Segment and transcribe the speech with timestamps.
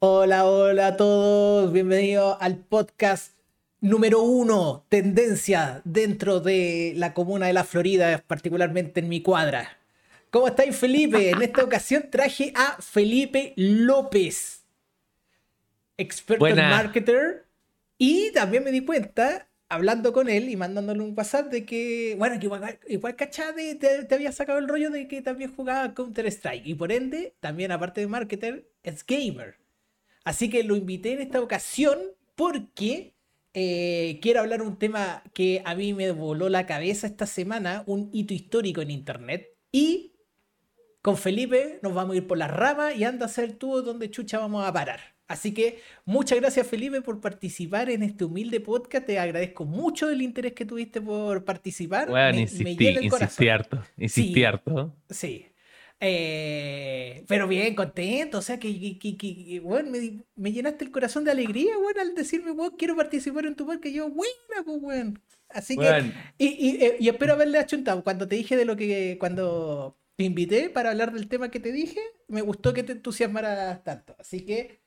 [0.00, 3.36] Hola, hola a todos, bienvenidos al podcast
[3.80, 9.76] número uno, tendencia dentro de la comuna de la Florida, particularmente en mi cuadra.
[10.30, 11.30] ¿Cómo estáis, Felipe?
[11.30, 14.62] En esta ocasión traje a Felipe López,
[15.96, 17.46] experto en marketer,
[17.98, 22.38] y también me di cuenta, hablando con él y mandándole un WhatsApp, de que, bueno,
[22.38, 26.92] que igual, igual te, había sacado el rollo de que también jugaba Counter-Strike, y por
[26.92, 29.56] ende, también aparte de marketer, es gamer.
[30.28, 31.98] Así que lo invité en esta ocasión
[32.36, 33.14] porque
[33.54, 38.10] eh, quiero hablar un tema que a mí me voló la cabeza esta semana, un
[38.12, 39.56] hito histórico en Internet.
[39.72, 40.12] Y
[41.00, 44.10] con Felipe nos vamos a ir por las ramas y anda a hacer tú donde
[44.10, 45.00] chucha vamos a parar.
[45.28, 49.06] Así que muchas gracias Felipe por participar en este humilde podcast.
[49.06, 52.10] Te agradezco mucho el interés que tuviste por participar.
[52.10, 54.94] Bueno, me, insistí, me el insistí harto, insistí harto.
[55.08, 55.46] Sí,
[56.00, 59.90] eh, pero bien, contento, o sea, que, bueno,
[60.36, 63.94] me, llenaste el corazón de alegría, bueno, al decirme, bueno, quiero participar en tu podcast,
[63.94, 65.14] yo, buena, pues, bueno.
[65.48, 69.98] Así que, y, eh, y, espero haberle achuntado, cuando te dije de lo que, cuando
[70.14, 74.14] te invité para hablar del tema que te dije, me gustó que te entusiasmaras tanto,
[74.18, 74.82] así que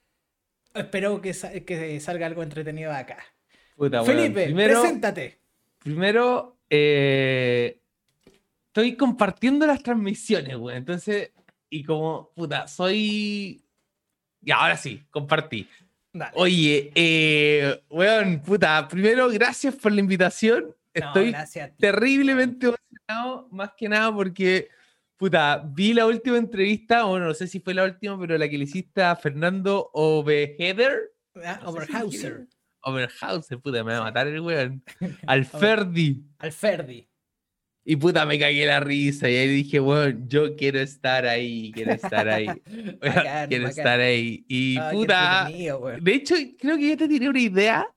[0.74, 1.34] espero que,
[1.66, 3.18] que salga algo entretenido acá.
[4.06, 5.42] Felipe, preséntate.
[5.80, 7.81] Primero, eh,
[8.72, 10.78] estoy compartiendo las transmisiones, güey.
[10.78, 11.32] Entonces,
[11.70, 13.64] y como, puta, soy.
[14.44, 15.68] Y ahora sí, compartí.
[16.34, 20.76] Oye, eh, weón, puta, primero, gracias por la invitación.
[20.94, 21.34] Estoy
[21.78, 24.70] terriblemente emocionado, más que nada porque,
[25.16, 28.58] puta, vi la última entrevista, bueno, no sé si fue la última, pero la que
[28.58, 31.14] le hiciste a Fernando Overheader.
[31.46, 32.48] Ah, Overhauser.
[32.82, 34.84] Overhauser, puta, me va a matar el weón.
[35.28, 36.26] Alferdi.
[36.40, 37.11] Alferdi.
[37.84, 41.94] Y puta, me cagué la risa y ahí dije, bueno, yo quiero estar ahí, quiero
[41.94, 42.48] estar ahí.
[43.50, 44.46] quiero estar ahí.
[44.48, 47.88] Y puta, de hecho, creo que yo te tiré una idea.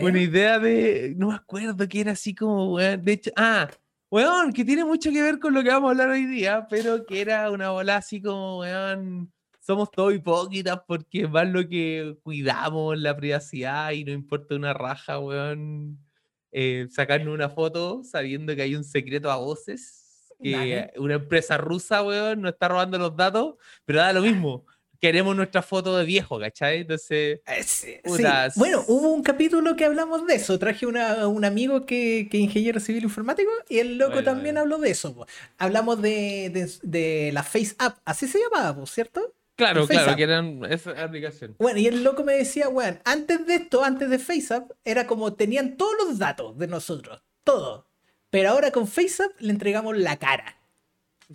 [0.00, 3.68] Una idea de, no me acuerdo, que era así como, weón, de hecho, ah,
[4.10, 7.04] weón, que tiene mucho que ver con lo que vamos a hablar hoy día, pero
[7.04, 12.98] que era una bola así como, weón, somos todos hipócritas porque más lo que cuidamos
[12.98, 16.05] la privacidad y no importa una raja, weón
[16.52, 22.02] eh, sacarnos una foto sabiendo que hay un secreto a voces, que una empresa rusa,
[22.02, 24.64] weón, nos está robando los datos, pero da lo mismo.
[25.00, 26.80] Queremos nuestra foto de viejo, ¿cachai?
[26.80, 27.40] Entonces.
[27.46, 30.58] Eh, bueno, hubo un capítulo que hablamos de eso.
[30.58, 34.90] Traje un amigo que, que es ingeniero civil informático y el loco también habló de
[34.90, 35.26] eso.
[35.58, 39.34] Hablamos de, de, de, la Face App, así se llamaba, ¿cierto?
[39.56, 41.56] Claro, claro, que eran esa aplicación.
[41.58, 45.32] Bueno, y el loco me decía, bueno, antes de esto, antes de FaceApp, era como
[45.32, 47.88] tenían todos los datos de nosotros, todo.
[48.28, 50.58] Pero ahora con FaceApp le entregamos la cara.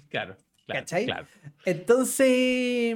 [0.09, 0.37] Claro,
[0.67, 0.81] claro.
[0.81, 1.07] ¿Cachai?
[1.65, 2.95] Entonces,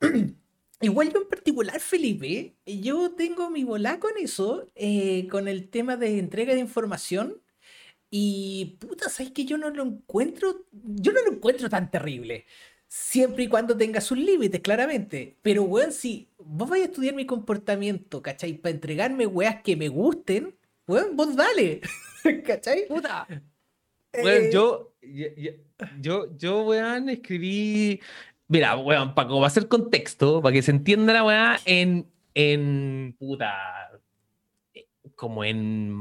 [0.80, 5.96] igual yo en particular, Felipe, yo tengo mi bola con eso, eh, con el tema
[5.96, 7.40] de entrega de información.
[8.12, 10.66] Y puta, ¿sabes que yo no lo encuentro?
[10.72, 12.46] Yo no lo encuentro tan terrible.
[12.92, 15.36] Siempre y cuando tenga sus límites, claramente.
[15.42, 18.54] Pero, weón, si vos vais a estudiar mi comportamiento, ¿cachai?
[18.54, 20.56] Para entregarme weas que me gusten,
[20.88, 21.82] weón, vos dale.
[22.44, 22.88] ¿cachai?
[22.88, 23.28] Puta.
[24.12, 24.92] Bueno, eh, yo,
[26.00, 28.00] yo, yo, weón, escribí.
[28.48, 32.10] Mira, weón, para como va a ser contexto, para que se entienda la weá, en,
[32.34, 33.14] en.
[33.20, 34.00] Puta.
[35.14, 35.94] Como en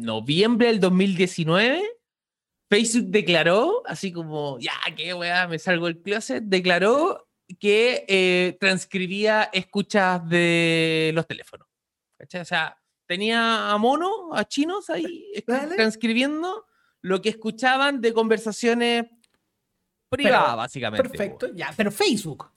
[0.00, 1.82] noviembre del 2019
[2.72, 7.28] Facebook declaró, así como, ya, qué weá, me salgo del closet, declaró
[7.60, 11.68] que eh, transcribía escuchas de los teléfonos.
[12.18, 16.64] O sea, tenía a mono, a chinos ahí, transcribiendo
[17.02, 19.04] lo que escuchaban de conversaciones
[20.08, 21.06] privadas, básicamente.
[21.06, 22.50] Perfecto, ya, pero Facebook.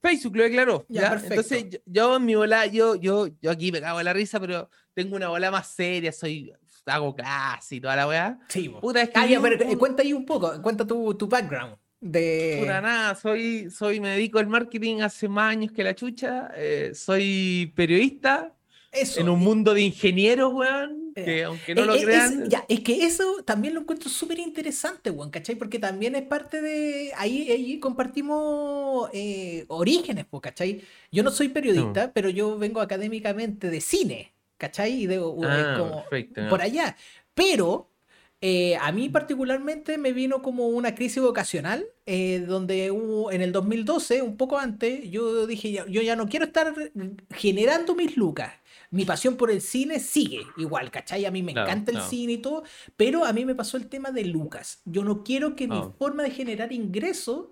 [0.00, 0.86] Facebook lo declaró.
[0.88, 4.40] Ya, Entonces, yo, en mi bola, yo, yo, yo aquí me cago en la risa,
[4.40, 6.54] pero tengo una bola más seria, soy
[6.86, 8.38] hago clase y toda la weá.
[8.48, 11.76] Sí, Puta, es que ah, pero, cuenta ahí un poco, cuenta tu, tu background.
[12.00, 12.58] De...
[12.60, 16.92] Puta, nada, soy, soy, me dedico al marketing hace más años que la chucha, eh,
[16.94, 18.52] soy periodista,
[18.92, 19.20] eso.
[19.20, 22.42] En un mundo de ingenieros, weón, que eh, aunque no lo crean.
[22.42, 25.54] Es, ya, es que eso también lo encuentro súper interesante, weón, ¿cachai?
[25.56, 27.10] Porque también es parte de.
[27.16, 30.82] Ahí, ahí compartimos eh, orígenes, pues, ¿cachai?
[31.10, 34.31] Yo no soy periodista, pero yo vengo académicamente de cine.
[34.62, 35.02] ¿Cachai?
[35.02, 36.04] Y de, ah, como
[36.48, 36.96] por allá.
[37.34, 37.90] Pero
[38.40, 43.50] eh, a mí particularmente me vino como una crisis vocacional, eh, donde hubo, en el
[43.50, 46.72] 2012, un poco antes, yo dije, yo ya no quiero estar
[47.30, 48.52] generando mis lucas.
[48.90, 51.24] Mi pasión por el cine sigue igual, ¿cachai?
[51.24, 52.62] A mí me encanta el cine y todo,
[52.96, 54.80] pero a mí me pasó el tema de lucas.
[54.84, 55.94] Yo no quiero que mi oh.
[55.98, 57.46] forma de generar ingresos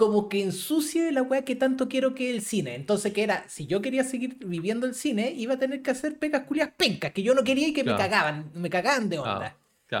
[0.00, 2.74] como que ensucie la weá que tanto quiero que el cine.
[2.74, 6.18] Entonces, que era, si yo quería seguir viviendo el cine, iba a tener que hacer
[6.18, 9.58] pegas culias pencas, que yo no quería y que me cagaban, me cagaban de onda.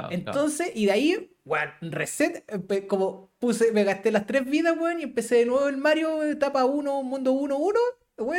[0.08, 2.46] Entonces, y de ahí, bueno, reset,
[2.86, 6.64] como puse, me gasté las tres vidas, weón, y empecé de nuevo el Mario, etapa
[6.64, 7.78] 1, mundo 1, 1,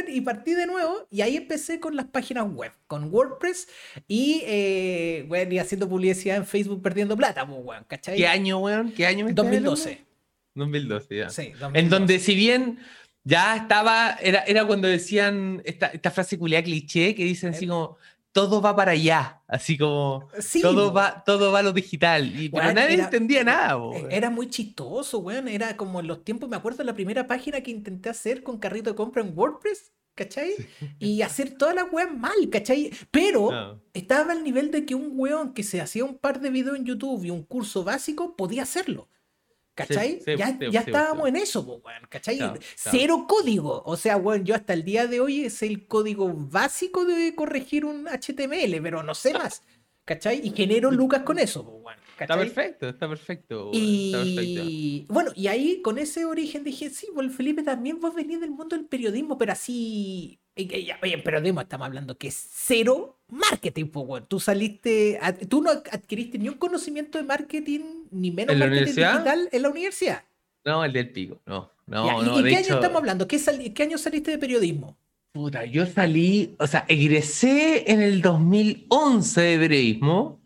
[0.07, 3.67] y partí de nuevo, y ahí empecé con las páginas web, con WordPress,
[4.07, 8.17] y, eh, y haciendo publicidad en Facebook perdiendo plata, pues, weón, ¿cachai?
[8.17, 8.93] ¿Qué año, weón?
[8.93, 10.09] ¿Qué año me 2012.
[10.56, 11.30] 2012, ya.
[11.30, 12.80] Sí, En donde si bien
[13.24, 17.98] ya estaba, era, era cuando decían esta, esta frase culiada cliché que dicen así como
[18.31, 20.30] todo va para allá, así como
[20.62, 22.39] todo, va, todo va a lo digital.
[22.39, 23.77] Y, pero nadie entendía nada.
[23.94, 25.48] E, era muy chistoso, weón.
[25.48, 28.89] Era como en los tiempos, me acuerdo la primera página que intenté hacer con carrito
[28.89, 30.54] de compra en WordPress, ¿cachai?
[30.97, 32.92] Y hacer toda la weón mal, ¿cachai?
[33.12, 36.77] Pero estaba al nivel de que un weón que se hacía un par de videos
[36.77, 39.09] en YouTube y un curso básico podía hacerlo.
[39.73, 40.19] ¿Cachai?
[40.25, 42.39] ya, ya estábamos en eso, weón, ¿cachai?
[42.75, 43.83] Cero código.
[43.85, 47.85] O sea, weón, yo hasta el día de hoy es el código básico de corregir
[47.85, 49.63] un HTML, pero no sé más.
[50.03, 50.45] ¿Cachai?
[50.45, 52.01] Y genero lucas con eso, weón.
[52.19, 53.71] Está perfecto, está perfecto.
[53.73, 58.51] Y bueno, y ahí con ese origen dije, sí, pues Felipe también vos venís del
[58.51, 64.24] mundo del periodismo, pero así Oye, en periodismo estamos hablando que es cero marketing, pues,
[64.27, 65.19] Tú saliste,
[65.50, 67.80] tú no adquiriste ni un conocimiento de marketing,
[68.12, 70.24] ni menos marketing digital en la universidad.
[70.65, 71.71] No, el del pico, no.
[71.88, 73.27] no, no ¿Y, qué año estamos hablando?
[73.27, 73.39] ¿Qué,
[73.74, 74.98] ¿Qué año saliste de periodismo?
[75.31, 80.42] Puta, yo salí, o sea, egresé en el 2011 de periodismo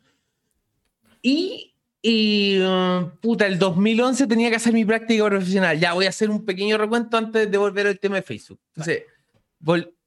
[1.24, 1.74] y,
[2.04, 5.80] y uh, puta, el 2011 tenía que hacer mi práctica profesional.
[5.80, 8.60] Ya voy a hacer un pequeño recuento antes de volver al tema de Facebook.
[8.76, 9.06] Entonces,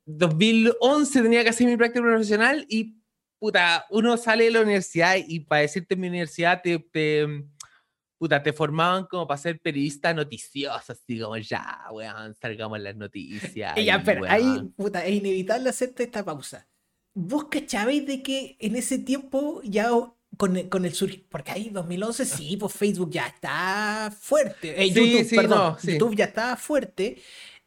[0.08, 2.96] 2011 tenía que hacer mi práctica profesional y,
[3.38, 7.26] puta, uno sale de la universidad y para decirte en mi universidad te, te,
[8.16, 13.74] puta, te formaban como para ser periodista noticioso, así como ya, weón, salgamos las noticias.
[13.84, 16.66] ya, pero ahí, puta, es inevitable hacerte esta pausa.
[17.14, 19.90] ¿Vos cachabais de que en ese tiempo ya
[20.38, 25.36] con, con el sur, porque ahí 2011 sí, pues Facebook ya está fuerte, eh, YouTube,
[25.36, 27.18] perdón, YouTube ya estaba fuerte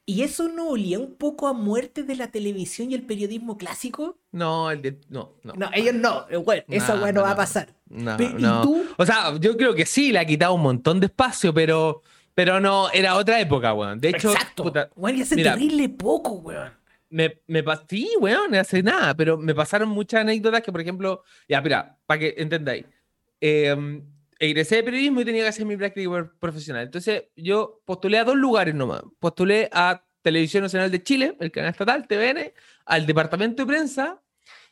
[0.05, 4.17] ¿Y eso no olía un poco a muerte de la televisión y el periodismo clásico?
[4.31, 5.53] No, el de, no, no.
[5.53, 6.25] No, ellos no.
[6.43, 7.75] Bueno, eso bueno va a pasar.
[7.87, 8.61] No, no.
[8.63, 8.85] tú?
[8.97, 12.01] O sea, yo creo que sí, le ha quitado un montón de espacio, pero,
[12.33, 13.99] pero no, era otra época, weón.
[13.99, 14.63] De hecho, Exacto.
[14.63, 16.71] Puta, weón, hace terrible poco, weón.
[17.09, 21.23] Me, me sí, weón, no hace nada, pero me pasaron muchas anécdotas que, por ejemplo,
[21.47, 22.85] ya, mira, para que entendáis.
[23.39, 24.01] Eh,
[24.41, 26.83] egresé de periodismo y tenía que hacer mi práctica profesional.
[26.83, 29.03] Entonces yo postulé a dos lugares nomás.
[29.19, 32.51] Postulé a Televisión Nacional de Chile, el canal estatal, TVN,
[32.85, 34.21] al departamento de prensa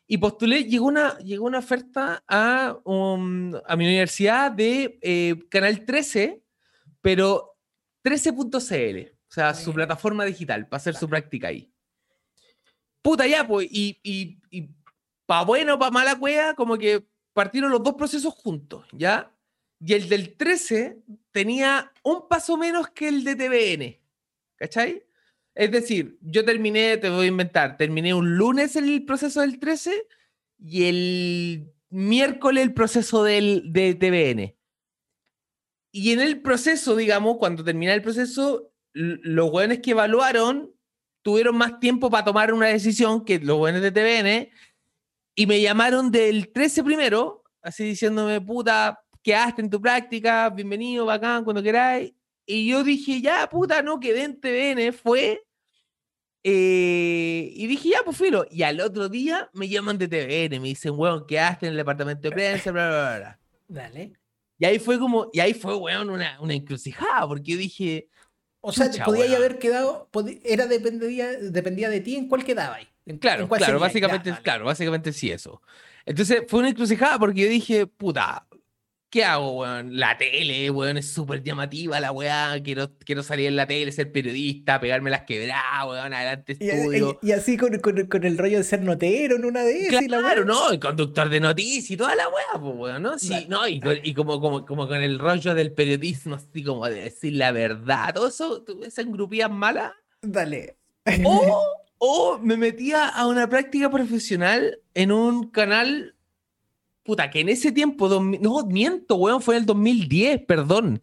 [0.08, 6.42] y postulé, llegó una, llegó una oferta a, a mi universidad de eh, Canal 13,
[7.00, 7.56] pero
[8.04, 11.72] 13.cl, o sea, su plataforma digital, para hacer su práctica ahí.
[13.04, 14.72] Puta ya, pues, y, y, y
[15.28, 19.32] para bueno, para mala cueva, como que partieron los dos procesos juntos, ¿ya?
[19.80, 20.98] Y el del 13
[21.32, 24.00] tenía un paso menos que el de TVN.
[24.58, 25.04] ¿Cachai?
[25.56, 30.08] Es decir, yo terminé, te voy a inventar, terminé un lunes el proceso del 13
[30.60, 34.56] y el miércoles el proceso del, de TVN.
[35.92, 40.74] Y en el proceso, digamos, cuando terminé el proceso, los jóvenes que evaluaron
[41.22, 44.50] tuvieron más tiempo para tomar una decisión que los jóvenes de TVN
[45.36, 51.44] y me llamaron del 13 primero, así diciéndome, puta, quedaste en tu práctica, bienvenido, bacán,
[51.44, 52.14] cuando queráis.
[52.46, 55.44] Y yo dije, ya, puta, no quedé en TVN, fue.
[56.44, 58.46] Eh, y dije, ya, pues filo.
[58.50, 62.22] Y al otro día me llaman de TVN, me dicen, weón, quedaste en el departamento
[62.22, 63.40] de prensa, bla, bla, bla.
[63.68, 64.14] Dale.
[64.58, 68.10] Y ahí fue como, y ahí fue, weón, una, una encrucijada, porque yo dije.
[68.62, 70.10] O sea, podía haber quedado,
[70.44, 72.88] era dependía, dependía de ti en cuál quedaba ahí.
[73.20, 75.62] claro, claro, básicamente, claro, básicamente sí eso.
[76.06, 78.49] Entonces fue una encrucijada porque yo dije, puta,
[79.10, 79.98] ¿Qué hago, weón?
[79.98, 82.62] La tele, weón, es súper llamativa la weá.
[82.64, 87.20] Quiero, quiero salir en la tele, ser periodista, pegarme las quebradas, weón, adelante estudio.
[87.24, 90.06] Y, así con, con, el rollo de ser notero en una de esas.
[90.06, 93.18] Claro, no, el conductor de noticias y toda la weá, pues, weón, ¿no?
[93.18, 97.02] Sí, no, y, y como, como, como con el rollo del periodismo, así como de
[97.06, 99.94] decir la verdad, todo eso, esas grupías malas.
[100.22, 100.78] Dale.
[101.26, 101.64] O,
[101.98, 106.16] o me metía a una práctica profesional en un canal
[107.10, 111.02] puta, que en ese tiempo, no, miento, weón, fue en el 2010, perdón.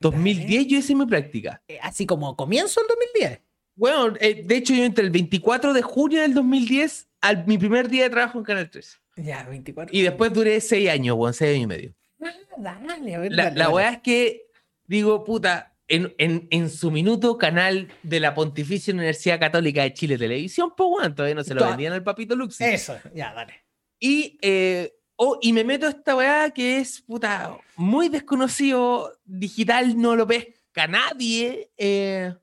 [0.00, 1.62] 2010 yo hice mi práctica.
[1.68, 3.42] Eh, así como comienzo el 2010.
[3.74, 7.90] Bueno, eh, de hecho yo entre el 24 de junio del 2010 al mi primer
[7.90, 8.98] día de trabajo en Canal 3.
[9.16, 9.94] Ya, 24.
[9.94, 11.94] Y después duré 6 años, weón, 6 años y medio.
[12.22, 14.46] Ah, dale, a ver, la, la weá es que
[14.86, 20.16] digo, puta, en, en, en, su minuto canal de la Pontificia Universidad Católica de Chile
[20.16, 22.64] Televisión, pues bueno, todavía no se lo vendían al papito Luxi.
[22.64, 23.66] Eso, ya, dale.
[24.00, 24.94] Y, eh,
[25.24, 30.26] oh, y me meto a esta weá que es, puta, muy desconocido, digital, no lo
[30.26, 31.70] pesca nadie.
[31.76, 32.34] Eh,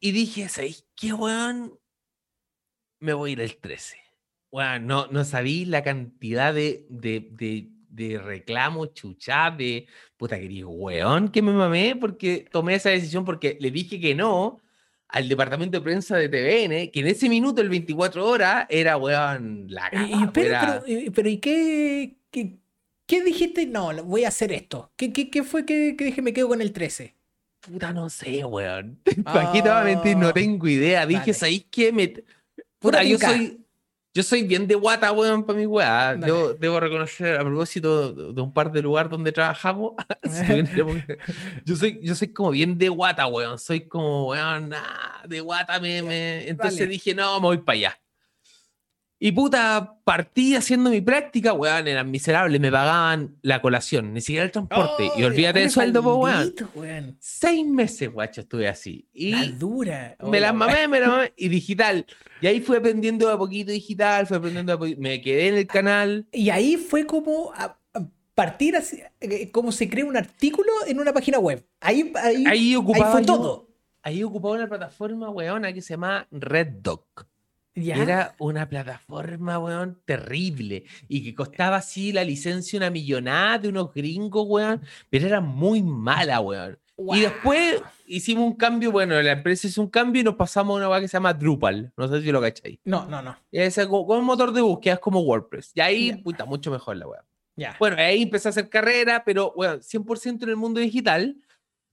[0.00, 1.78] y dije, ¿sabéis qué, weón?
[2.98, 3.96] Me voy a ir el 13.
[4.50, 10.64] Weón, no, no sabí la cantidad de, de, de, de reclamos, chuchá, de puta que
[10.64, 14.60] weón, que me mamé porque tomé esa decisión porque le dije que no
[15.08, 19.66] al departamento de prensa de TVN, que en ese minuto, el 24 horas, era, weón,
[19.68, 20.30] la cara.
[20.32, 20.84] pero,
[21.14, 23.66] pero, ¿y qué, qué, dijiste?
[23.66, 24.92] No, voy a hacer esto.
[24.96, 27.14] ¿Qué, qué, qué fue que, que, dije me quedo con el 13?
[27.60, 29.00] Puta, no sé, weón.
[29.24, 31.06] Aquí nuevamente no ah, tengo idea.
[31.06, 31.92] Dije, ¿sabéis qué?
[31.92, 32.14] Me...
[32.78, 33.64] Puta, yo soy,
[34.14, 36.16] yo soy bien de guata, weón, para mi weá.
[36.16, 39.92] Debo, debo, reconocer, a propósito de un par de lugares donde trabajamos,
[41.64, 43.58] yo, soy, yo soy como bien de guata, weón.
[43.58, 46.02] Soy como, weón, nada, de guata me...
[46.02, 46.48] me...
[46.48, 48.00] Entonces dije, no, me voy para allá.
[49.20, 54.44] Y puta, partí haciendo mi práctica, weón, eran miserables, me pagaban la colación, ni siquiera
[54.44, 55.10] el transporte.
[55.16, 57.16] y olvídate del sueldo, weón.
[57.18, 59.08] Seis meses, guacho, estuve así.
[59.12, 60.16] Y la dura.
[60.22, 61.32] me las mamé, me las mamé.
[61.36, 62.06] Y digital.
[62.40, 65.00] Y ahí fui aprendiendo de a poquito digital, fui aprendiendo de a poquito.
[65.00, 66.26] Me quedé en el canal.
[66.32, 67.52] Y ahí fue como
[68.38, 71.66] partir así, eh, como se crea un artículo en una página web.
[71.80, 73.68] Ahí, ahí, ahí, ocupaba fue todo.
[74.00, 76.28] Ahí ocupaba una plataforma, weona, que se llama
[77.82, 80.84] Era una plataforma, weón, terrible.
[81.08, 84.82] Y que costaba así la licencia una millonada de unos gringos, weón.
[85.10, 86.78] Pero era muy mala, weón.
[86.98, 90.78] Y después hicimos un cambio, bueno, la empresa hizo un cambio y nos pasamos a
[90.78, 91.92] una weá que se llama Drupal.
[91.96, 92.80] No sé si lo cacháis.
[92.84, 93.36] No, no, no.
[93.52, 95.70] Es un motor de búsqueda, es como WordPress.
[95.74, 97.24] Y ahí, puta, mucho mejor la weá.
[97.78, 101.36] Bueno, ahí empecé a hacer carrera, pero, weón, 100% en el mundo digital.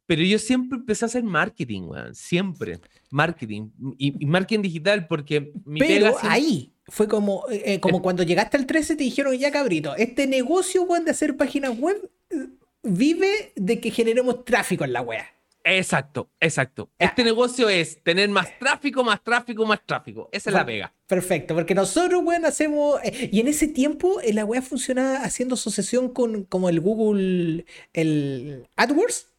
[0.05, 2.15] Pero yo siempre empecé a hacer marketing, weón.
[2.15, 2.79] Siempre.
[3.09, 3.69] Marketing.
[3.97, 8.67] Y, marketing digital, porque mi Pero ahí fue como, eh, eh, como cuando llegaste al
[8.67, 12.47] 13 te dijeron, ya cabrito, este negocio, weón, de hacer páginas web eh,
[12.83, 15.21] vive de que generemos tráfico en la web.
[15.67, 16.91] Exacto, exacto.
[16.99, 20.29] Este negocio es tener más tráfico, más tráfico, más tráfico.
[20.31, 20.93] Esa es la pega.
[21.07, 22.99] Perfecto, porque nosotros, weón, hacemos.
[23.03, 29.34] y en ese tiempo la web funcionaba haciendo asociación con como el Google, el AdWords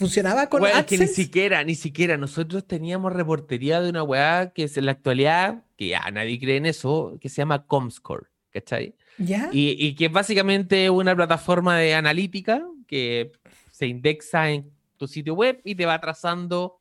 [0.00, 2.16] funcionaba con bueno, que ni siquiera, ni siquiera.
[2.16, 6.56] Nosotros teníamos reportería de una weá que es en la actualidad, que ya nadie cree
[6.56, 8.94] en eso, que se llama Comscore, ¿cachai?
[9.18, 9.50] ¿Ya?
[9.52, 13.30] Y, y que es básicamente una plataforma de analítica que
[13.70, 16.80] se indexa en tu sitio web y te va trazando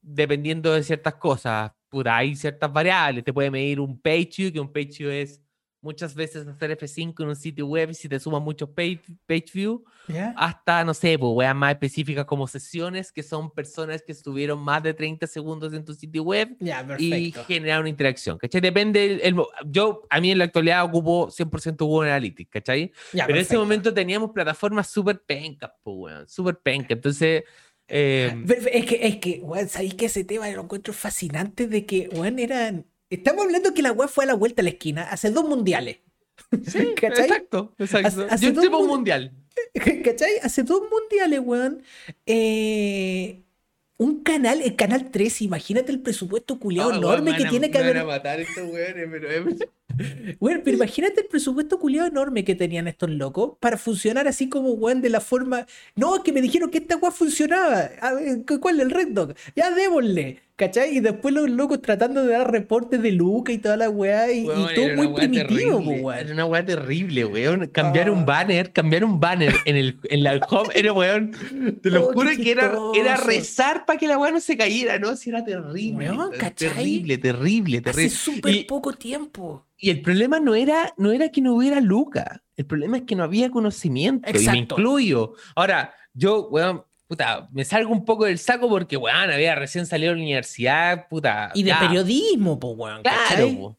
[0.00, 1.72] dependiendo de ciertas cosas.
[1.88, 3.24] Puta, hay ciertas variables.
[3.24, 5.40] Te puede medir un page view, que un page view es
[5.82, 9.84] muchas veces hacer F5 en un sitio web si te suman muchos page, page view,
[10.36, 14.82] hasta, no sé, pues, weas más específicas como sesiones, que son personas que estuvieron más
[14.82, 16.56] de 30 segundos en tu sitio web
[16.98, 18.60] y generar una interacción, ¿cachai?
[18.60, 19.36] Depende, el,
[19.66, 22.92] yo, a mí en la actualidad ocupo 100% Google Analytics, ¿cachai?
[23.12, 27.42] Pero en ese momento teníamos plataformas súper pencas, pues, weón, súper pencas, entonces...
[27.88, 32.08] Eh, es que, es que, weón, ¿sabéis que ese tema lo encuentro fascinante de que,
[32.12, 35.30] weón, eran Estamos hablando que la web fue a la vuelta a la esquina hace
[35.30, 35.98] dos mundiales.
[36.66, 38.26] Sí, exacto, exacto.
[38.30, 39.32] Hace, Yo un mundial.
[40.04, 40.38] ¿Cachai?
[40.42, 41.82] Hace dos mundiales, weón.
[42.24, 43.42] Eh,
[43.98, 47.98] un canal, el canal 3, imagínate el presupuesto culiado enorme que tiene que haber.
[47.98, 49.44] a matar estos weones, pero.
[50.40, 54.72] Bueno, pero imagínate el presupuesto culiado enorme que tenían estos locos para funcionar así como,
[54.72, 55.66] weón, de la forma.
[55.94, 57.90] No, es que me dijeron que esta weá funcionaba.
[58.60, 58.80] ¿Cuál?
[58.80, 59.34] El Red Dog.
[59.54, 60.40] Ya démosle.
[60.54, 60.96] ¿Cachai?
[60.96, 64.30] Y después los locos tratando de dar reportes de Luca y toda la weá.
[64.30, 66.18] Y, todo muy primitivo, weón.
[66.18, 67.66] Era una weá terrible, weón.
[67.68, 68.24] Cambiar un ah.
[68.24, 70.68] banner, cambiar un banner en, el, en la home.
[70.74, 71.32] Era, weón.
[71.82, 74.98] Te lo oh, juro que era, era rezar para que la weá no se cayera,
[74.98, 75.16] ¿no?
[75.16, 76.10] Si era terrible.
[76.10, 78.06] Weón, Terrible, terrible, terrible.
[78.06, 79.66] Hace súper poco tiempo.
[79.78, 82.42] Y el problema no era, no era que no hubiera Luca.
[82.56, 84.28] El problema es que no había conocimiento.
[84.30, 85.32] Y me incluyo.
[85.56, 90.12] Ahora, yo, weón, puta, me salgo un poco del saco porque, weón, había recién salido
[90.12, 91.52] de la universidad, puta.
[91.54, 93.02] Y de periodismo, pues, weón.
[93.02, 93.76] Claro,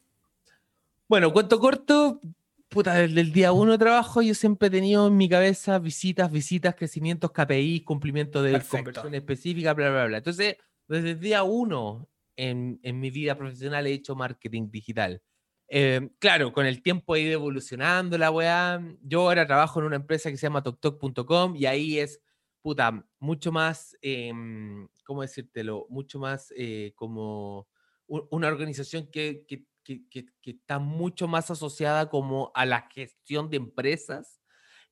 [1.08, 2.20] Bueno, cuento corto,
[2.68, 6.30] puta, desde el día uno de trabajo yo siempre he tenido en mi cabeza visitas,
[6.30, 10.18] visitas, crecimientos, KPI, cumplimiento de conversión específica, bla, bla, bla.
[10.18, 15.20] Entonces, desde el día uno en, en mi vida profesional he hecho marketing digital.
[15.66, 18.80] Eh, claro, con el tiempo he ido evolucionando la weá.
[19.02, 22.20] Yo ahora trabajo en una empresa que se llama TokTok.com y ahí es
[22.64, 25.86] puta, mucho más, em, ¿cómo decírtelo?
[25.90, 27.68] Mucho más eh, como
[28.06, 33.58] una organización que, que, que, que, está mucho más asociada como a la gestión de
[33.58, 34.40] empresas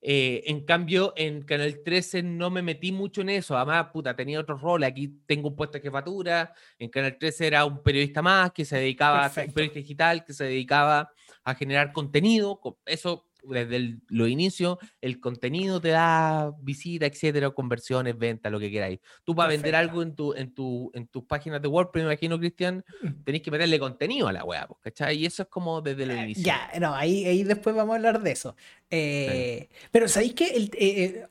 [0.05, 3.55] Eh, en cambio, en Canal 13 no me metí mucho en eso.
[3.55, 4.83] Además, puta, tenía otro rol.
[4.83, 6.53] Aquí tengo un puesto de jefatura.
[6.77, 10.33] En Canal 13 era un periodista más que se dedicaba, a un periodista digital que
[10.33, 11.09] se dedicaba
[11.45, 12.59] a generar contenido.
[12.85, 18.99] Eso desde los inicios, el contenido te da visita, etcétera, conversiones, ventas, lo que queráis.
[19.23, 22.39] Tú para vender algo en, tu, en, tu, en tus páginas de WordPress, me imagino,
[22.39, 23.23] Cristian, mm.
[23.23, 25.17] tenéis que meterle contenido a la web, ¿cachai?
[25.17, 26.43] Y eso es como desde el eh, inicio.
[26.43, 28.55] Ya, no, ahí, ahí después vamos a hablar de eso.
[28.89, 31.25] Eh, pero ¿sabéis que el, eh,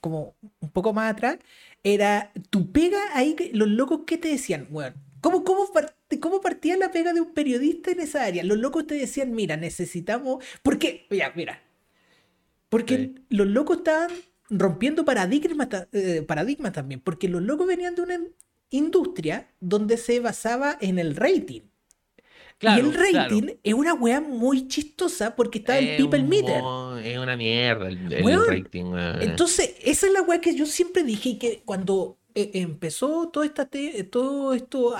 [0.00, 1.38] como un poco más atrás,
[1.82, 5.68] era tu pega ahí, los locos que te decían, bueno, ¿cómo, cómo,
[6.20, 8.44] cómo partía la pega de un periodista en esa área?
[8.44, 11.62] Los locos te decían, mira, necesitamos, porque, mira, mira,
[12.68, 14.10] porque los locos estaban
[14.48, 18.20] rompiendo paradigmas, eh, paradigmas también, porque los locos venían de una
[18.70, 21.62] industria donde se basaba en el rating.
[22.60, 26.62] y el rating es una weá muy chistosa porque está el people meter.
[27.02, 28.92] Es una mierda el, rating.
[29.22, 33.42] Entonces, esa es la weá que yo siempre dije y que cuando eh, empezó todo,
[33.44, 33.68] esta
[34.10, 34.94] todo esto,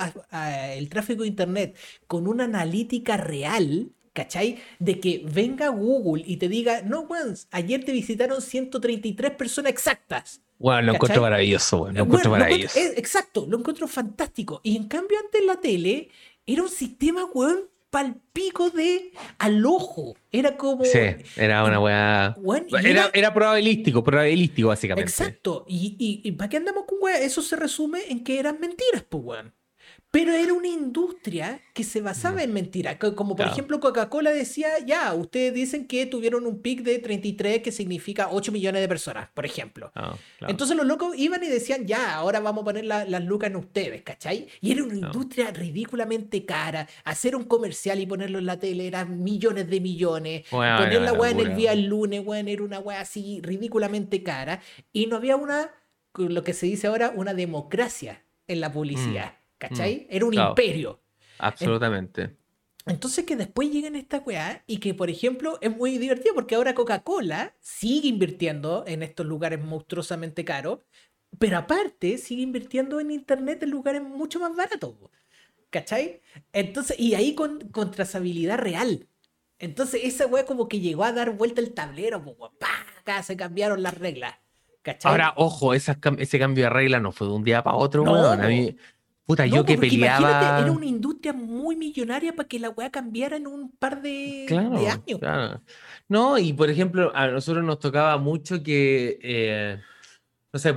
[0.75, 1.77] el tráfico de internet
[2.07, 4.57] con una analítica real, ¿Cachai?
[4.79, 10.41] De que venga Google y te diga, no, weón, ayer te visitaron 133 personas exactas.
[10.57, 12.79] Bueno, lo encuentro maravilloso, bueno, lo encuentro maravilloso.
[12.79, 14.59] exacto, lo encuentro fantástico.
[14.63, 16.09] Y en cambio, antes la tele
[16.47, 20.15] era un sistema, weón, palpico de al ojo.
[20.31, 20.83] Era como.
[20.85, 20.99] Sí,
[21.35, 22.35] era una weá.
[22.83, 25.09] era, era, probabilístico, probabilístico, básicamente.
[25.09, 25.65] Exacto.
[25.67, 27.19] Y, y, ¿para qué andamos con weá?
[27.19, 29.53] Eso se resume en que eran mentiras, pues, weón.
[30.17, 32.97] Pero era una industria que se basaba en mentiras.
[32.97, 37.71] Como por ejemplo Coca-Cola decía, ya, ustedes dicen que tuvieron un pic de 33 que
[37.71, 39.91] significa 8 millones de personas, por ejemplo.
[39.93, 40.15] Ah,
[40.47, 44.01] Entonces los locos iban y decían, ya, ahora vamos a poner las lucas en ustedes,
[44.01, 44.47] ¿cachai?
[44.59, 46.87] Y era una industria ridículamente cara.
[47.03, 50.47] Hacer un comercial y ponerlo en la tele era millones de millones.
[50.49, 54.61] Poner la weá en el día el lunes, weón, era una weá así ridículamente cara.
[54.91, 55.69] Y no había una,
[56.15, 59.33] lo que se dice ahora, una democracia en la publicidad.
[59.33, 59.36] Mm.
[59.57, 60.07] ¿Cachai?
[60.09, 61.01] Mm, Era un imperio.
[61.39, 62.35] Absolutamente.
[62.85, 66.73] Entonces que después lleguen esta weá y que, por ejemplo, es muy divertido porque ahora
[66.73, 70.79] Coca-Cola sigue invirtiendo en estos lugares monstruosamente caros,
[71.37, 74.95] pero aparte sigue invirtiendo en Internet en lugares mucho más baratos.
[75.69, 76.21] ¿Cachai?
[76.53, 79.09] Entonces, y ahí con, con trazabilidad real.
[79.59, 82.23] Entonces esa weá como que llegó a dar vuelta el tablero,
[82.99, 84.35] Acá se cambiaron las reglas.
[84.81, 85.11] ¿Cachai?
[85.11, 88.37] Ahora, ojo, ese cambio de regla no fue de un día para otro, no, A
[88.37, 88.77] mí,
[89.27, 90.61] Puta, yo que peleaba.
[90.61, 95.19] era una industria muy millonaria para que la weá cambiara en un par de, años.
[95.19, 95.61] Claro.
[96.07, 99.81] No, y por ejemplo, a nosotros nos tocaba mucho que, eh,
[100.53, 100.73] no sé,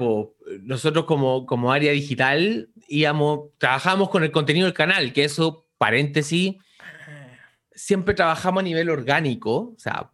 [0.62, 6.56] nosotros como, como área digital íbamos, trabajamos con el contenido del canal, que eso, paréntesis,
[7.72, 10.10] siempre trabajamos a nivel orgánico, o sea,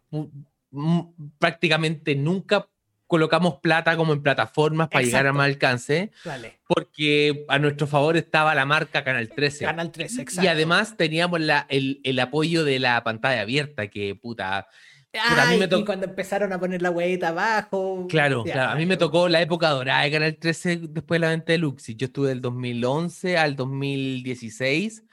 [1.39, 2.67] prácticamente nunca
[3.07, 6.11] colocamos plata como en plataformas para llegar a más alcance.
[6.67, 9.65] Porque a nuestro favor estaba la marca Canal 13.
[9.65, 10.43] Canal 13, exacto.
[10.43, 14.67] Y además teníamos la, el, el, apoyo de la pantalla abierta, que puta.
[15.13, 15.81] a mí me tocó...
[15.81, 18.05] Y cuando empezaron a poner la huevita abajo.
[18.09, 18.71] Claro, claro.
[18.71, 21.59] A mí me tocó la época dorada de Canal 13 después de la venta de
[21.59, 21.95] Luxi.
[21.95, 25.03] Yo estuve del 2011 al 2016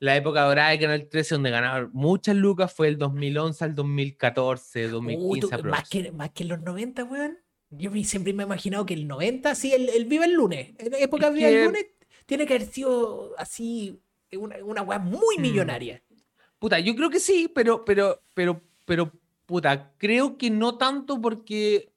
[0.00, 4.88] la época dorada de Canal 13 donde ganaron muchas lucas fue el 2011 al 2014,
[4.88, 5.62] 2015.
[5.64, 7.38] más, que, más que los 90, weón.
[7.70, 10.94] Yo siempre me he imaginado que el 90, sí, el, el Viva el Lunes, en
[10.94, 11.86] época Viva el Lunes,
[12.24, 14.00] tiene que haber sido así,
[14.32, 15.42] una, una weá muy mm.
[15.42, 16.02] millonaria.
[16.58, 19.12] Puta, yo creo que sí, pero, pero, pero, pero,
[19.44, 21.92] puta, creo que no tanto porque,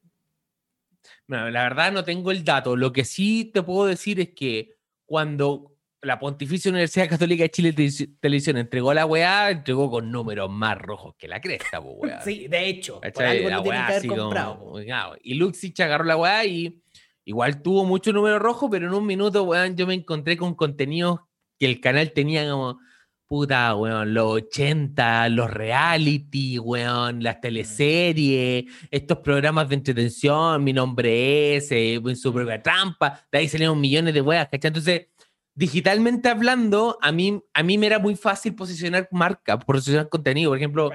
[1.27, 2.75] bueno, la verdad no tengo el dato.
[2.75, 5.70] Lo que sí te puedo decir es que cuando
[6.01, 7.73] la Pontificia Universidad Católica de Chile
[8.19, 12.21] Televisión entregó la weá, entregó con números más rojos que la cresta, weá.
[12.23, 14.73] Sí, de hecho, por algo la weá, que haber comprado.
[15.23, 16.81] y Luxich agarró la weá y
[17.25, 21.19] igual tuvo mucho número rojo, pero en un minuto, weón, yo me encontré con contenidos
[21.59, 22.79] que el canal tenía como,
[23.27, 31.57] puta, weón, los 80, los reality, weón, las teleseries, estos programas de entretención, mi nombre
[31.57, 34.69] es, eh, en su propia trampa, de ahí salieron millones de weas, ¿cachai?
[34.69, 35.10] Entonces
[35.61, 40.49] digitalmente hablando, a mí, a mí me era muy fácil posicionar marca, posicionar contenido.
[40.49, 40.89] Por ejemplo,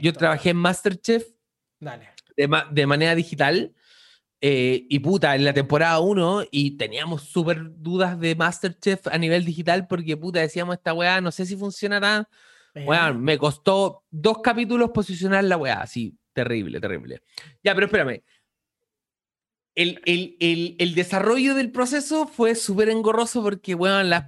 [0.00, 1.22] yo trabajé en Masterchef
[2.34, 3.74] De, manera digital.
[4.40, 9.44] Eh, y puta, en la temporada 1 y teníamos súper dudas de Masterchef a nivel
[9.44, 12.26] digital porque puta, decíamos esta weá, no sé si funcionará.
[12.74, 17.20] Weá, me costó dos capítulos posicionar la weá, así, terrible, terrible.
[17.62, 18.22] Ya, pero espérame,
[19.76, 24.24] el, desarrollo del proceso fue súper engorroso porque, bueno, las,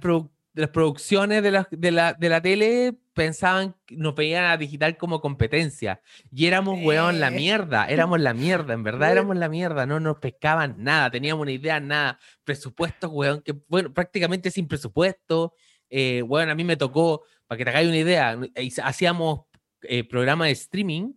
[0.53, 1.91] las producciones de la, de,
[2.29, 6.01] la, tele pensaban, nos veían a digital como competencia.
[6.31, 7.31] Y éramos, weón, la eh.
[7.31, 7.85] mierda.
[7.87, 9.85] Éramos la mierda, en verdad éramos la mierda.
[9.87, 12.19] No nos pescaban nada, teníamos una idea, nada.
[12.43, 15.53] Presupuesto, weón, que, bueno, prácticamente sin presupuesto.
[15.89, 18.39] Eh, weón, a mí me tocó, para que te hagáis una idea,
[18.83, 19.41] hacíamos
[19.81, 21.13] eh, programa de streaming,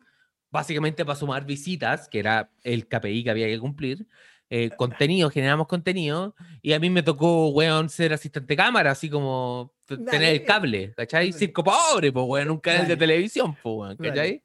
[0.53, 4.07] básicamente para sumar visitas, que era el KPI que había que cumplir.
[4.55, 9.73] Eh, contenido, generamos contenido, y a mí me tocó, weón, ser asistente cámara, así como
[9.87, 11.33] tener el cable, ¿cachai?
[11.33, 14.43] Circo pobre, pues, weón, un canal de televisión, pues, weón, ¿cachai?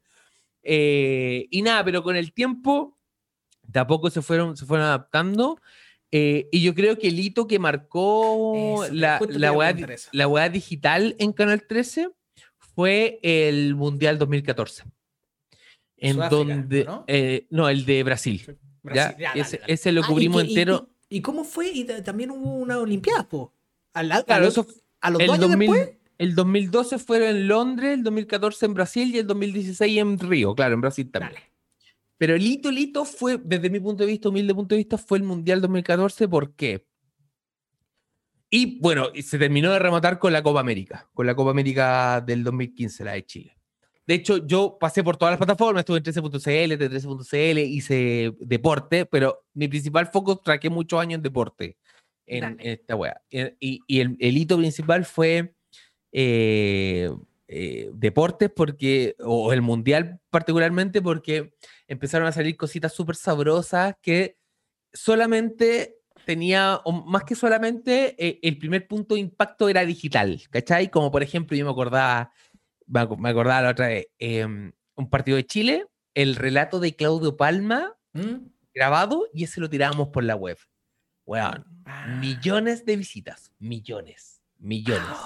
[0.64, 2.98] Eh, y nada, pero con el tiempo,
[3.64, 5.60] de a poco se fueron, se fueron adaptando,
[6.10, 11.64] eh, y yo creo que el hito que marcó la, la, web, digital en Canal
[11.68, 12.12] 13
[12.58, 14.86] fue el Mundial 2014.
[15.98, 16.86] En donde.
[16.86, 17.06] ¿no?
[17.50, 18.58] no, el de Brasil
[19.68, 20.90] ese, lo ah, cubrimos entero.
[21.10, 21.70] Y, cómo fue?
[21.70, 23.54] Y también hubo una Olimpiada, po.
[23.94, 24.68] Al, claro, eso,
[25.02, 25.92] a los dos años después.
[26.18, 30.74] El 2012 fue en Londres, el 2014 en Brasil y el 2016 en Río, claro,
[30.74, 31.44] en Brasil también.
[32.18, 34.98] Pero el hito, el hito fue, desde mi punto de vista, humilde punto de vista,
[34.98, 36.28] fue el Mundial 2014.
[36.28, 36.88] ¿Por qué?
[38.50, 42.44] Y bueno, se terminó de rematar con la Copa América, con la Copa América del
[42.44, 43.57] 2015, la de Chile.
[44.08, 49.06] De hecho, yo pasé por todas las plataformas, estuve en 13.cl, de 13.cl, hice deporte,
[49.06, 51.78] pero mi principal foco traqué muchos años en deporte
[52.26, 53.22] en, esta wea.
[53.30, 55.54] Y, el, hito principal fue
[56.14, 57.12] eh,
[57.50, 61.54] eh, deportes porque, o el mundial particularmente, porque
[61.88, 64.38] empezaron a salir cositas súper sabrosas que
[64.94, 70.90] solamente tenía, o más que solamente, eh, el primer punto de impacto era digital, ¿cachai?
[70.90, 72.32] Como por ejemplo, yo me acordaba
[72.88, 77.96] me acordaba la otra vez, em, un partido de Chile, el relato de Claudio Palma
[78.14, 78.48] ¿Mm?
[78.74, 80.58] grabado y ese lo tirábamos por la web.
[81.26, 82.08] Weón, ah.
[82.20, 85.18] millones de visitas, millones, millones,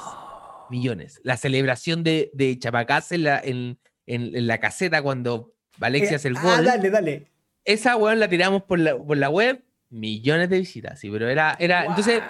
[0.69, 1.21] millones.
[1.23, 6.37] La celebración de, de Chapacás en la, en, en, la caseta cuando Alexia hace el
[6.37, 6.65] ah, gol.
[6.65, 7.27] dale, dale.
[7.63, 11.55] Esa, weón, la tiramos por la, por la web, millones de visitas, sí, pero era,
[11.59, 12.21] era, entonces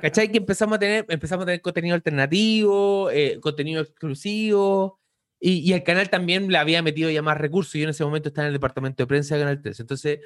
[0.00, 0.30] ¿Cachai?
[0.30, 5.00] Que empezamos a tener, empezamos a tener contenido alternativo, eh, contenido exclusivo,
[5.38, 7.74] y, y, el canal también le había metido ya más recursos.
[7.74, 9.80] Yo en ese momento estaba en el departamento de prensa de Canal 3.
[9.80, 10.20] Entonces,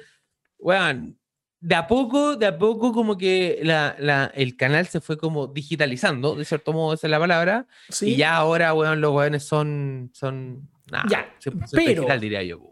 [0.57, 1.19] weón,
[1.59, 5.47] de a poco, de a poco, como que la, la, el canal se fue como
[5.47, 7.67] digitalizando, de cierto modo, esa es la palabra.
[8.01, 10.69] Y ya ahora, weón, los weones son, son,
[11.09, 11.35] ya,
[11.71, 12.70] pero, digital, diría yo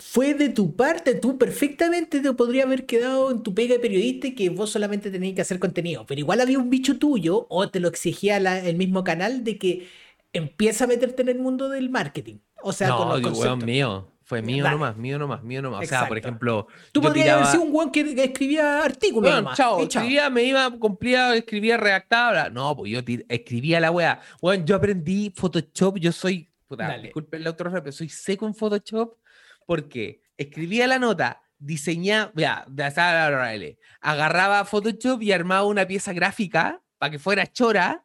[0.00, 4.28] fue de tu parte, tú perfectamente te podría haber quedado en tu pega de periodista
[4.28, 7.68] y que vos solamente tenías que hacer contenido, pero igual había un bicho tuyo o
[7.68, 9.88] te lo exigía el mismo canal de que
[10.32, 12.38] empieza a meterte en el mundo del marketing.
[12.62, 14.06] O sea, no, con los mío.
[14.22, 15.82] Fue mío nomás, mío nomás, mío nomás.
[15.82, 16.68] O sea, por ejemplo.
[16.92, 19.32] Tú podrías haber sido un weón que, escribía artículos.
[19.32, 22.48] Bueno, chao, escribía, me iba, cumplía, escribía redactaba.
[22.48, 24.20] No, pues yo escribía la wea.
[24.40, 26.48] Bueno, yo aprendí Photoshop, yo soy.
[26.68, 29.19] Puta, disculpen la otra pero soy seco en Photoshop
[29.70, 32.66] porque escribía la nota, diseñaba, ya,
[34.00, 38.04] agarraba Photoshop y armaba una pieza gráfica para que fuera chora,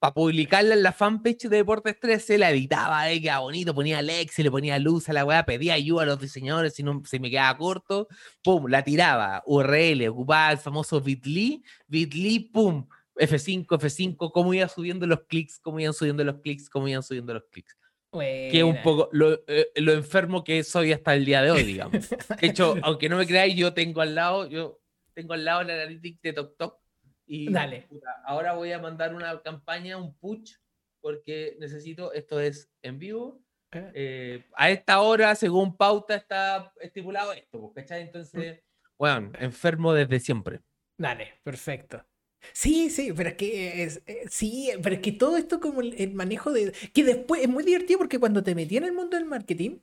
[0.00, 4.36] para publicarla en la fanpage de Deportes 13, la editaba, eh, quedaba bonito, ponía Alex,
[4.40, 7.30] le ponía luz a la weá, pedía ayuda a los diseñadores si no se me
[7.30, 8.08] quedaba corto,
[8.42, 15.06] pum, la tiraba, URL, ocupaba el famoso Bitly, Bitly, pum, F5, F5, cómo iban subiendo
[15.06, 17.76] los clics, cómo iban subiendo los clics, cómo iban subiendo los clics.
[18.12, 19.10] Que es un poco
[19.46, 22.08] eh, lo, enfermo que soy hasta el día de hoy, digamos.
[22.08, 24.80] De hecho, aunque no me creáis, yo tengo al lado, yo
[25.12, 26.78] tengo al lado la analytics de TokTok.
[27.26, 27.88] Y Dale.
[28.24, 30.54] ahora voy a mandar una campaña, un push,
[31.00, 33.42] porque necesito, esto es en vivo.
[33.72, 33.92] Eh.
[33.94, 38.02] Eh, a esta hora, según pauta, está estipulado esto, ¿cachai?
[38.02, 38.62] Entonces,
[38.96, 40.60] bueno, enfermo desde siempre.
[40.96, 42.04] Dale, perfecto.
[42.52, 46.14] Sí, sí, pero es que es, eh, sí, pero es que todo esto como el,
[46.14, 49.26] manejo de que después es muy divertido porque cuando te metí en el mundo del
[49.26, 49.78] marketing,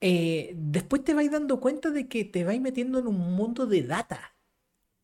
[0.00, 3.82] eh, después te vais dando cuenta de que te vais metiendo en un mundo de
[3.82, 4.36] data.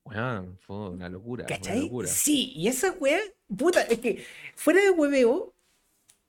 [0.05, 1.47] Bueno, fue una locura.
[1.47, 1.91] ¿Cachai?
[2.07, 3.21] Sí, y esa weá,
[3.57, 5.55] puta, es que fuera de hueveo,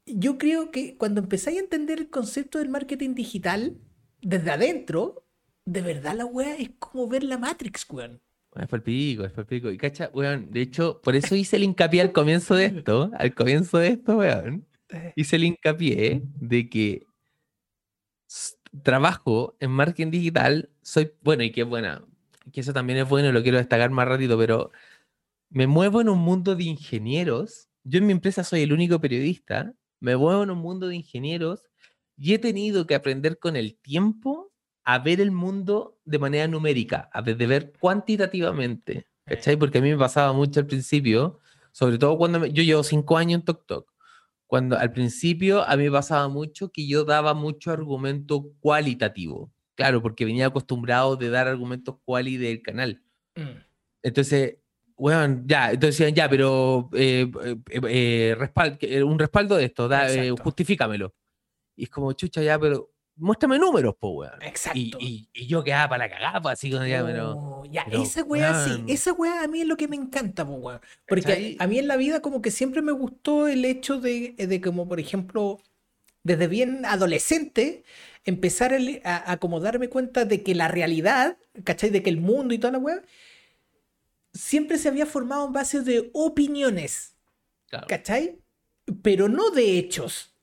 [0.05, 3.77] yo creo que cuando empezáis a entender el concepto del marketing digital
[4.21, 5.25] desde adentro,
[5.65, 8.21] de verdad la weá es como ver la Matrix, weón.
[8.55, 9.69] Es el pico, es el pico.
[9.69, 13.33] Y cacha, weón, de hecho, por eso hice el hincapié al comienzo de esto, al
[13.33, 14.65] comienzo de esto, weón,
[15.15, 17.05] hice el hincapié de que
[18.83, 22.05] trabajo en marketing digital, soy, bueno, y que buena,
[22.51, 24.71] que eso también es bueno, lo quiero destacar más ratito, pero
[25.49, 27.69] me muevo en un mundo de ingenieros.
[27.83, 31.69] Yo en mi empresa soy el único periodista, me muevo en un mundo de ingenieros
[32.17, 34.51] y he tenido que aprender con el tiempo
[34.85, 39.07] a ver el mundo de manera numérica, a de ver cuantitativamente.
[39.25, 39.57] ¿Cachai?
[39.57, 41.39] Porque a mí me pasaba mucho al principio,
[41.71, 43.91] sobre todo cuando yo llevo cinco años en TokTok.
[44.47, 49.51] cuando al principio a mí me pasaba mucho que yo daba mucho argumento cualitativo.
[49.73, 53.01] Claro, porque venía acostumbrado de dar argumentos quali del canal.
[53.35, 53.59] Mm.
[54.03, 54.57] Entonces,
[54.95, 57.29] bueno, ya, entonces decían, ya, pero eh,
[57.69, 58.35] eh,
[58.79, 60.07] eh, un respaldo de esto, da,
[60.41, 61.13] justifícamelo.
[61.75, 64.41] Y es como, chucha, ya, pero muéstrame números, po, weón.
[64.41, 64.97] Exacto.
[64.99, 67.63] Y, y, yo quedaba para la cagada, así como ya, pero.
[67.71, 70.81] Ya, esa weá sí, esa weá a mí es lo que me encanta, po, weón.
[71.07, 74.61] Porque a, mí en la vida, como que siempre me gustó el hecho de, de
[74.61, 75.59] como, por ejemplo,
[76.23, 77.83] desde bien adolescente,
[78.23, 81.89] empezar a, a, como darme cuenta de que la realidad, ¿cachai?
[81.89, 83.01] De que el mundo y toda la weá,
[84.33, 87.15] siempre se había formado en base de opiniones.
[87.87, 88.39] ¿Cachai?
[89.01, 90.34] Pero no de hechos.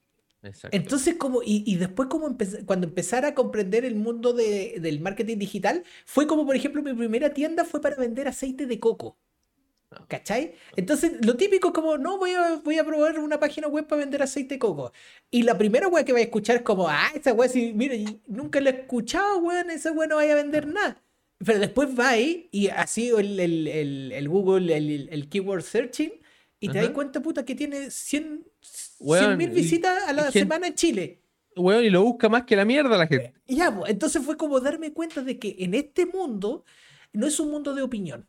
[0.73, 6.27] Entonces, como, y, después como cuando empezara a comprender el mundo del marketing digital, fue
[6.27, 9.17] como, por ejemplo, mi primera tienda fue para vender aceite de coco.
[9.93, 10.05] Ah.
[10.09, 10.55] ¿Cachai?
[10.75, 14.01] Entonces, lo típico es como, no, voy a, voy a probar una página web para
[14.01, 14.93] vender aceite de coco.
[15.31, 18.05] Y la primera web que voy a escuchar es como, ah, esa web, si, mire,
[18.27, 21.01] nunca la he escuchado, weón, esa web no vaya a vender nada.
[21.45, 26.13] Pero después va ahí y así el, el, el, Google, el, keyword searching,
[26.61, 28.45] y te das cuenta, puta, que tiene 100
[29.37, 31.23] mil visitas a la semana en Chile.
[31.57, 33.35] Weón, y lo busca más que la mierda la gente.
[33.47, 36.65] Ya, entonces fue como darme cuenta de que en este mundo
[37.13, 38.27] no es un mundo de opinión.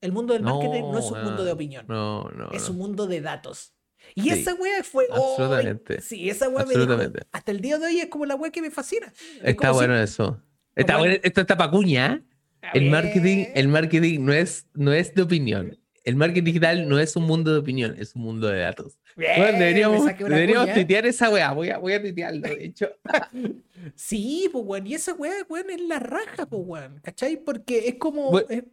[0.00, 1.84] El mundo del marketing no es un mundo de opinión.
[1.88, 2.50] No, no.
[2.50, 3.74] Es un mundo de datos.
[4.14, 5.06] Y esa wea fue.
[5.10, 6.00] Absolutamente.
[6.00, 6.92] sí, esa wea me dijo,
[7.30, 9.12] Hasta el día de hoy es como la wea que me fascina.
[9.42, 10.40] Está bueno eso.
[10.74, 12.14] Está bueno, esto está pacuña.
[12.14, 12.68] ¿eh?
[12.74, 15.78] El marketing, el marketing no es, no es de opinión.
[16.04, 18.98] El marketing digital no es un mundo de opinión, es un mundo de datos.
[19.16, 21.52] Bueno, deberíamos, deberíamos tuitear esa weá.
[21.52, 22.88] Voy a, voy a tuitearlo, de hecho.
[23.94, 24.86] sí, pues, weón.
[24.86, 27.00] Y esa weá, weón, es la raja, pues, weón.
[27.02, 27.36] ¿Cachai?
[27.36, 28.38] Porque es como.
[28.40, 28.64] es,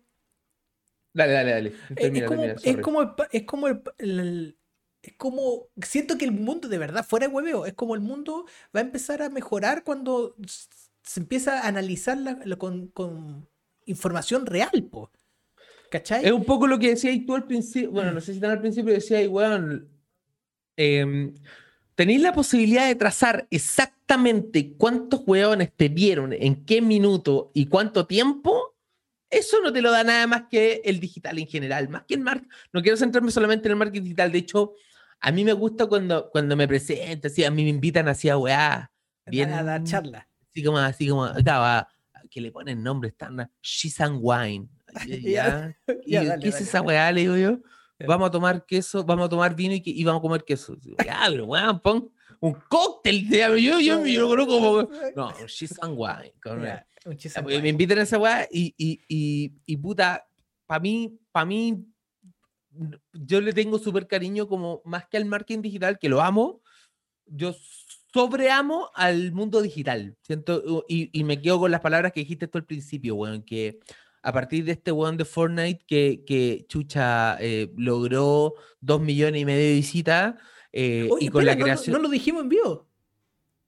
[1.14, 1.74] dale, dale, dale.
[1.96, 4.58] es, como, es como, es como el,
[5.02, 8.46] es como, siento que el mundo de verdad, fuera de hueveo, es como el mundo
[8.76, 10.36] va a empezar a mejorar cuando
[11.04, 12.18] se empieza a analizar
[12.58, 13.48] con,
[13.86, 15.12] información real, po.
[15.90, 16.24] ¿Cachai?
[16.26, 18.62] Es un poco lo que decías tú al principio, bueno, no sé si tan al
[18.62, 19.90] principio decías, weón,
[20.80, 21.36] em,
[21.96, 28.08] tenéis la posibilidad de trazar exactamente cuántos weones te vieron, en qué minuto y cuánto
[28.08, 28.78] tiempo,
[29.30, 32.22] eso no te lo da nada más que el digital en general, más que el
[32.22, 32.50] marketing.
[32.72, 34.74] No quiero centrarme solamente en el marketing digital, de hecho,
[35.20, 38.38] a mí me gusta cuando, cuando me presento, así, a mí me invitan así a
[38.38, 38.92] weá.
[39.26, 40.28] Bien, a dar charla.
[40.50, 41.88] Así como, así como, acá
[42.30, 43.52] que le ponen nombres tan.
[43.62, 44.70] She's and wine.
[45.08, 45.76] ¿Ya?
[46.06, 47.12] ¿Qué es esa weá?
[47.12, 47.60] Le digo yo.
[48.08, 50.78] Vamos a tomar queso, vamos a tomar vino y, vamos a comer queso.
[51.06, 53.28] Ya, pero weón, pon un cóctel.
[53.30, 54.90] Yo, yo, yo, yo lo conozco como.
[55.16, 57.62] No, she's and wine.
[57.62, 60.26] me invitan a esa weá y, y, y, y puta,
[60.66, 61.86] para mí, para mí,
[63.14, 66.62] yo le tengo súper cariño como más que al marketing digital, que lo amo.
[67.26, 67.54] Yo
[68.14, 70.16] sobreamo al mundo digital.
[70.22, 73.80] Siento, y, me quedo con las palabras que dijiste tú al principio, weón, que
[74.22, 79.46] a partir de este weón de Fortnite que, que Chucha eh, logró dos millones y
[79.46, 80.36] medio de visitas
[80.72, 81.94] eh, y con la creación.
[81.94, 82.88] No, lo dijimos en vivo.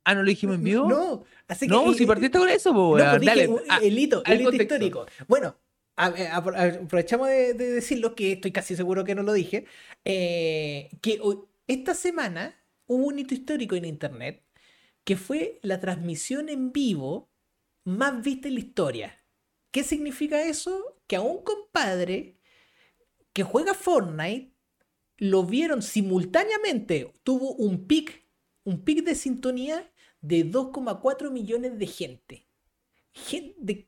[0.03, 0.87] Ah, no lo dijimos en vivo.
[0.87, 1.73] No, así que.
[1.73, 3.49] No, si partiste con eso, pues, no, Dale,
[3.81, 5.05] el hito, el hito histórico.
[5.27, 5.55] Bueno,
[5.95, 9.65] aprovechamos de, decirlo, que estoy casi seguro que no lo dije.
[10.05, 11.19] Eh, que
[11.67, 12.55] esta semana
[12.87, 14.43] hubo un hito histórico en Internet
[15.03, 17.31] que fue la transmisión en vivo
[17.83, 19.20] más vista en la historia.
[19.71, 20.97] ¿Qué significa eso?
[21.07, 22.38] Que a un compadre
[23.34, 24.51] que juega Fortnite
[25.17, 28.25] lo vieron simultáneamente, tuvo un pic,
[28.63, 32.47] un pic de sintonía de 2,4 millones de gente.
[33.13, 33.88] Gente,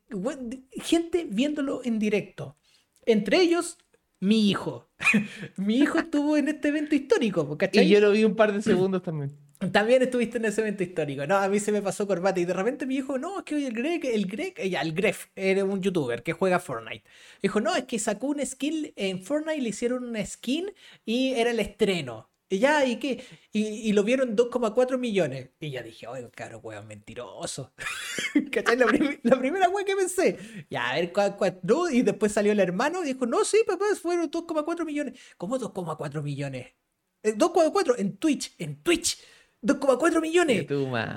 [0.71, 2.57] gente viéndolo en directo.
[3.05, 3.77] Entre ellos,
[4.19, 4.89] mi hijo.
[5.57, 7.85] mi hijo estuvo en este evento histórico, ¿cachai?
[7.85, 9.35] Y yo lo vi un par de segundos también.
[9.71, 11.25] También estuviste en ese evento histórico.
[11.27, 13.55] No, a mí se me pasó corbata y de repente mi hijo, no, es que
[13.55, 17.03] hoy el Greg, el Greg, ya, el Gref, era un youtuber que juega Fortnite.
[17.41, 20.71] Dijo, no, es que sacó un skin en Fortnite, le hicieron una skin
[21.05, 22.29] y era el estreno.
[22.49, 23.23] Y ya, ¿y qué?
[23.51, 25.49] Y, lo vieron 2,4 millones.
[25.59, 27.73] Y ya dije, oye, caro, weón, mentiroso.
[28.51, 28.77] ¿Cachai?
[28.77, 28.85] La,
[29.39, 30.37] primera weón que pensé.
[30.69, 31.89] Ya, a ver, ¿cuál, no?
[31.89, 35.19] Y después salió el hermano y dijo, no, sí, papá, fueron 2,4 millones.
[35.37, 36.67] ¿Cómo 2,4 millones?
[37.23, 39.17] 2,4 eh, en Twitch, en Twitch.
[39.63, 40.65] 2,4 millones.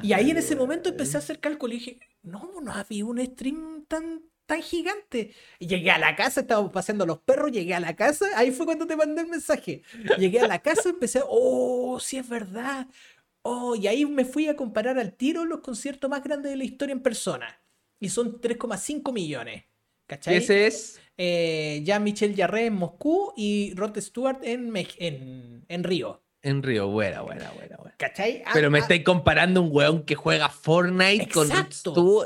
[0.02, 3.24] Y ahí en ese momento empecé a hacer cálculo y dije, no, no había un
[3.24, 5.34] stream tan tan gigante.
[5.58, 8.64] Y llegué a la casa, estábamos paseando los perros, llegué a la casa, ahí fue
[8.64, 9.82] cuando te mandé el mensaje.
[10.18, 12.86] Llegué a la casa, empecé, oh, sí es verdad.
[13.42, 16.64] Oh, y ahí me fui a comparar al tiro los conciertos más grandes de la
[16.64, 17.60] historia en persona.
[18.00, 19.64] Y son 3,5 millones.
[20.06, 20.36] ¿Cachai?
[20.36, 21.00] Ese es.
[21.16, 26.22] Eh, ya Michel Jarre en Moscú y Rod Stewart en, en, en Río.
[26.46, 27.76] En Río, buena, buena, buena.
[27.76, 27.96] buena.
[27.98, 28.44] ¿Cachai?
[28.46, 28.82] Ah, Pero me ah.
[28.82, 31.48] estáis comparando un weón que juega Fortnite con
[31.82, 32.24] tú.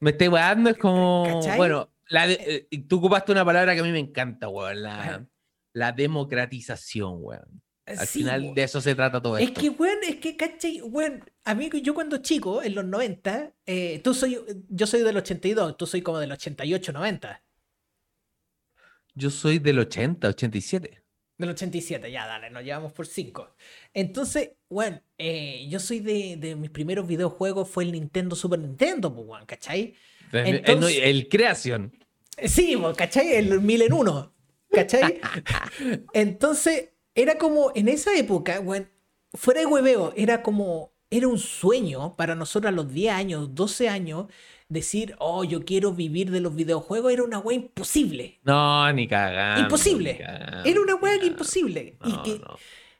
[0.00, 1.42] Me estáis weando, es como.
[1.58, 4.80] Bueno, eh, eh, tú ocupaste una palabra que a mí me encanta, weón.
[4.82, 5.22] La,
[5.74, 7.62] la democratización, weón.
[7.84, 9.52] Al final de eso se trata todo esto.
[9.52, 10.80] Es que, weón, es que, ¿cachai?
[10.80, 14.38] Weón, a mí, yo cuando chico, en los 90, eh, tú soy,
[14.70, 17.42] yo soy del 82, tú soy como del 88, 90.
[19.14, 21.02] Yo soy del 80, 87.
[21.38, 23.54] Del 87, ya, dale, nos llevamos por 5.
[23.94, 29.14] Entonces, bueno, eh, yo soy de, de, mis primeros videojuegos fue el Nintendo Super Nintendo,
[29.14, 29.94] pues, ¿cachai?
[30.32, 31.92] el, creación.
[32.44, 33.34] Sí, ¿cachai?
[33.34, 34.34] El mil en uno,
[34.72, 35.20] ¿cachai?
[36.12, 38.86] Entonces, era como, en esa época, bueno,
[39.32, 43.88] fuera de hueveo, era como, era un sueño para nosotros a los 10 años, 12
[43.88, 44.26] años,
[44.68, 48.38] decir, oh, yo quiero vivir de los videojuegos, era una wea imposible.
[48.44, 49.62] No, ni cagando.
[49.62, 50.18] Imposible.
[50.64, 51.96] era una wea imposible.
[52.04, 52.40] y, que,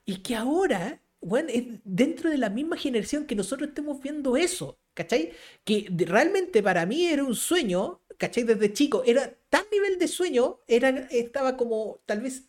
[0.07, 4.79] y que ahora, bueno, es dentro de la misma generación que nosotros estemos viendo eso,
[4.95, 5.33] ¿cachai?
[5.65, 8.45] Que realmente para mí era un sueño, ¿cachai?
[8.45, 12.49] Desde chico, era tan nivel de sueño, era, estaba como tal vez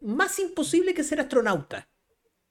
[0.00, 1.88] más imposible que ser astronauta.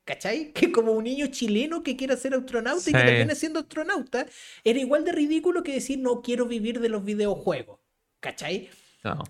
[0.08, 0.52] ¿Cachai?
[0.54, 4.26] Que como un niño chileno que quiera ser astronauta y que termine siendo astronauta,
[4.63, 7.80] era igual de ridículo que decir no quiero vivir de los videojuegos.
[8.20, 8.70] ¿Cachai?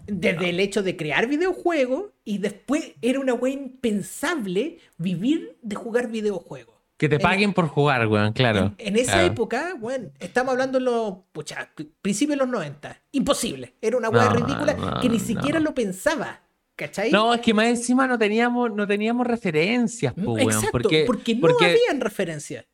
[0.07, 6.09] Desde el hecho de crear videojuegos y después era una wea impensable vivir de jugar
[6.09, 6.75] videojuegos.
[6.97, 8.73] Que te paguen por jugar, weón, claro.
[8.79, 13.03] En, esa época, bueno, estamos hablando en los pucha, principios de los 90.
[13.11, 13.75] Imposible.
[13.81, 16.46] Era una wea ridícula que ni siquiera lo pensaba.
[16.77, 17.11] ¿Cachai?
[17.11, 21.57] No, es que más encima no teníamos, no teníamos referencias, pues, Exacto, porque, porque no
[21.65, 22.65] habían referencias.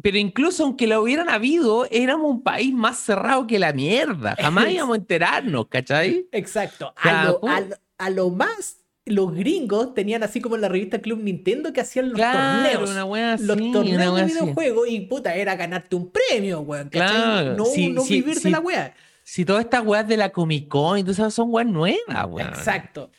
[0.00, 4.36] Pero incluso aunque lo hubieran habido, éramos un país más cerrado que la mierda.
[4.38, 6.28] Jamás íbamos a enterarnos, ¿cachai?
[6.30, 6.94] Exacto.
[6.96, 12.10] a, lo, más, los gringos tenían así como en la revista Club Nintendo que hacían
[12.10, 13.40] los torneos.
[13.40, 16.90] los torneos de videojuegos y puta, era ganarte un premio, weón.
[16.90, 17.56] ¿cachai?
[17.56, 18.94] no, no vivir de la wea.
[19.26, 22.48] Si todas estas weas de la Comic Con, entonces son weas nuevas, weón.
[22.48, 23.10] Exacto.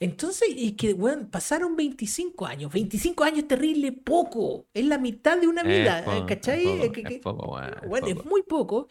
[0.00, 2.72] Entonces, y que, weón, pasaron 25 años.
[2.72, 4.66] 25 años es terrible poco.
[4.74, 6.66] Es la mitad de una vida, ¿cachai?
[6.66, 8.88] Es, poco, weón, es, muy poco.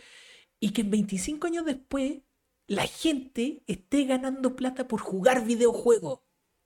[0.62, 2.22] Y que 25 años después
[2.68, 6.22] la gente esté ganando plata por jugar videojuegos.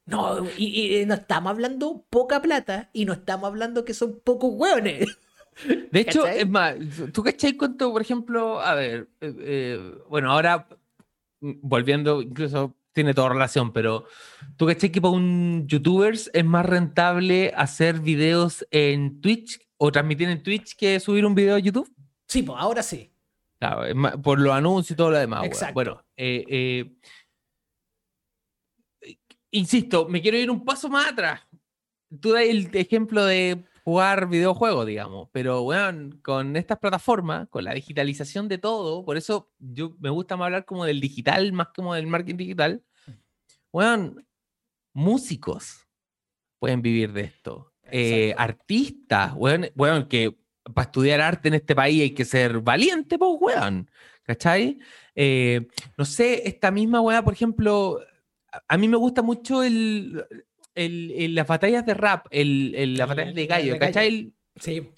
[0.05, 5.17] No, y, no estamos hablando poca plata y no estamos hablando que son pocos hueones.
[5.91, 6.75] De hecho, es más,
[7.13, 10.67] ¿tú cachai cuánto, por ejemplo, a ver, eh, eh, bueno, ahora
[11.39, 14.05] mm, volviendo, incluso tiene toda relación, pero
[14.57, 20.29] ¿tú cachai que para un youtuber es más rentable hacer videos en Twitch o transmitir
[20.29, 21.89] en Twitch que subir un video a YouTube?
[22.27, 23.11] Sí, pues ahora sí.
[23.59, 25.45] Claro, por los anuncios y todo lo demás.
[25.45, 25.73] Exacto.
[25.73, 26.91] Bueno, eh,
[29.51, 31.41] insisto, me quiero ir un paso más atrás.
[32.19, 35.29] Tú das el ejemplo de jugar videojuegos, digamos.
[35.31, 40.35] Pero, bueno, con estas plataformas, con la digitalización de todo, por eso yo me gusta
[40.35, 42.83] más hablar como del digital más como del marketing digital.
[43.71, 44.15] Bueno,
[44.91, 45.87] músicos
[46.57, 47.73] pueden vivir de esto.
[47.83, 50.35] Eh, artistas, bueno, bueno, que
[50.73, 53.91] para estudiar arte en este país hay que ser valiente, pues, weón.
[54.23, 54.79] ¿Cachai?
[55.13, 57.99] Eh, no sé, esta misma weá, por ejemplo,
[58.67, 60.25] a mí me gusta mucho el,
[60.75, 64.33] el, las batallas de rap, el, las batallas de gallo, ¿cachai?
[64.57, 64.91] Sí.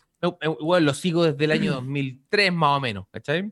[0.59, 3.51] Bueno, lo sigo desde el año 2003 más o menos, ¿cachai?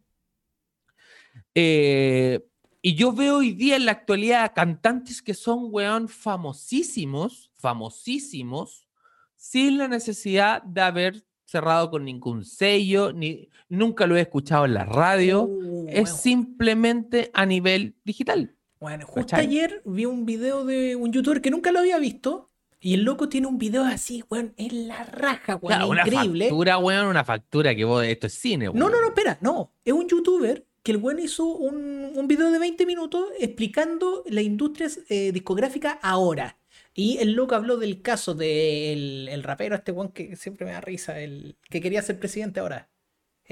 [1.54, 2.42] Eh,
[2.82, 8.88] y yo veo hoy día en la actualidad cantantes que son, weón, famosísimos, famosísimos,
[9.36, 14.74] sin la necesidad de haber cerrado con ningún sello, ni nunca lo he escuchado en
[14.74, 18.55] la radio, uh, es simplemente a nivel digital.
[18.80, 22.50] Bueno, justo ayer vi un video de un youtuber que nunca lo había visto.
[22.82, 26.46] Y el loco tiene un video así, weón, en la raja, weón, una increíble.
[26.46, 28.78] Una factura, weón, una factura que vos, esto es cine, weón.
[28.78, 29.72] No, no, no, espera, no.
[29.84, 34.44] Es un youtuber que el weón hizo un, un video de 20 minutos explicando la
[34.44, 36.60] industria eh, discográfica ahora.
[36.94, 40.82] Y el loco habló del caso del el rapero, este weón que siempre me da
[40.82, 42.88] risa, el que quería ser presidente ahora.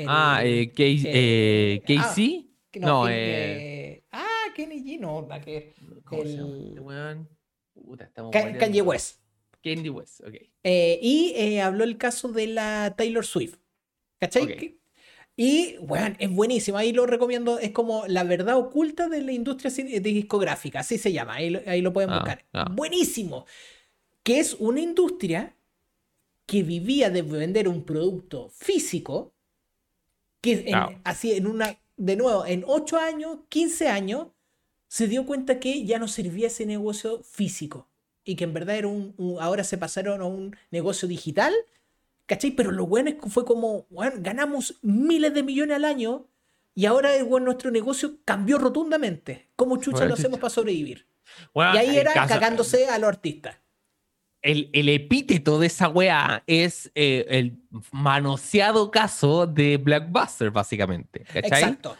[0.05, 1.03] ah, eh, Casey.
[1.05, 2.51] Eh, Casey?
[2.75, 4.03] Ah, no, eh...
[4.11, 5.73] ah, Kenny G, no, la que.
[6.11, 7.27] El...
[7.73, 9.19] Puta, Kanye West.
[9.63, 10.35] Kanye West, ok.
[10.63, 13.57] Eh, y eh, habló el caso de la Taylor Swift.
[14.19, 14.79] ¿Cachai?
[15.35, 16.77] Y, bueno, es buenísimo.
[16.77, 17.57] Ahí lo recomiendo.
[17.57, 20.81] Es como la verdad oculta de la industria discográfica.
[20.81, 21.35] Así se llama.
[21.35, 22.45] Ahí, ahí lo pueden ah, buscar.
[22.53, 22.69] Ah.
[22.71, 23.45] Buenísimo.
[24.21, 25.55] Que es una industria
[26.45, 29.33] que vivía de vender un producto físico.
[30.39, 30.89] Que ah.
[31.03, 31.79] así en una.
[31.95, 34.27] De nuevo, en 8 años, 15 años,
[34.93, 37.89] se dio cuenta que ya no servía ese negocio físico.
[38.23, 41.51] y que en verdad era un, ahora se pasaron a un negocio digital,
[42.27, 42.51] ¿cachai?
[42.51, 46.27] Pero lo bueno es que fue como, bueno, ganamos miles de millones al año
[46.75, 49.49] y ahora bueno, nuestro negocio cambió rotundamente.
[49.55, 51.07] ¿Cómo chucha lo hacemos para sobrevivir?
[51.55, 53.57] y ahí era cagándose a los artistas.
[54.43, 57.57] El, epíteto de esa wea es eh, el
[57.91, 61.21] manoseado caso de Blackbuster, básicamente.
[61.21, 61.63] ¿cachai?
[61.63, 61.97] Exacto.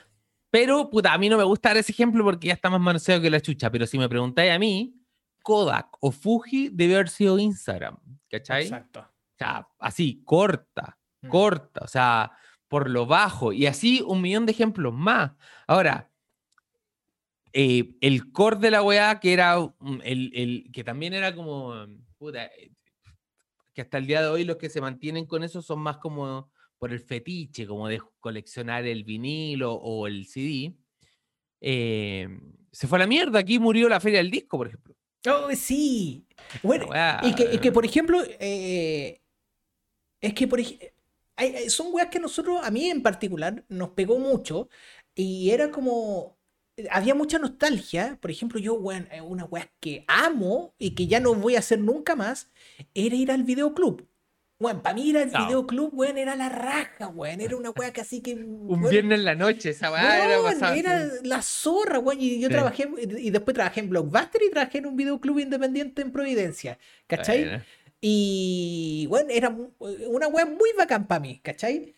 [0.54, 3.20] Pero, puta, a mí no me gusta dar ese ejemplo porque ya está más manoseado
[3.20, 3.72] que la chucha.
[3.72, 4.94] Pero si me preguntáis a mí,
[5.42, 7.98] Kodak o Fuji debe haber sido Instagram.
[8.30, 8.62] ¿Cachai?
[8.62, 9.00] Exacto.
[9.00, 11.28] O sea, así, corta, mm.
[11.28, 11.82] corta.
[11.84, 12.34] O sea,
[12.68, 13.52] por lo bajo.
[13.52, 15.32] Y así un millón de ejemplos más.
[15.66, 16.12] Ahora,
[17.52, 19.56] eh, el core de la weá, que era
[20.04, 21.74] el, que también era como,
[22.20, 22.72] puta, eh,
[23.74, 26.52] que hasta el día de hoy los que se mantienen con eso son más como
[26.84, 30.76] por el fetiche, como de coleccionar el vinilo o el CD.
[31.62, 32.28] Eh,
[32.74, 33.40] se fue a la mierda.
[33.40, 34.94] Aquí murió la feria del disco, por ejemplo.
[35.26, 36.28] Oh, sí.
[36.62, 36.90] Bueno,
[37.24, 39.18] y que, por ejemplo, es
[40.36, 40.90] que por ejemplo
[41.70, 44.68] son weas que nosotros, a mí en particular, nos pegó mucho
[45.16, 46.38] y era como
[46.92, 48.20] había mucha nostalgia.
[48.22, 51.80] Por ejemplo, yo, eh, una wea que amo y que ya no voy a hacer
[51.80, 52.52] nunca más,
[52.94, 54.06] era ir al videoclub.
[54.60, 57.42] Bueno, para mí ir al videoclub, weón, era la raja, weón.
[57.42, 58.34] Era una wea que así que.
[58.36, 60.76] Un viernes en la noche, esa weá era pasada.
[60.76, 62.22] Era la zorra, weón.
[62.22, 66.12] Y yo trabajé, y después trabajé en Blockbuster y trabajé en un videoclub independiente en
[66.12, 66.78] Providencia.
[67.08, 67.62] ¿Cachai?
[68.06, 71.94] Y bueno, era una web muy bacán para mí, ¿cachai?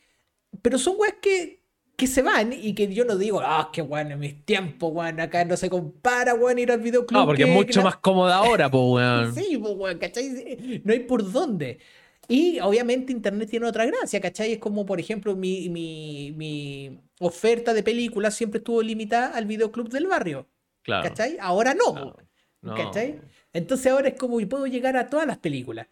[0.62, 1.64] Pero son webs que,
[1.96, 5.20] que se van y que yo no digo, ah, qué bueno, en mis tiempos, weón,
[5.20, 7.20] acá no se compara, weón, ir al videoclub.
[7.20, 9.36] No, porque es mucho más cómoda ahora, pues, weón.
[9.36, 10.82] sí, pues, weón, ¿cachai?
[10.84, 11.80] No hay por dónde.
[12.28, 14.54] Y obviamente Internet tiene otra gracia, ¿cachai?
[14.54, 19.90] Es como, por ejemplo, mi, mi, mi oferta de películas siempre estuvo limitada al videoclub
[19.90, 20.48] del barrio.
[20.82, 21.10] Claro.
[21.10, 21.38] ¿Cachai?
[21.40, 22.16] Ahora no.
[22.62, 22.76] no.
[22.76, 23.20] ¿Cachai?
[23.54, 25.88] Entonces ahora es como que puedo llegar a todas las películas.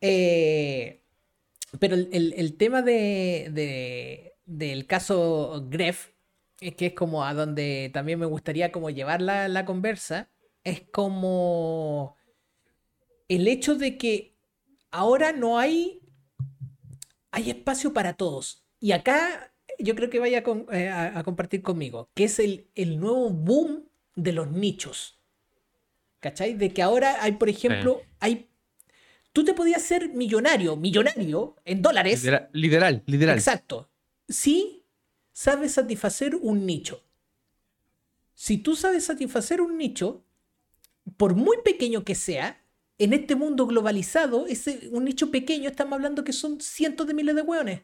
[0.00, 1.02] Eh,
[1.78, 6.10] pero el, tema de, del caso Gref,
[6.58, 10.28] que es como a donde también me gustaría como llevar la, la conversa,
[10.64, 12.16] es como
[13.28, 14.31] el hecho de que
[14.92, 16.00] ahora no hay,
[17.32, 18.64] hay espacio para todos.
[18.78, 23.30] Y acá yo creo que vaya eh, a, compartir conmigo, que es el, el nuevo
[23.30, 25.18] boom de los nichos.
[26.20, 26.54] ¿Cachai?
[26.54, 28.48] De que ahora hay, por ejemplo, hay.
[29.32, 32.22] Tú te podías ser millonario, millonario en dólares.
[32.52, 33.36] Literal, literal.
[33.36, 33.90] Exacto.
[34.28, 34.84] Si
[35.32, 37.02] sabes satisfacer un nicho.
[38.34, 40.24] Si tú sabes satisfacer un nicho,
[41.16, 42.61] por muy pequeño que sea,
[43.04, 47.34] en este mundo globalizado, ese, un nicho pequeño, estamos hablando que son cientos de miles
[47.34, 47.82] de hueones.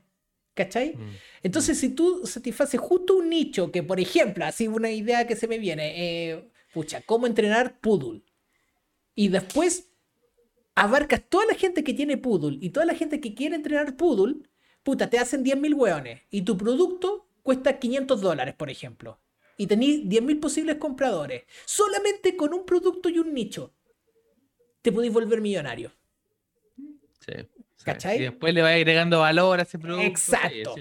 [0.55, 0.97] ¿Cachai?
[0.97, 1.81] Mm, Entonces, mm.
[1.81, 5.59] si tú satisfaces justo un nicho, que por ejemplo, así una idea que se me
[5.59, 5.95] viene,
[6.31, 8.23] eh, pucha, ¿cómo entrenar poodle?
[9.19, 9.91] y después
[10.77, 14.49] abarcas toda la gente que tiene Poodle y toda la gente que quiere entrenar Poodle,
[14.85, 19.21] puta, te hacen 10.000 hueones y tu producto cuesta 500 dólares, por ejemplo.
[19.57, 21.43] Y tenés 10.000 posibles compradores.
[21.67, 23.75] Solamente con un producto y un nicho
[24.89, 25.93] te podéis volver millonario.
[27.27, 27.35] Sí.
[27.85, 28.17] ¿Cachai?
[28.17, 30.07] Y después le va agregando valor a ese producto.
[30.07, 30.75] Exacto.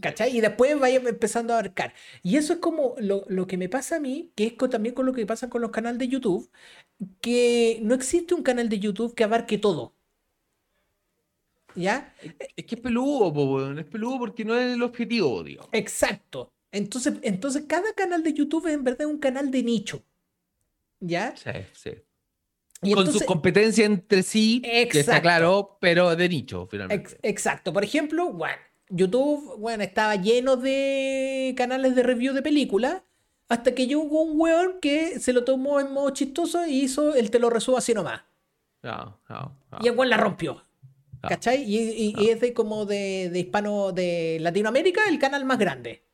[0.00, 0.36] ¿Cachai?
[0.36, 1.92] Y después vaya empezando a abarcar.
[2.22, 5.12] Y eso es como lo, que me pasa a mí, que es también con lo
[5.12, 6.50] que pasa con los canales de YouTube,
[7.20, 9.94] que no existe un canal de YouTube que abarque todo.
[11.74, 12.14] ¿Ya?
[12.56, 15.68] Es que es peludo, es peludo porque no es el objetivo, digo.
[15.72, 16.52] Exacto.
[16.70, 20.02] Entonces, entonces, cada canal de YouTube es en verdad un canal de nicho.
[21.00, 21.36] ¿Ya?
[21.36, 21.90] Sí, sí
[22.80, 27.18] con su competencia entre sí, que está claro, pero de nicho, finalmente.
[27.22, 27.72] exacto.
[27.72, 28.56] Por ejemplo, bueno,
[28.88, 33.02] YouTube bueno, estaba lleno de canales de review de películas.
[33.50, 37.30] Hasta que llegó un weón que se lo tomó en modo chistoso y hizo el
[37.30, 38.20] te lo resumo así nomás.
[39.80, 40.62] Y el weón la rompió.
[41.22, 41.64] ¿Cachai?
[41.64, 46.04] Y, es de como de, hispano, de Latinoamérica, el canal más grande.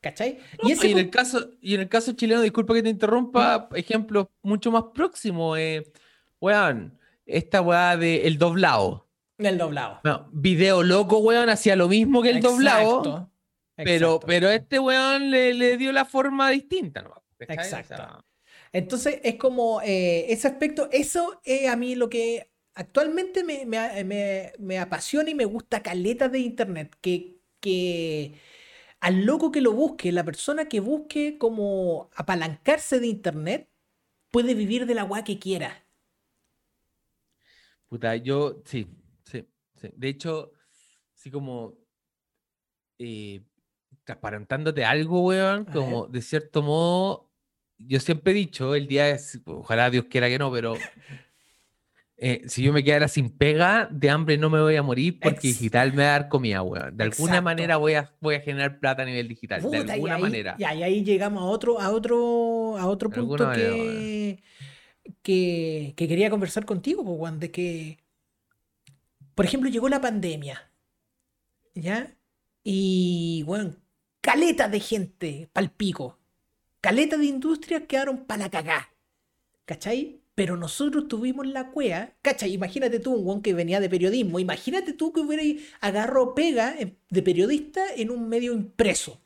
[0.00, 0.38] ¿Cachai?
[0.62, 4.70] y, en el caso, y en el caso chileno, disculpa que te interrumpa, ejemplo mucho
[4.70, 5.56] más próximo.
[5.56, 5.84] Eh,
[6.40, 9.08] weón, esta weá de el doblado.
[9.38, 10.00] El doblado.
[10.04, 13.30] No, video loco, weón, hacía lo mismo que el doblado.
[13.76, 17.24] Pero, pero este weón le, dio la forma distinta, ¿no?
[17.40, 18.24] Exacto.
[18.72, 25.30] Entonces es como eh, ese aspecto, eso es a mí lo que actualmente me, apasiona
[25.30, 28.34] y me gusta caleta de internet, que, que
[29.00, 33.68] al loco que lo busque, la persona que busque como apalancarse de internet,
[34.30, 35.83] puede vivir de la weá que quiera.
[37.94, 38.88] Puta, yo, sí,
[39.22, 39.88] sí, sí.
[39.94, 40.50] De hecho,
[41.12, 41.74] sí como
[42.98, 43.40] eh,
[44.02, 47.30] transparentándote algo, weón, como de cierto modo,
[47.78, 50.74] yo siempre he dicho, el día es, ojalá Dios quiera que no, pero
[52.16, 55.46] eh, si yo me quedara sin pega, de hambre no me voy a morir porque
[55.46, 56.96] digital me va a dar comida, weón.
[56.96, 59.62] De alguna manera voy a, voy a generar plata a nivel digital.
[59.70, 60.56] de alguna manera.
[60.58, 64.42] Y ahí, llegamos a otro, a otro, a otro punto que,
[65.22, 67.98] que, quería conversar contigo, Juan, de que,
[69.34, 70.70] por ejemplo, llegó la pandemia.
[71.74, 72.16] ¿Ya?
[72.62, 73.76] Y, bueno,
[74.20, 76.18] caleta de gente pal pico.
[76.80, 78.94] Caleta de industrias quedaron para la cagá.
[79.64, 80.20] ¿Cachai?
[80.34, 82.52] Pero nosotros tuvimos la cuea, ¿cachai?
[82.52, 86.74] Imagínate tú, un guan que venía de periodismo, imagínate tú que hubiera agarró pega
[87.08, 89.23] de periodista en un medio impreso.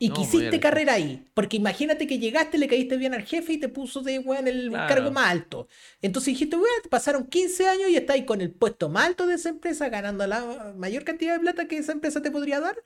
[0.00, 1.26] Y que hiciste carrera ahí.
[1.34, 4.70] Porque imagínate que llegaste, le caíste bien al jefe y te puso de weón el
[4.70, 5.66] cargo más alto.
[6.00, 9.48] Entonces dijiste, weón, pasaron 15 años y estás con el puesto más alto de esa
[9.48, 12.76] empresa, ganando la mayor cantidad de plata que esa empresa te podría dar.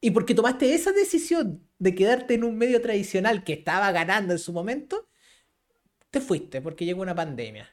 [0.00, 4.38] Y porque tomaste esa decisión de quedarte en un medio tradicional que estaba ganando en
[4.38, 5.08] su momento,
[6.10, 7.68] te fuiste porque llegó una pandemia.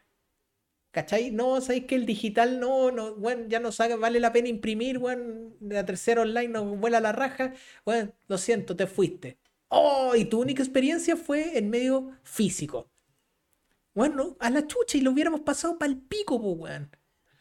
[0.92, 1.30] ¿Cachai?
[1.32, 4.98] No, sabéis que el digital no, no, bueno, ya no sabe, vale la pena imprimir,
[4.98, 7.54] bueno, la tercera online no vuela la raja.
[7.86, 9.38] Bueno, lo siento, te fuiste.
[9.68, 12.90] Oh, y tu única experiencia fue en medio físico.
[13.94, 16.90] Bueno, a la chucha y lo hubiéramos pasado para el pico, pues, weón.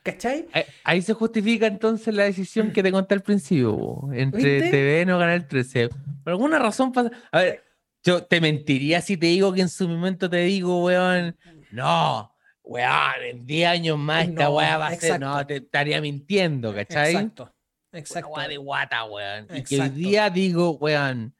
[0.03, 0.46] ¿Cachai?
[0.84, 5.36] Ahí, se justifica entonces la decisión que te conté al principio, entre TV no ganar
[5.36, 5.88] el 13.
[5.88, 7.11] Por alguna razón pasa.
[7.30, 7.62] A ver,
[8.03, 11.36] yo te mentiría si te digo que en su momento te digo, weón,
[11.72, 12.32] no,
[12.68, 17.14] weón, en 10 años más esta weá va a ser, no, te estaría mintiendo, ¿cachai?
[17.14, 17.54] Exacto,
[17.92, 18.30] exacto.
[18.30, 19.48] Una de guata, weón.
[19.54, 21.34] Y que hoy día digo, weón,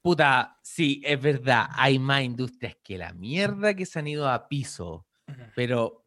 [0.00, 4.46] puta, sí, es verdad, hay más industrias que la mierda que se han ido a
[4.48, 5.06] piso,
[5.56, 6.04] pero,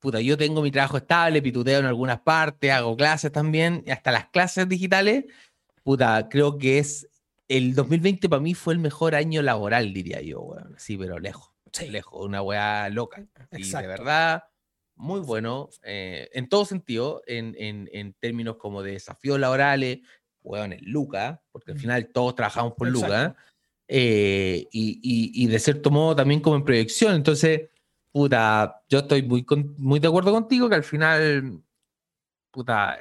[0.00, 4.28] puta, yo tengo mi trabajo estable, pituteo en algunas partes, hago clases también, hasta las
[4.30, 5.24] clases digitales,
[5.84, 7.08] puta, creo que es
[7.46, 10.74] el 2020 para mí fue el mejor año laboral, diría yo, weón.
[10.78, 11.53] Sí, pero lejos.
[11.82, 13.26] Lejos, una weá loca.
[13.52, 14.44] Y de verdad,
[14.96, 20.00] muy bueno, eh, en todo sentido, en, en, términos como de desafíos laborales,
[20.42, 23.36] weón, en Luca, porque al final todos trabajamos por Luca,
[23.88, 27.14] eh, y, y, de cierto modo también como en proyección.
[27.14, 27.68] Entonces,
[28.12, 29.44] puta, yo estoy muy,
[29.76, 31.60] muy de acuerdo contigo que al final,
[32.50, 33.00] puta,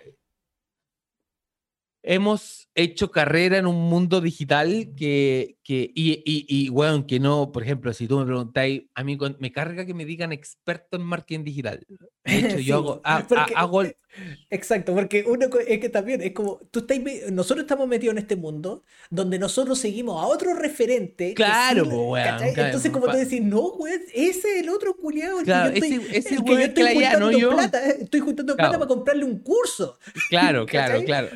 [2.04, 7.52] hemos hecho carrera en un mundo digital que, que y, y, y, bueno, que no,
[7.52, 11.04] por ejemplo, si tú me preguntáis, a mí me carga que me digan experto en
[11.04, 11.86] marketing digital.
[12.26, 13.84] De hecho, yo hago,
[14.50, 17.00] Exacto, porque uno es que también es como, tú estás,
[17.32, 21.34] nosotros estamos metidos en este mundo donde nosotros seguimos a otro referente.
[21.34, 25.42] Claro, pues, Entonces, como tú decís, no, güey, ese es el otro culiado.
[25.44, 29.26] Claro, ese, ese el que yo estoy juntando plata, eh, estoy juntando plata para comprarle
[29.26, 29.98] un curso.
[30.30, 31.30] Claro, claro, claro.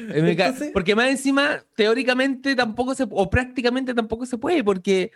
[0.73, 5.11] porque más encima, teóricamente tampoco se, o prácticamente tampoco se puede, porque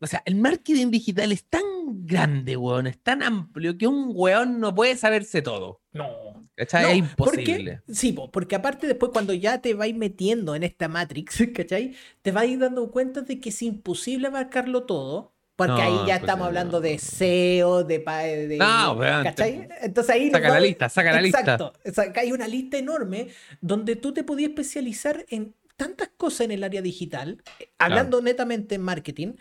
[0.00, 1.62] o sea, el marketing digital es tan
[2.06, 5.80] grande, weón, es tan amplio que un weón no puede saberse todo.
[5.92, 6.06] No.
[6.54, 6.92] ¿Cachai?
[6.92, 7.82] es imposible.
[7.88, 11.94] sí, porque aparte después cuando ya te vais metiendo en esta Matrix, ¿cachai?
[12.22, 15.34] Te vais dando cuenta de que es imposible abarcarlo todo.
[15.56, 17.98] Porque ahí ya estamos hablando de SEO, de...
[17.98, 19.68] de no, weón, ¿Cachai?
[19.82, 20.30] Entonces ahí...
[20.30, 21.40] Saca la lista, saca la lista.
[21.82, 22.20] Exacto.
[22.20, 23.26] Hay una lista enorme
[23.60, 27.42] donde tú te podías especializar en tantas cosas en el área digital,
[27.78, 29.34] hablando netamente en marketing,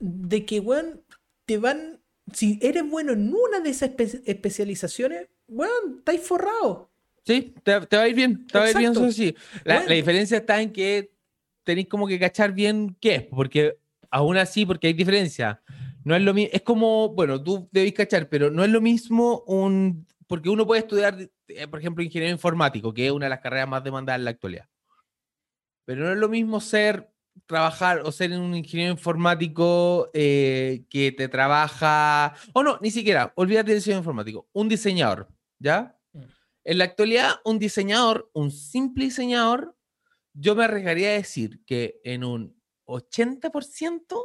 [0.00, 1.02] de que, weón,
[1.44, 2.00] te van,
[2.32, 3.90] si eres bueno en una de esas
[4.24, 6.90] especializaciones, weón, estáis forrado.
[7.26, 9.36] Sí, te, va a ir bien, te va a ir bien, eso sí.
[9.64, 11.12] La, diferencia está en que
[11.64, 13.76] tenéis como que cachar bien qué es, porque
[14.10, 15.60] aún así, porque hay diferencia.
[16.02, 19.44] No es lo mismo, es como, bueno, tú debéis cachar, pero no es lo mismo
[19.46, 21.18] un, porque uno puede estudiar,
[21.48, 24.30] eh, por ejemplo, ingeniero informático, que es una de las carreras más demandadas en la
[24.30, 24.66] actualidad.
[25.84, 27.10] Pero no es lo mismo ser,
[27.46, 33.70] trabajar o ser un ingeniero informático eh, que te trabaja, o no, ni siquiera, olvídate
[33.70, 35.28] del ingeniero informático, un diseñador,
[35.58, 35.98] ¿ya?
[36.12, 36.22] Mm.
[36.64, 39.76] En la actualidad, un diseñador, un simple diseñador,
[40.32, 44.22] yo me arriesgaría a decir que en un 80%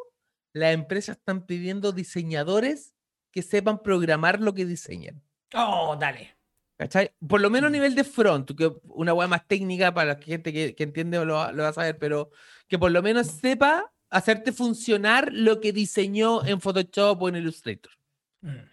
[0.53, 2.95] las empresas están pidiendo diseñadores
[3.32, 5.22] que sepan programar lo que diseñan.
[5.53, 6.39] Oh, dale.
[6.80, 7.12] ¿Cachai?
[7.28, 10.54] Por lo menos a nivel de front, que una web más técnica para la gente
[10.54, 12.32] que, entiende lo, lo, va a saber, pero
[12.70, 17.92] que por lo menos sepa hacerte funcionar lo que diseñó en Photoshop o en Illustrator.
[18.40, 18.70] Mm.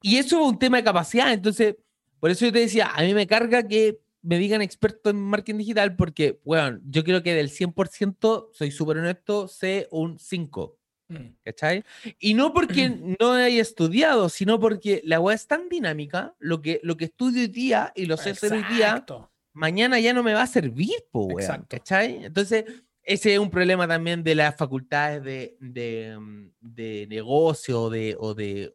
[0.00, 1.76] Y eso es un tema de capacidad, entonces,
[2.18, 5.58] por eso yo te decía, a mí me carga que me digan experto en marketing
[5.58, 10.78] digital, porque, bueno, yo creo que del 100%, soy súper honesto, sé un 5.
[11.12, 11.36] Mm.
[11.44, 11.84] ¿Cachai?
[12.18, 12.88] Y no porque
[13.20, 17.42] no haya estudiado, sino porque la web es tan dinámica, lo que, lo que estudio
[17.42, 19.04] hoy día y lo sé hacer hoy día,
[19.52, 21.28] mañana ya no me va a servir, po,
[21.68, 22.24] ¿cachai?
[22.24, 22.64] Entonces,
[23.02, 28.72] ese es un problema también de las facultades de, de, mm, negocio de, o de,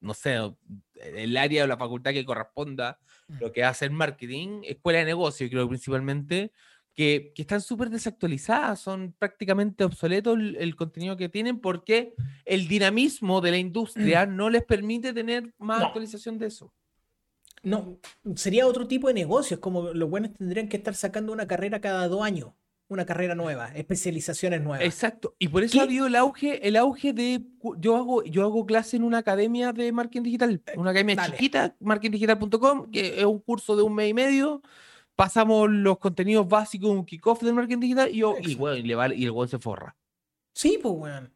[0.00, 0.38] no sé,
[0.94, 2.98] el área de la facultad que corresponda
[3.28, 3.38] mm.
[3.40, 6.52] lo que hace el marketing, escuela de negocio, creo principalmente,
[6.96, 13.50] que, están súper desactualizadas, son prácticamente obsoletos el, contenido que tienen porque el dinamismo de
[13.50, 16.72] la industria no les permite tener más actualización de eso.
[17.62, 17.98] No,
[18.34, 22.08] sería otro tipo de negocios, como los buenos tendrían que estar sacando una carrera cada
[22.08, 22.52] dos años
[22.88, 24.86] una carrera nueva, especializaciones nuevas.
[24.86, 25.34] Exacto.
[25.38, 27.44] Y por eso ha habido el auge, el auge de
[27.78, 32.90] yo hago, yo hago clase en una academia de marketing digital, una academia chiquita, marketingdigital.com,
[32.90, 34.62] que es un curso de un mes y medio.
[35.16, 38.94] Pasamos los contenidos básicos, un kickoff del marketing digital y, yo, y, bueno, y, le
[38.94, 39.96] va, y el weón se forra.
[40.54, 41.32] Sí, pues weón.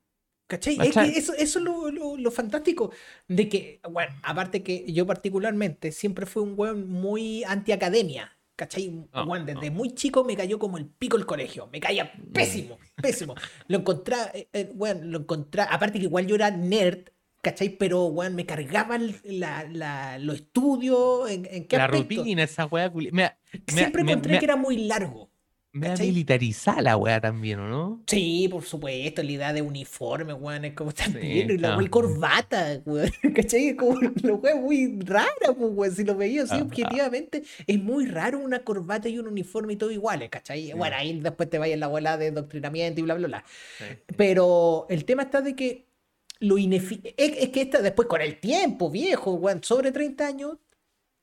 [0.46, 0.76] ¿Cachai?
[0.80, 2.90] Es que eso, eso es lo, lo, fantástico
[3.28, 8.36] de que, bueno, aparte que yo particularmente siempre fui un weón muy anti-academia.
[8.56, 9.08] ¿Cachai?
[9.12, 9.70] Ah, bueno, desde ah.
[9.70, 11.68] muy chico me cayó como el pico el colegio.
[11.72, 13.34] Me caía pésimo, pésimo.
[13.68, 15.62] Lo encontré, eh, eh, lo encontré.
[15.62, 17.08] Aparte que igual yo era nerd,
[17.40, 17.70] ¿cachai?
[17.70, 21.30] Pero, bueno, me cargaban la, la, los estudios.
[21.30, 22.92] ¿En, en qué La rutina, esa weá.
[23.66, 25.30] Siempre encontré que era muy largo.
[25.72, 28.02] Me ha militarizada la weá también, ¿o no?
[28.08, 33.08] Sí, por supuesto, la idea de uniforme, weón, es como también, sí, la corbata, weón,
[33.36, 33.68] ¿cachai?
[33.68, 38.06] Es como la weá muy rara, pues, weón, si lo veía así objetivamente, es muy
[38.06, 40.72] raro una corbata y un uniforme y todo iguales, ¿cachai?
[40.72, 43.44] Bueno, ahí después te vayas la bola de doctrinamiento y bla, bla, bla.
[44.16, 45.89] Pero el tema está de que
[46.40, 50.56] lo ineficiente, es, que esta después con el tiempo, viejo, weón, sobre 30 años,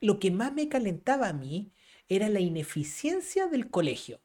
[0.00, 1.72] lo que más me calentaba a mí
[2.08, 4.20] era la ineficiencia del colegio.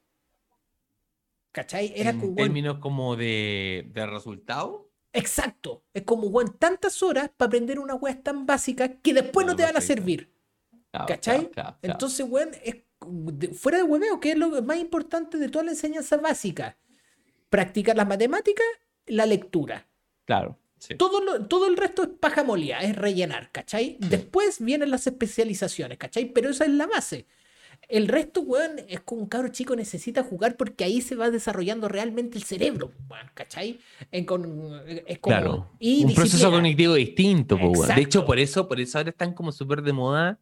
[1.52, 1.94] ¿Cachai?
[1.96, 4.90] Era en términos como de, de resultado.
[5.12, 5.84] Exacto.
[5.94, 9.64] Es como, weón, tantas horas para aprender una weá tan básica que después no, te
[9.64, 10.32] van a servir.
[10.92, 11.50] ¿Cachai?
[11.82, 12.78] Entonces, weón, es,
[13.58, 16.78] fuera de hueveo, ¿qué es lo más importante de toda la enseñanza básica?
[17.50, 18.66] Practicar las matemáticas,
[19.08, 19.88] la lectura.
[20.26, 20.58] Claro.
[20.98, 23.98] Todo, todo el resto es paja molía, es rellenar, ¿cachai?
[24.00, 26.26] Después vienen las especializaciones, ¿cachai?
[26.26, 27.26] Pero esa es la base.
[27.90, 31.90] El resto, weón, es como un cabro chico necesita jugar porque ahí se va desarrollando
[31.90, 33.80] realmente el cerebro, weón, ¿cachai?
[34.12, 34.80] es como,
[35.22, 35.72] claro.
[35.80, 37.96] un proceso cognitivo distinto, weón.
[37.96, 40.40] De hecho, por eso, por eso ahora están como súper de moda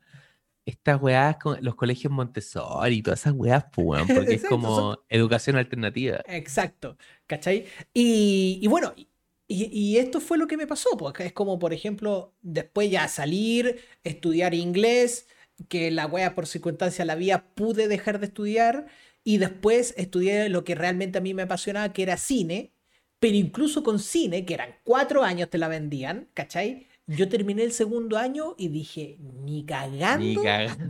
[0.66, 5.58] estas weas con los colegios Montessori y todas esas weas, weón, porque es como educación
[5.58, 6.22] alternativa.
[6.28, 7.66] Exacto, ¿cachai?
[7.94, 9.08] Y, y bueno, y,
[9.52, 13.82] y, esto fue lo que me pasó, porque es como, por ejemplo, después ya salir,
[14.04, 15.28] estudiar inglés,
[15.68, 18.88] que la wea por circunstancia la vía pude dejar de estudiar
[19.24, 22.74] y después estudié lo que realmente a mí me apasionaba, que era cine,
[23.20, 26.88] pero incluso con cine, que eran cuatro años te la vendían, ¿cachai?
[27.08, 30.44] Yo terminé el segundo año y dije, ni cagando,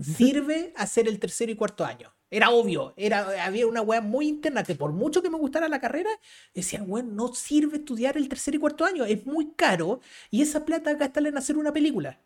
[0.03, 2.13] sirve hacer el tercero y cuarto año.
[2.33, 5.81] Era obvio, era, había una wea muy interna que por mucho que me gustara la
[5.81, 6.09] carrera,
[6.53, 10.63] decía, weón, no sirve estudiar el tercer y cuarto año, es muy caro y esa
[10.63, 12.17] plata gastarla en hacer una película.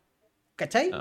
[0.55, 0.91] ¿Cachai?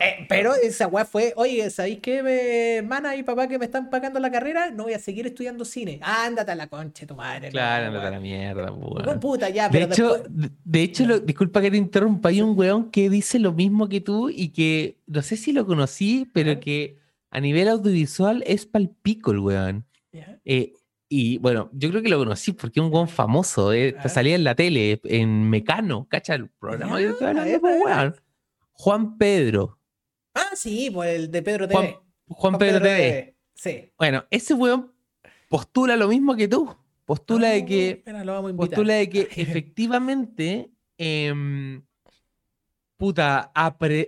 [0.00, 3.90] Eh, pero esa weá fue, oye, ¿sabéis qué, me, mana y papá que me están
[3.90, 4.70] pagando la carrera?
[4.70, 5.98] No voy a seguir estudiando cine.
[6.02, 7.50] ándate a la concha, tu madre.
[7.50, 9.20] Claro, ándate a la mierda, weón.
[9.20, 13.38] Puta, ya, de hecho, de hecho disculpa que te interrumpa, hay un weón que dice
[13.38, 16.99] lo mismo que tú y que no sé si lo conocí, pero que
[17.30, 19.86] a nivel audiovisual es palpico el weón.
[20.44, 20.74] Eh,
[21.08, 24.44] y bueno, yo creo que lo conocí porque es un weón famoso, eh, salía en
[24.44, 26.34] la tele, en Mecano, ¿cacha?
[26.34, 28.14] El programa de weón.
[28.72, 29.78] Juan Pedro.
[30.34, 31.98] Ah, sí, pues el de Pedro TV.
[32.28, 33.36] Juan, Pedro, TV.
[33.54, 33.92] Sí.
[33.98, 34.92] Bueno, ese weón
[35.48, 36.74] postula lo mismo que tú.
[37.04, 38.04] Postula de que.
[38.56, 40.70] postula de que efectivamente.
[40.96, 41.82] Em,
[43.00, 43.50] puta,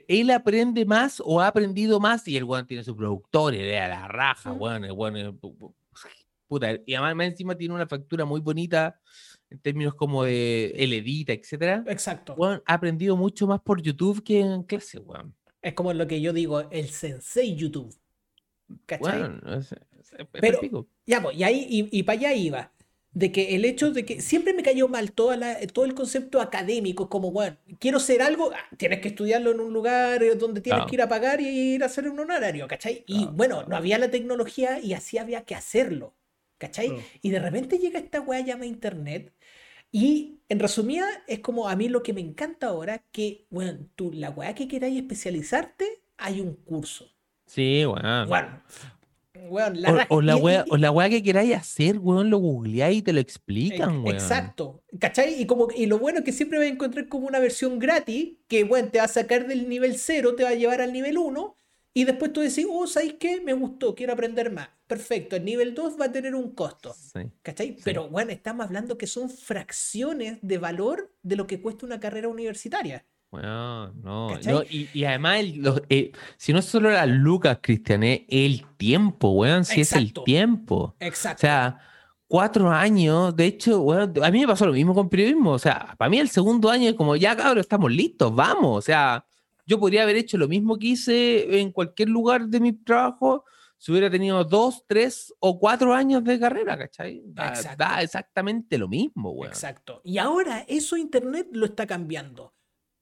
[0.07, 3.89] él aprende más o ha aprendido más y el weón tiene su productor, y a
[3.89, 5.41] la raja, weón, el weón,
[6.47, 9.01] puta, y además encima tiene una factura muy bonita
[9.49, 11.83] en términos como de el edita, etcétera.
[11.87, 12.35] Exacto.
[12.35, 15.35] Weón, ha aprendido mucho más por YouTube que en clase, weón.
[15.63, 17.97] Es como lo que yo digo, el sensei YouTube.
[18.85, 19.41] ¿Cachai?
[20.33, 22.73] Pero, ya, pues, y ahí, y, para allá iba.
[23.15, 26.41] De que el hecho de que siempre me cayó mal toda la, todo el concepto
[26.41, 30.63] académico, como, bueno, quiero ser algo, ah, tienes que estudiarlo en un lugar eh, donde
[30.63, 33.05] tienes que ir a pagar y ir a hacer un honorario, ¿cachai?
[33.07, 36.15] Y bueno, no había la tecnología y así había que hacerlo,
[36.57, 36.95] ¿cachai?
[37.21, 39.33] Y de repente llega esta weá llama internet
[39.93, 44.11] y en resumida, es como a mí lo que me encanta ahora, que, bueno, tú,
[44.11, 47.13] la weá que queráis especializarte, hay un curso.
[47.45, 48.27] Sí, bueno.
[48.27, 48.63] Bueno,
[49.51, 53.21] la o, la weá, o la que queráis hacer, weón, lo googleáis y te lo
[53.21, 54.15] explican, weón.
[54.15, 54.83] Exacto.
[54.99, 55.41] ¿Cachai?
[55.41, 58.35] Y, como, y lo bueno es que siempre vas a encontrar como una versión gratis
[58.49, 61.19] que, bueno, te va a sacar del nivel 0, te va a llevar al nivel
[61.19, 61.57] 1
[61.95, 63.41] Y después tú decís, oh, ¿sabes qué?
[63.41, 64.69] Me gustó, quiero aprender más.
[64.87, 66.95] Perfecto, el nivel 2 va a tener un costo.
[67.43, 67.77] ¿Cachai?
[67.85, 72.29] Pero bueno, estamos hablando que son fracciones de valor de lo que cuesta una carrera
[72.29, 73.05] universitaria.
[73.33, 74.37] Bueno, no,
[74.69, 75.41] y, además,
[75.89, 80.13] eh, si no es solo las lucas, Cristian, es el tiempo, weón, si es el
[80.13, 80.95] tiempo.
[81.01, 81.39] Exacto.
[81.39, 81.79] O sea,
[82.29, 85.95] cuatro años, de hecho, bueno, a mí me pasó lo mismo con periodismo, o sea,
[85.97, 89.25] para mí el segundo año es como, ya cabrón, estamos listos, vamos, o sea,
[89.65, 93.47] yo podría haber hecho lo mismo que hice en cualquier lugar de mi trabajo
[93.79, 97.23] si hubiera tenido dos, tres o cuatro años de carrera, ¿cachai?
[97.25, 99.51] Da, exactamente lo mismo, weón.
[99.51, 100.03] Exacto.
[100.05, 102.53] Y ahora eso Internet lo está cambiando.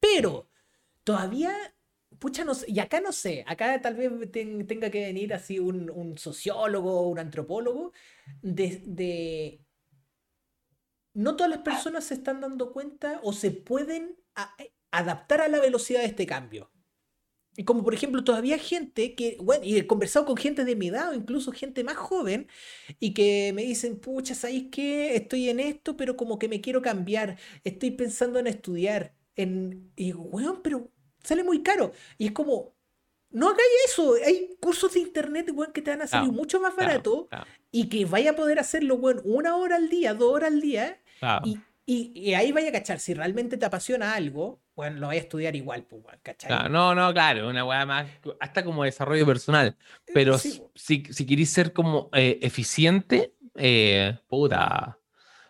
[0.00, 0.50] Pero
[1.04, 1.52] todavía,
[2.18, 6.16] pucha, no sé, y acá no sé, acá tal vez tenga que venir así un,
[6.18, 7.92] sociólogo, un antropólogo,
[8.42, 9.60] de,
[11.14, 14.16] No todas las personas se están dando cuenta o se pueden
[14.90, 16.70] adaptar a la velocidad de este cambio.
[17.56, 20.88] Y como por ejemplo, todavía gente que, bueno, y he conversado con gente de mi
[20.88, 22.48] edad o incluso gente más joven
[23.00, 25.16] y que me dicen, pucha, ¿sabéis qué?
[25.16, 29.14] Estoy en esto, pero como que me quiero cambiar, estoy pensando en estudiar.
[29.42, 29.92] En...
[29.96, 30.90] Y digo, weón, pero
[31.22, 31.92] sale muy caro.
[32.18, 32.74] Y es como,
[33.30, 34.14] no hagáis eso.
[34.24, 37.28] Hay cursos de internet, weón, que te van a salir mucho más barato
[37.70, 41.00] y que vaya a poder hacerlo, weón, una hora al día, dos horas al día.
[41.44, 45.24] Y, y, ahí vaya a cachar, si realmente te apasiona algo, bueno, lo vaya a
[45.24, 46.70] estudiar igual, pues, ¿cachai?
[46.70, 48.06] no, no, claro, una weá más,
[48.38, 49.76] hasta como desarrollo personal.
[50.06, 54.98] Eh, pero si, si queréis ser como eh, eficiente, eh, puta.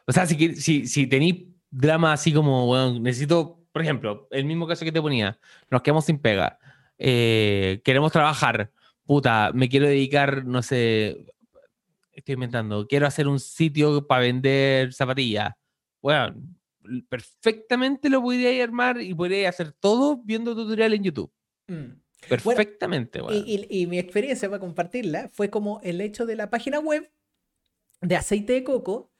[0.06, 4.66] O sea, si, si, si tenéis drama así como, bueno, necesito, por ejemplo, el mismo
[4.66, 5.38] caso que te ponía,
[5.70, 6.58] nos quedamos sin pega,
[6.98, 8.72] queremos trabajar,
[9.04, 11.26] puta, me quiero dedicar, no sé,
[12.12, 15.54] estoy inventando, quiero hacer un sitio para vender zapatillas
[16.02, 16.34] bueno,
[17.08, 21.32] perfectamente lo podría armar y podría hacer todo viendo tutorial en YouTube.
[21.68, 22.00] Mm.
[22.28, 27.10] Perfectamente, bueno, y, mi experiencia para compartirla fue como el hecho de la página web
[28.02, 29.10] de aceite de coco.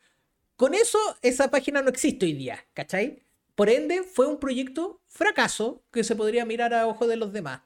[0.54, 3.22] Con eso, esa página no existe hoy día, ¿cachai?
[3.60, 7.60] Por ende, fue un proyecto fracaso que se podría mirar a ojos de los demás.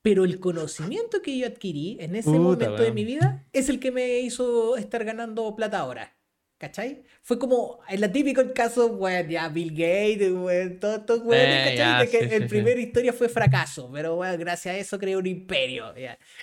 [0.00, 3.90] Pero el conocimiento que yo adquirí en ese momento de mi vida es el que
[3.90, 6.16] me hizo estar ganando plata ahora.
[6.58, 7.02] ¿Cachai?
[7.22, 12.06] Fue como en la típico caso, bueno, ya Bill Gates, bueno, todos estos eh, ¿cachai?
[12.06, 15.92] de que el primer historia fue fracaso, pero bueno, gracias a eso creó un imperio.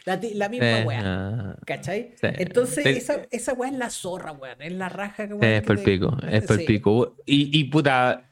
[0.03, 1.57] La, la, misma weá.
[1.65, 2.15] ¿Cachai?
[2.21, 4.61] Entonces, esa, esa weá es la zorra, weón.
[4.61, 7.15] Es la raja que Es por el pico, es por el pico.
[7.25, 8.28] Y, y puta,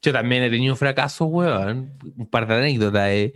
[0.00, 1.98] yo también he tenido un fracaso, weón.
[2.16, 3.08] Un par de anécdotas.
[3.10, 3.34] Eh.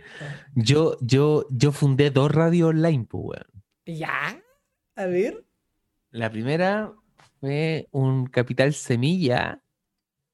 [0.55, 3.63] Yo, yo, yo fundé dos radios online, pues, weón.
[3.85, 4.41] ¿Ya?
[4.95, 5.43] A ver.
[6.11, 6.93] La primera
[7.39, 9.61] fue un capital semilla,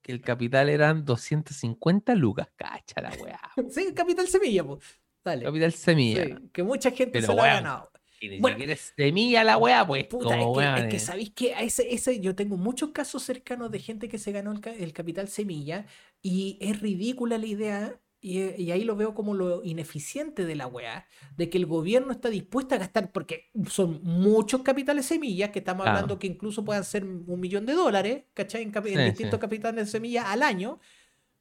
[0.01, 2.49] que el capital eran 250 lucas.
[2.55, 3.39] Cacha la weá.
[3.69, 4.99] sí, capital semilla, pues.
[5.23, 5.45] Dale.
[5.45, 6.39] Capital semilla.
[6.51, 7.91] que mucha gente se lo ha ganado.
[8.21, 10.05] Y ni siquiera es semilla la weá, pues.
[10.05, 14.17] Puta, es, que, sabéis que ese, ese, yo tengo muchos casos cercanos de gente que
[14.17, 15.85] se ganó el, el capital semilla
[16.21, 21.07] y es ridícula la idea y, ahí lo veo como lo ineficiente de la weá,
[21.37, 25.87] de que el gobierno está dispuesto a gastar, porque son muchos capitales semillas, que estamos
[25.87, 28.63] hablando que incluso puedan ser un millón de dólares, ¿cachai?
[28.63, 30.79] En, distintos capitales de semillas al año,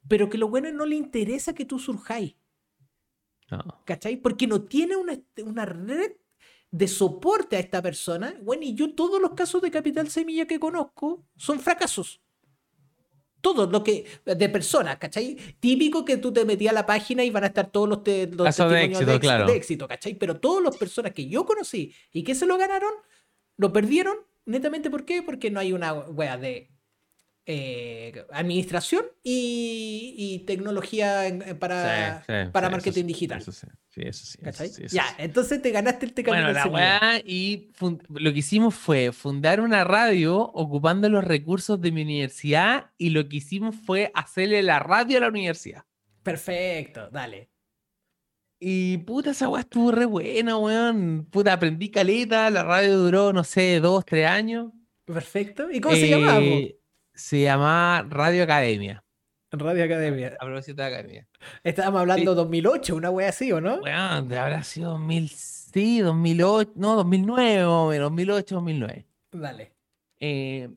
[0.07, 2.35] pero que lo bueno no le interesa que tú surjáis.
[3.83, 4.15] ¿Cachai?
[4.17, 6.13] Porque no tiene una, una red
[6.71, 8.35] de soporte a esta persona.
[8.41, 12.21] Bueno, y yo todos los casos de capital semilla que conozco son fracasos
[13.41, 15.37] todo lo que de personas, ¿cachai?
[15.59, 18.27] Típico que tú te metías a la página y van a estar todos los, te,
[18.27, 19.47] los de éxito, claro.
[19.47, 20.15] de éxito, ¿cachai?
[20.15, 22.91] Pero todas las personas que yo conocí y que se lo ganaron,
[23.57, 24.15] lo perdieron
[24.45, 25.21] netamente ¿por qué?
[25.21, 26.71] Porque no hay una wea de
[27.51, 31.23] eh, administración y, tecnología
[31.57, 33.39] para, para marketing digital.
[33.39, 34.83] Eso sí, sí, eso sí.
[34.89, 36.43] ya, entonces te ganaste el teclado.
[36.43, 37.71] Bueno, la weá, y
[38.09, 43.27] lo que hicimos fue fundar una radio ocupando los recursos de mi universidad y lo
[43.27, 45.85] que hicimos fue hacerle la radio a la universidad.
[46.21, 47.49] Perfecto, dale.
[48.59, 51.25] Y puta, esa weá estuvo re buena, weón.
[51.31, 54.71] Puta, aprendí caleta, la radio duró, no sé, dos, tres años.
[55.05, 55.71] Perfecto.
[55.71, 56.39] ¿Y cómo se llamaba?
[56.39, 56.78] Eh,
[57.19, 59.03] se llama Radio Academia.
[59.51, 60.37] Radio Academia.
[60.39, 61.27] A propósito de Academia.
[61.63, 63.81] Estábamos hablando de 2008, una wea así, ¿o no?
[63.81, 69.05] Bueno, habrá sido 2000, sí, 2008, no, 2009 o 2008, 2009.
[69.31, 69.73] Dale.
[70.19, 70.69] Eh,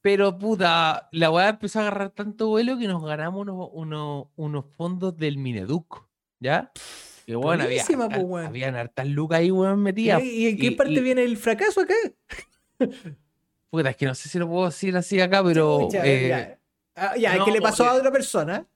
[0.00, 4.64] pero puta, la weá empezó a agarrar tanto vuelo que nos ganamos unos, unos, unos
[4.76, 6.06] fondos del Mineduc,
[6.40, 6.72] ¿ya?
[7.26, 10.22] Que bueno, había, pues, habían hartas lucas ahí, weón, metidas.
[10.22, 11.94] ¿Y, en qué parte viene el fracaso acá?
[13.70, 15.88] Puta, es que no sé si lo puedo decir así acá, pero.
[15.92, 16.58] Eh, ya,
[16.94, 18.66] ah, ya que le pasó a otra persona.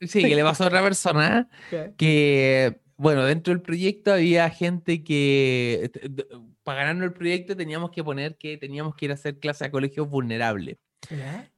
[0.00, 1.48] Sí, que le pasó a otra persona
[1.96, 5.90] que bueno, dentro del proyecto había gente que,
[6.62, 9.70] para ganarnos el proyecto teníamos que poner que teníamos que ir a hacer clases a
[9.70, 10.78] colegios vulnerables.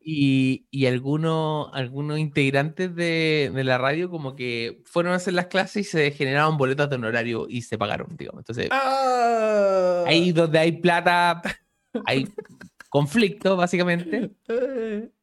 [0.01, 5.47] Y, y, algunos, algunos integrantes de, de, la radio como que fueron a hacer las
[5.47, 8.41] clases y se generaron boletas de honorario y se pagaron, digamos.
[8.41, 10.05] Entonces, ¡Ah!
[10.07, 11.41] ahí donde hay plata,
[12.05, 12.28] hay
[12.89, 14.32] conflicto, básicamente.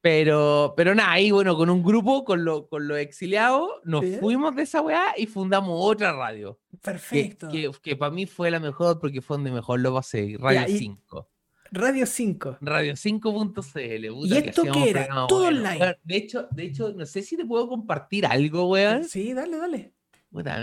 [0.01, 4.55] Pero, pero nada, ahí bueno, con un grupo, con, lo, con los exiliados, nos fuimos
[4.55, 6.59] de esa weá y fundamos otra radio.
[6.81, 7.47] Perfecto.
[7.49, 11.29] Que, que, para mí fue la mejor porque fue donde mejor lo pasé, Radio 5.
[11.71, 12.57] Radio 5.
[12.61, 14.25] Radio 5.cl.
[14.27, 15.27] ¿Y esto qué era?
[15.27, 15.97] Todo online.
[16.03, 19.03] De hecho, de hecho, no sé si te puedo compartir algo, weón.
[19.03, 19.93] Sí, dale, dale.
[20.31, 20.59] Puta,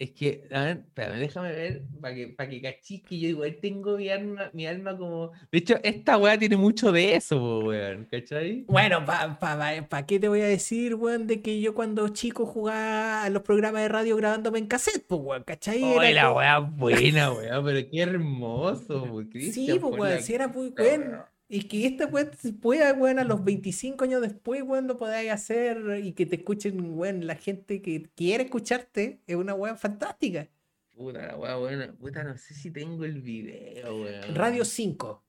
[0.00, 3.58] es que, a ver, espérame, déjame ver para que, para que cachis que yo igual
[3.60, 5.32] tengo mi alma, mi alma como.
[5.52, 8.64] De hecho, esta weá tiene mucho de eso, weón, ¿cachai?
[8.66, 12.46] Bueno, ¿para pa, pa, qué te voy a decir, weón, de que yo cuando chico
[12.46, 15.82] jugaba a los programas de radio grabándome en cassette, pues, weón, ¿cachai?
[15.84, 19.30] Oh, la weá buena, weón, pero qué hermoso, weón.
[19.32, 21.26] Sí, pues, weón, sí era muy bueno.
[21.52, 22.30] Y que esta weón
[22.62, 26.96] pueda, weón, a los 25 años después, weón, lo podáis hacer y que te escuchen,
[26.96, 30.48] weón, la gente que quiere escucharte, es una weón fantástica.
[30.96, 34.32] Puta, la weón, weón, puta, no sé si tengo el video, weón.
[34.32, 35.24] Radio 5.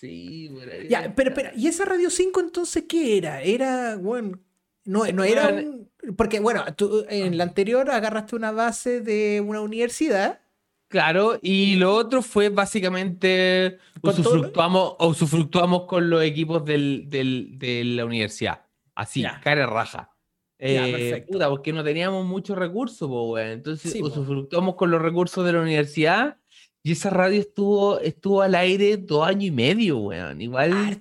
[0.00, 0.88] Sí, weón.
[0.88, 3.42] Ya, pero espera, ¿y esa Radio 5 entonces qué era?
[3.42, 4.42] Era, weón,
[4.84, 5.88] no, no era un...
[6.16, 10.40] Porque, bueno, tú en la anterior agarraste una base de una universidad
[10.88, 18.04] Claro, y lo otro fue básicamente usufructuamos, usufructuamos con los equipos del, del, de la
[18.04, 18.64] universidad.
[18.94, 20.12] Así, cara raja.
[20.58, 26.38] Eh, puta, porque no teníamos muchos recursos, entonces usufructuamos con los recursos de la universidad
[26.86, 30.40] y esa radio estuvo, estuvo al aire dos años y medio, weón.
[30.40, 30.96] Igual, ah,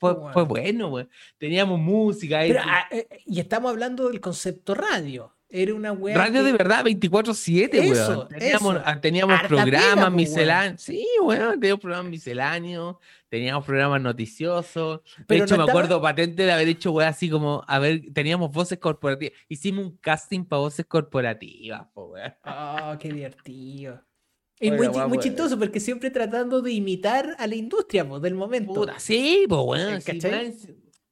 [0.00, 1.10] fue, bueno, weón.
[1.36, 2.40] Teníamos música.
[2.58, 5.35] Ah, eh, y estamos hablando del concepto radio.
[5.48, 6.16] Era una weá.
[6.16, 8.28] Radio de verdad, 24-7, weón.
[8.28, 10.80] Teníamos, teníamos programas misceláneos.
[10.80, 12.96] Sí, weón, teníamos programas misceláneos,
[13.28, 15.00] teníamos programas noticiosos.
[15.28, 18.78] de hecho, me acuerdo patente de haber hecho weá así como, a ver, teníamos voces
[18.78, 19.38] corporativas.
[19.48, 22.34] Hicimos un casting para voces corporativas, weón.
[22.44, 24.02] Oh, qué divertido.
[24.58, 28.86] Es muy, chistoso porque siempre tratando de imitar a la industria del momento.
[28.96, 30.00] sí, pues weón.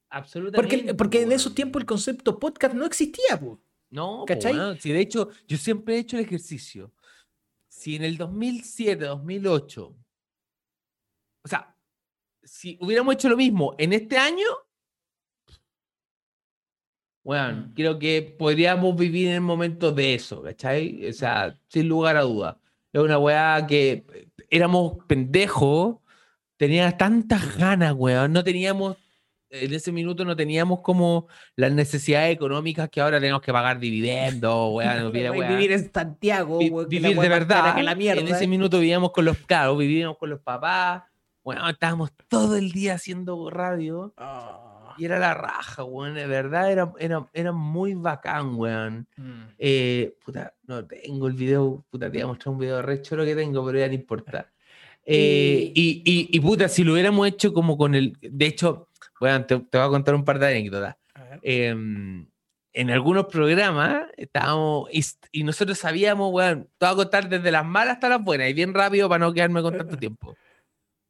[0.09, 0.55] absolutamente.
[0.55, 3.59] Porque, porque en esos tiempos el concepto podcast no existía, pues.
[3.89, 4.79] No, ¿cachai?
[4.79, 6.93] si de hecho, yo siempre he hecho el ejercicio.
[7.67, 9.95] Si en el 2007, 2008,
[11.43, 11.75] o sea,
[12.43, 14.45] si hubiéramos hecho lo mismo en este año,
[17.23, 17.73] bueno, mm.
[17.73, 21.07] creo que podríamos vivir en el momento de eso, ¿cachai?
[21.09, 22.59] O sea, sin lugar a duda.
[22.93, 24.05] Es una weá que
[24.49, 25.97] éramos pendejos,
[26.55, 28.97] teníamos tantas ganas, weón, no teníamos
[29.49, 34.73] en ese minuto no teníamos como las necesidades económicas que ahora tenemos que pagar dividendos,
[34.73, 37.77] weón, vivir en Santiago, vivir de verdad.
[37.77, 41.03] en ese minuto vivíamos con los, claro, vivíamos con los papás,
[41.43, 44.13] bueno, estábamos todo el día haciendo radio.
[44.17, 44.95] Ah.
[44.97, 49.07] Y era la raja, weón, de verdad era, era, era muy bacán, weón.
[49.17, 49.43] Mm.
[49.57, 53.25] Eh, puta, no tengo el video, puta, te voy a mostrar un video re lo
[53.25, 54.49] que tengo, pero ya no importa.
[55.07, 58.17] Eh, y, y, y, puta, si lo hubiéramos hecho como con el.
[58.19, 58.89] De hecho,
[59.19, 60.95] bueno, te, voy a contar un par de anécdotas.
[61.41, 62.27] Em,
[62.73, 64.89] en algunos programas estábamos.
[65.31, 68.53] Y, nosotros sabíamos, weón, te voy a contar desde las malas hasta las buenas, y
[68.53, 70.35] bien rápido para no quedarme con tanto tiempo.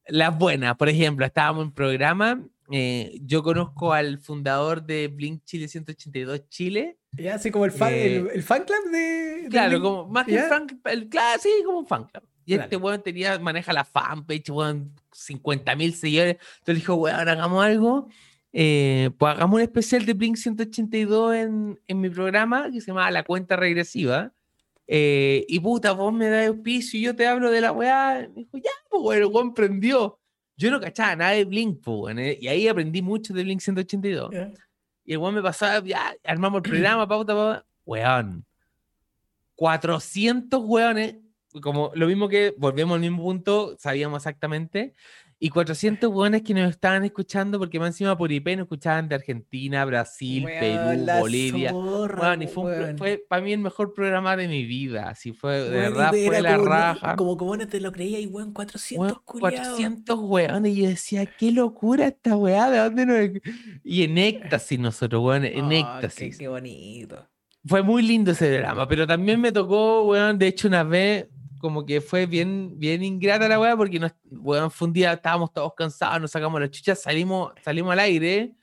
[0.08, 2.45] Las buenas, por ejemplo, estábamos en programa.
[2.72, 6.97] Eh, yo conozco al fundador de Blink Chile 182 Chile.
[7.12, 9.47] Ya, así como el fan, el, eh, fan club de.
[9.49, 12.24] claro, como más que el fan el, claro, sí, como un fan club.
[12.46, 16.38] Y este weón tenía, maneja la fanpage, weón, 50 mil seguidores.
[16.60, 18.08] Entonces dijo, weón, hagamos algo.
[18.54, 23.10] Eh, pues hagamos un especial de Blink 182 en, en mi programa que se llama
[23.12, 24.32] La Cuenta Regresiva.
[24.88, 28.30] Eh, y puta, vos me das auspicio y yo te hablo de la weá.
[28.34, 30.20] Me dijo, ya, pues bueno, weón prendió.
[30.58, 32.20] Yo no cachaba nada de Blink, pues, weón.
[32.20, 34.32] Eh, y ahí aprendí mucho de Blink 182.
[35.04, 37.66] Y el weón me pasaba, ya, armamos el programa, pauta, pauta.
[37.86, 38.46] Weón.
[39.56, 41.16] 400 weones
[41.62, 44.93] como lo mismo que volvemos al mismo punto, sabíamos exactamente.
[45.38, 49.16] Y 400 buenos que nos estaban escuchando porque más encima por IP nos escuchaban de
[49.16, 51.74] Argentina, Brasil, Perú, Bolivia.
[52.39, 55.10] y fue, para mí el mejor programa de mi vida.
[55.10, 57.16] Así fue, de verdad, fue la raja.
[57.18, 60.66] Como, como no te lo creía, y weón, 400 400 weón.
[60.68, 63.41] Y yo decía, qué locura esta weá, ¿de dónde nos.?
[63.84, 66.38] Y en éxtasis nosotros, weón, en éxtasis.
[66.38, 67.28] Qué, bonito.
[67.66, 71.28] Fue muy lindo ese drama, pero también me tocó, weón, de hecho, una vez
[71.66, 75.51] como que fue bien, bien ingrata la weá, porque nos, weón, fue un día, estábamos
[75.51, 78.53] todos cansados, nos sacamos la chucha, salimos, salimos al aire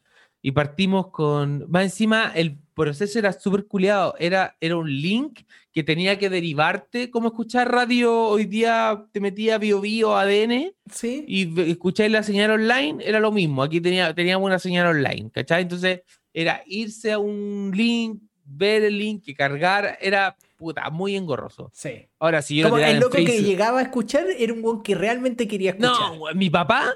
[0.40, 1.68] Y partimos con.
[1.68, 4.14] Más encima, el proceso era súper culiado.
[4.20, 5.40] Era, era un link
[5.72, 11.24] que tenía que derivarte, como escuchar radio hoy día te metía bio bio ADN ¿Sí?
[11.26, 13.64] y escucháis la señal online, era lo mismo.
[13.64, 15.62] Aquí tenía, teníamos una señal online, ¿cachai?
[15.62, 21.70] Entonces era irse a un link, ver el link, que cargar, era puta, muy engorroso.
[21.74, 22.08] Sí.
[22.20, 25.48] Ahora, si yo Como el loco que llegaba a escuchar era un buen que realmente
[25.48, 26.16] quería escuchar.
[26.16, 26.94] No, mi papá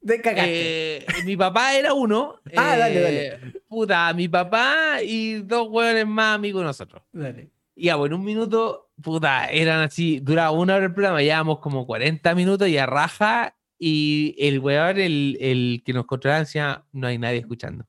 [0.00, 0.96] de cagaste.
[0.96, 2.40] Eh, mi papá era uno.
[2.56, 3.26] ah, dale, dale.
[3.26, 7.02] Eh, puta, mi papá y dos hueones más amigos de nosotros.
[7.12, 7.50] Dale.
[7.76, 11.60] Y ya, bueno, en un minuto, puta, eran así, duraba una hora el programa, llevábamos
[11.60, 13.56] como 40 minutos y a raja.
[13.78, 17.86] Y el weón, el, el que nos controlaba, decía, no hay nadie escuchando.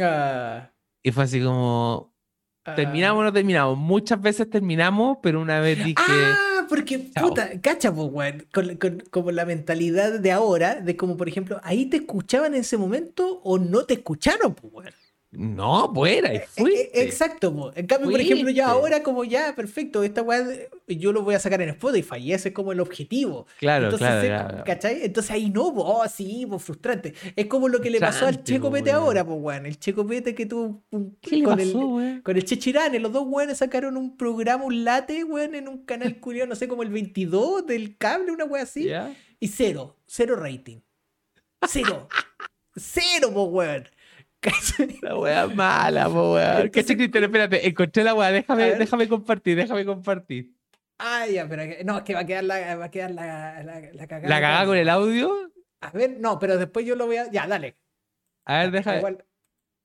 [0.00, 0.70] Ah.
[1.02, 2.09] Y fue así como,
[2.62, 3.78] terminamos o no terminamos.
[3.78, 5.94] Muchas veces terminamos, pero una vez dije...
[5.98, 11.60] Ah porque, puta, cacha, pues, con, como la mentalidad de ahora, de como, por ejemplo,
[11.64, 14.94] ahí te escuchaban en ese momento o no te escucharon, pues, weón.
[15.32, 20.44] No, pues era, Exacto, en cambio, por ejemplo, ya ahora como ya, perfecto, esta weá
[20.88, 23.46] yo lo voy a sacar en Spotify y ese es como el objetivo.
[23.60, 25.04] Claro, Entonces, claro, ¿cachai?
[25.04, 27.14] Entonces ahí no, oh, sí, pues frustrante.
[27.36, 29.66] Es como lo que le pasó al Checo Pete ahora, pues weón.
[29.66, 34.16] El Checo Pete que tuvo con, el, con el Chechirane, los dos weones sacaron un
[34.16, 38.32] programa, un late, weón, en un canal curioso, no sé, como el 22 del cable,
[38.32, 38.90] una weá así.
[39.38, 40.80] Y cero, cero rating.
[41.68, 42.08] Cero.
[42.74, 43.99] cero, pues weón.
[45.02, 46.70] La wea mala, po, weón.
[46.70, 47.24] ¿Qué Cristian?
[47.24, 50.50] Espérate, encontré la wea, déjame, déjame compartir, déjame compartir.
[50.98, 53.80] Ah, ya, pero no, es que va a quedar la, va a quedar la, la,
[53.80, 54.28] la cagada.
[54.28, 55.50] ¿La cagada con el audio?
[55.80, 57.30] A ver, no, pero después yo lo voy a.
[57.30, 57.76] Ya, dale.
[58.44, 58.98] A ver, déjame.
[58.98, 59.24] Igual,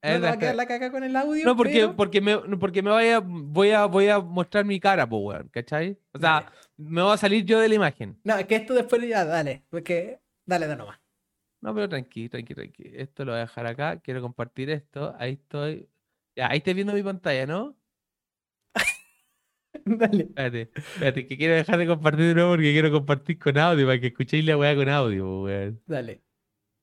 [0.03, 1.45] ¿No va a quedar la cagada con el audio?
[1.45, 5.17] No, porque, porque, me, porque me vaya, voy, a, voy a mostrar mi cara, po,
[5.17, 5.97] weón, ¿cachai?
[6.13, 8.19] O sea, me va a salir yo de la imagen.
[8.23, 10.19] No, es que esto después ya, dale, porque.
[10.45, 10.99] Dale de nomás.
[11.65, 12.91] No, pero tranqui, tranqui, tranqui.
[12.93, 13.99] Esto lo voy a dejar acá.
[13.99, 15.15] Quiero compartir esto.
[15.17, 15.89] Ahí estoy.
[16.35, 17.75] Ya, ahí estoy viendo mi pantalla, ¿no?
[19.83, 20.23] Dale.
[20.25, 23.99] Espérate, espérate, que quiero dejar de compartir de nuevo porque quiero compartir con audio para
[23.99, 25.81] que escuchéis la weá con audio, weón.
[25.87, 26.21] Dale.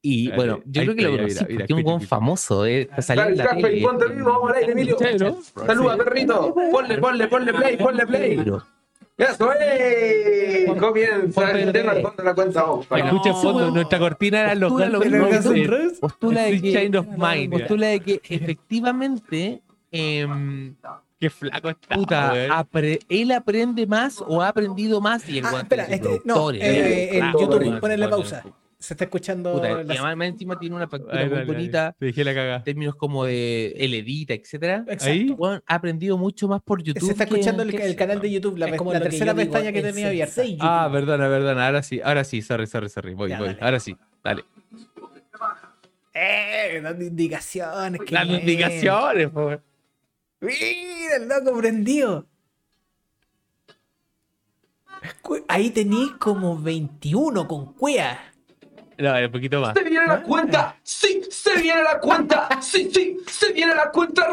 [0.03, 3.51] Y bueno, yo creo que lo conocí mira, porque un famoso, eh, salió en la
[3.51, 3.83] tele.
[3.83, 4.97] Ponte vivo, vamos al aire, Emilio.
[4.99, 6.53] Saluda, perrito.
[6.73, 8.45] Ponle, ponle, ponle play, ponle play.
[9.17, 10.79] ¡Eso es!
[10.79, 12.65] Comienza el tema fondo de la cuenta
[12.97, 14.93] Escucha fondo, nuestra cortina era local.
[16.01, 20.27] Postula de que, postula de que efectivamente eh,
[21.23, 21.95] Qué flaco está.
[21.95, 22.67] Puta,
[23.09, 27.33] él aprende más o ha aprendido más y el ah, espera, este, no, eh, el
[27.33, 28.43] YouTube, ponle pausa
[28.83, 29.53] se está escuchando.
[29.53, 31.95] Puta, Y además encima tiene una factura muy bonita.
[31.99, 32.65] Te dije la caga.
[32.65, 34.85] Términos como de él edita, etcétera.
[35.01, 37.07] Ahí bueno, ha aprendido mucho más por YouTube.
[37.07, 40.43] Se está escuchando el, canal de YouTube, la, la tercera pestaña que tenía abierta.
[40.61, 41.67] Ah, perdona, perdona.
[41.67, 43.15] Ahora sí, ahora sí, sorry, sorry, sorry.
[43.15, 43.57] Voy, voy.
[43.61, 44.45] Ahora sí, dale.
[46.13, 48.01] Eh, dando indicaciones.
[48.11, 49.63] Dando indicaciones, por
[50.41, 52.27] Mira, el loco prendido.
[55.49, 58.32] Ahí tenéis como 21 con cuea.
[59.03, 59.75] No, un poquito más.
[59.75, 64.29] Se viene la cuenta, sí, se viene la cuenta, sí, sí, se viene la cuenta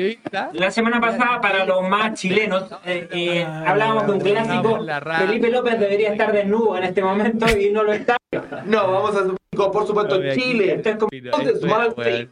[0.53, 4.87] La semana pasada para los más chilenos eh, eh, hablábamos de un clásico.
[5.18, 8.16] Felipe López debería estar desnudo en este momento y no lo está.
[8.66, 10.83] No, vamos a por supuesto, Chile.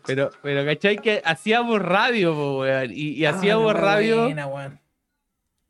[0.07, 0.99] pero, pero, ¿cachai?
[0.99, 2.91] Que hacíamos radio, weón.
[2.93, 4.29] Y, ah, hacíamos radio.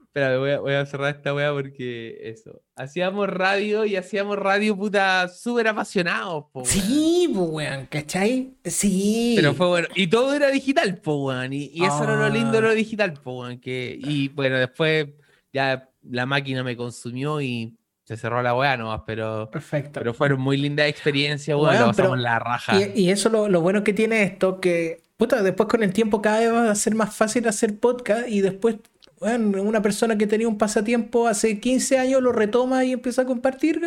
[0.00, 2.60] Espera, voy a, voy a, cerrar esta weá porque eso.
[2.76, 8.52] Hacíamos radio y hacíamos radio puta súper apasionados, po, Sí, po, weón, ¿cachai?
[8.62, 9.32] Sí.
[9.36, 9.88] Pero fue bueno.
[9.94, 11.54] Y todo era digital, po, weón.
[11.54, 12.74] Y, eso era lo lindo de lo ah.
[12.74, 13.58] digital, po, weón.
[13.58, 15.06] Que, y bueno, después
[15.50, 17.74] ya la máquina me consumió y
[18.16, 19.48] se cerró la weá nomás, pero.
[19.50, 20.00] Perfecto.
[20.00, 22.78] Pero fueron muy lindas experiencias, bueno, lo la raja.
[22.94, 26.40] Y, eso lo, lo, bueno que tiene esto, que puta, después con el tiempo cada
[26.40, 28.76] vez va a ser más fácil hacer podcast y después,
[29.18, 33.24] bueno, una persona que tenía un pasatiempo hace 15 años lo retoma y empieza a
[33.24, 33.80] compartir.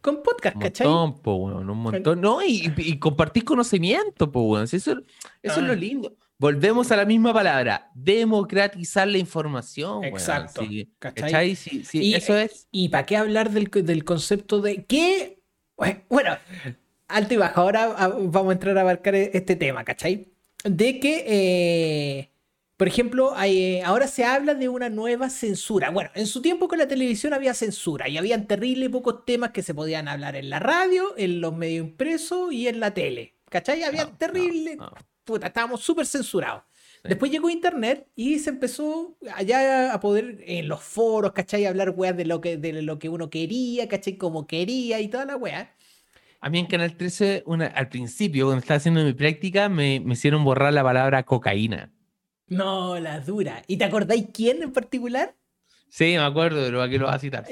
[0.00, 0.86] con podcast, ¿cachai?
[0.86, 2.20] Un montón, po, un montón.
[2.20, 5.02] No, y, y, compartir conocimiento, po, Eso, eso
[5.42, 5.76] es lo ah.
[5.76, 6.14] lindo.
[6.40, 10.04] Volvemos a la misma palabra, democratizar la información.
[10.04, 10.62] Exacto.
[10.98, 11.54] ¿Cachai?
[11.54, 12.66] Sí, sí, eso es.
[12.70, 15.42] ¿Y para qué hablar del, del concepto de qué?
[16.08, 16.38] Bueno,
[17.08, 20.32] alto y bajo, ahora ah, vamos a entrar a abarcar e, este tema, ¿cachai?
[20.64, 22.30] De que, eh,
[22.78, 25.90] por ejemplo, eh, ahora se habla de una nueva censura.
[25.90, 29.62] Bueno, en su tiempo con la televisión había censura y habían terrible pocos temas que
[29.62, 33.34] se podían hablar en la radio, en los medios impresos y en la tele.
[33.50, 33.82] ¿Cachai?
[33.82, 34.78] Había terrible
[35.42, 36.62] estábamos súper censurados.
[37.02, 41.64] Después llegó internet y se empezó allá a poder en los foros, ¿cachai?
[41.64, 44.18] hablar weas de lo que, de lo que uno quería, ¿cachai?
[44.18, 45.74] Como quería y toda la wea.
[46.40, 50.12] A mí en Canal 13, una, al principio, cuando estaba haciendo mi práctica, me, me
[50.12, 51.90] hicieron borrar la palabra cocaína.
[52.48, 53.62] No, la dura.
[53.66, 55.34] ¿Y te acordáis quién en particular?
[55.90, 57.46] Sí, me acuerdo, pero aquí lo vas a citar.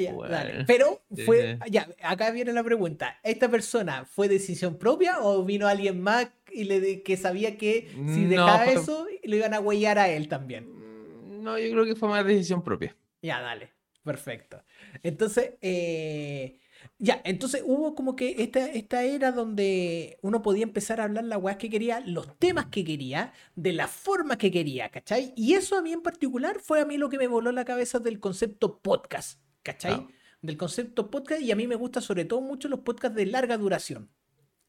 [0.67, 3.19] Pero fue, ya, acá viene la pregunta.
[3.25, 8.25] ¿Esta persona fue decisión propia o vino alguien más y le que sabía que si
[8.27, 10.69] dejaba eso, lo iban a huellar a él también?
[10.69, 12.97] Mm, no, yo creo que fue más decisión propia.
[13.23, 13.73] Ya, dale.
[14.05, 14.63] Perfecto.
[15.03, 16.61] Entonces, eh,
[16.99, 21.39] ya, entonces hubo como que esta, esta era donde uno podía empezar a hablar la
[21.39, 25.33] weá que quería, los temas que quería, de la forma que quería, ¿cachai?
[25.37, 27.99] Y eso a mí en particular fue a mí lo que me voló la cabeza
[27.99, 29.93] del concepto podcast, ¿cachai?
[29.93, 30.09] Ah.
[30.41, 33.59] Del concepto podcast y a mí me gusta sobre todo mucho los podcasts de larga
[33.59, 34.11] duración.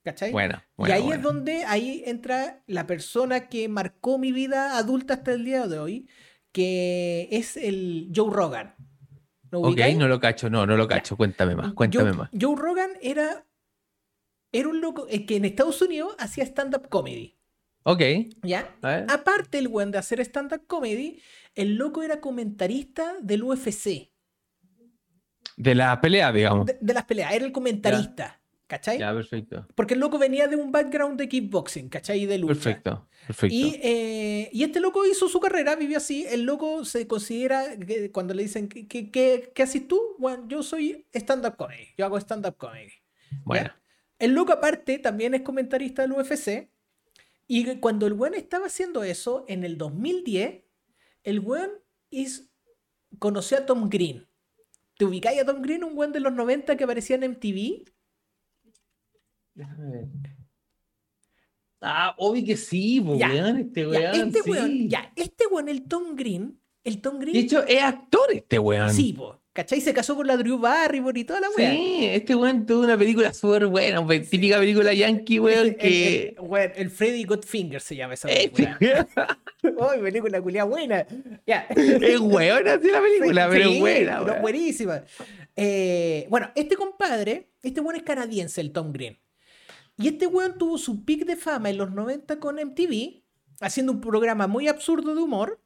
[0.03, 0.31] ¿Cachai?
[0.31, 5.33] Bueno, y ahí es donde ahí entra la persona que marcó mi vida adulta hasta
[5.33, 6.09] el día de hoy,
[6.51, 8.75] que es el Joe Rogan.
[9.51, 11.17] ok, no lo cacho, no, no lo cacho.
[11.17, 12.29] Cuéntame más, cuéntame más.
[12.39, 13.45] Joe Rogan era,
[14.51, 17.37] era un loco que en Estados Unidos hacía stand-up comedy.
[17.83, 18.01] Ok.
[18.43, 18.75] ¿Ya?
[19.09, 21.21] Aparte el buen de hacer stand-up comedy,
[21.55, 24.11] el loco era comentarista del UFC.
[25.57, 26.67] De la pelea, digamos.
[26.67, 28.38] De, las peleas, era el comentarista.
[28.69, 28.99] ¿Cachai?
[28.99, 29.65] Ya, perfecto.
[29.73, 32.27] Porque el loco venía de un background de kickboxing, ¿cachai?
[32.27, 32.53] De lucha.
[32.53, 33.55] Perfecto, perfecto.
[33.55, 36.23] Y, eh, y este loco hizo su carrera, vivió así.
[36.29, 37.65] El loco se considera,
[38.11, 39.99] cuando le dicen, ¿qué, qué, qué haces tú?
[40.19, 41.87] Bueno, yo soy stand-up comedy.
[41.97, 42.91] Yo hago stand-up comedy.
[43.43, 43.71] Bueno.
[44.19, 46.69] El loco aparte también es comentarista del UFC.
[47.47, 50.61] Y cuando el buen estaba haciendo eso, en el 2010,
[51.23, 51.71] el buen
[53.17, 54.27] conoció a Tom Green.
[54.95, 57.89] ¿Te ubicáis a Tom Green, un buen de los 90 que aparecía en MTV?
[61.81, 64.35] Ah, obvio que sí, weón, este weón.
[64.35, 67.33] este weón, ya, este weón, el Tom Green, el Tom Green.
[67.33, 68.93] De hecho, es actor este weón.
[68.93, 69.39] Sí, po.
[69.51, 69.81] ¿Cachai?
[69.81, 71.71] Se casó con la Drew Barrymore y toda la weón.
[71.71, 76.35] Sí, este weón tuvo una película súper buena, una típica película yankee, weón, que...
[76.37, 78.77] El, el, Freddy Godfinger se llama esa película.
[78.79, 81.05] Este película culia buena.
[81.47, 81.67] Ya.
[81.69, 84.41] Es weón así la película, pero es buena, weón.
[84.41, 85.03] buenísima.
[85.55, 89.17] Eh, bueno, este compadre, este weón es canadiense, el Tom Green.
[89.99, 93.21] Y este weón tuvo su pick de fama en los 90 con MTV,
[93.59, 95.59] haciendo un programa muy absurdo de humor.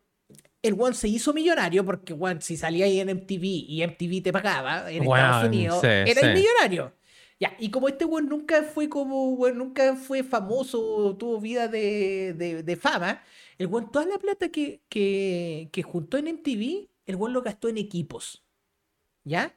[0.63, 4.34] El weón se hizo millonario porque, weón, si salía ahí en MTV y MTV te
[4.34, 6.93] pagaba en Estados Unidos, era el millonario.
[7.39, 12.34] Ya, y como este weón nunca fue como, weón, nunca fue famoso, tuvo vida de,
[12.63, 13.21] de, fama,
[13.59, 17.67] el weón, toda la plata que, que, que juntó en MTV, el weón lo gastó
[17.69, 18.43] en equipos.
[19.25, 19.55] ¿Ya?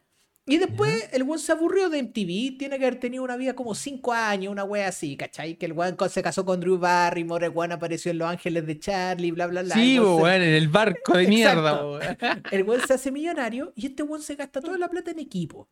[0.48, 3.74] Y después el weón se aburrió de MTV, tiene que haber tenido una vida como
[3.74, 5.56] cinco años, una wea así, ¿cachai?
[5.56, 8.78] Que el weón se casó con Drew Barrymore, el weón apareció en Los Ángeles de
[8.78, 9.74] Charlie, bla, bla, bla.
[9.74, 11.80] Sí, weón, en el barco de mierda,
[12.52, 15.68] El weón se hace millonario y este weón se gasta toda la plata en equipo.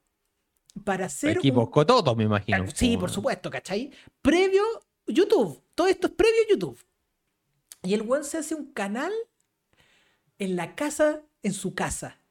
[0.83, 1.37] Para hacer.
[1.37, 2.67] Equipos con todos, me imagino.
[2.75, 3.93] Sí, por supuesto, ¿cachai?
[4.21, 4.65] Previo
[5.07, 5.63] YouTube.
[5.77, 6.85] Todo esto es previo YouTube.
[7.85, 9.13] Y el weón se hace un canal
[10.41, 12.24] en la casa, en su casa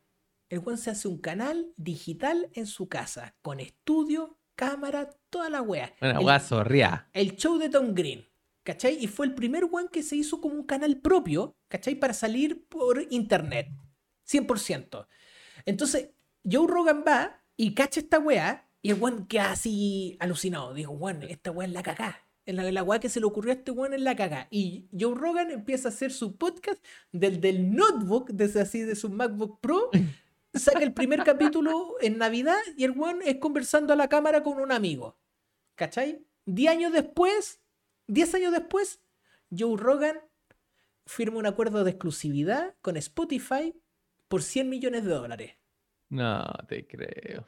[0.54, 5.64] el Juan se hace un canal digital en su casa, con estudio, cámara, toda la
[5.64, 5.96] wea.
[6.00, 7.10] Una wea zorria.
[7.12, 8.28] El show de Tom Green.
[8.64, 9.04] ¿Cachai?
[9.04, 11.96] Y fue el primer one que se hizo como un canal propio, ¿cachai?
[11.96, 13.68] Para salir por internet.
[14.30, 15.08] 100%.
[15.66, 16.12] Entonces,
[16.50, 20.74] Joe Rogan va y cacha esta wea y el one queda así alucinado.
[20.74, 22.24] Digo, Juan, esta wea es la cagá.
[22.46, 24.48] La, la weá que se le ocurrió a este weón en la caga.
[24.52, 29.10] Y Joe Rogan empieza a hacer su podcast del, del notebook, desde así de su
[29.10, 29.90] MacBook Pro,
[30.54, 34.60] saca el primer capítulo en Navidad y el weón es conversando a la cámara con
[34.60, 35.18] un amigo.
[35.76, 36.26] ¿Cachai?
[36.46, 37.62] Diez años después,
[38.08, 39.02] diez años después,
[39.56, 40.20] Joe Rogan
[41.06, 43.76] firma un acuerdo de exclusividad con Spotify
[44.28, 45.54] por 100 millones de dólares.
[46.10, 47.48] No, te creo.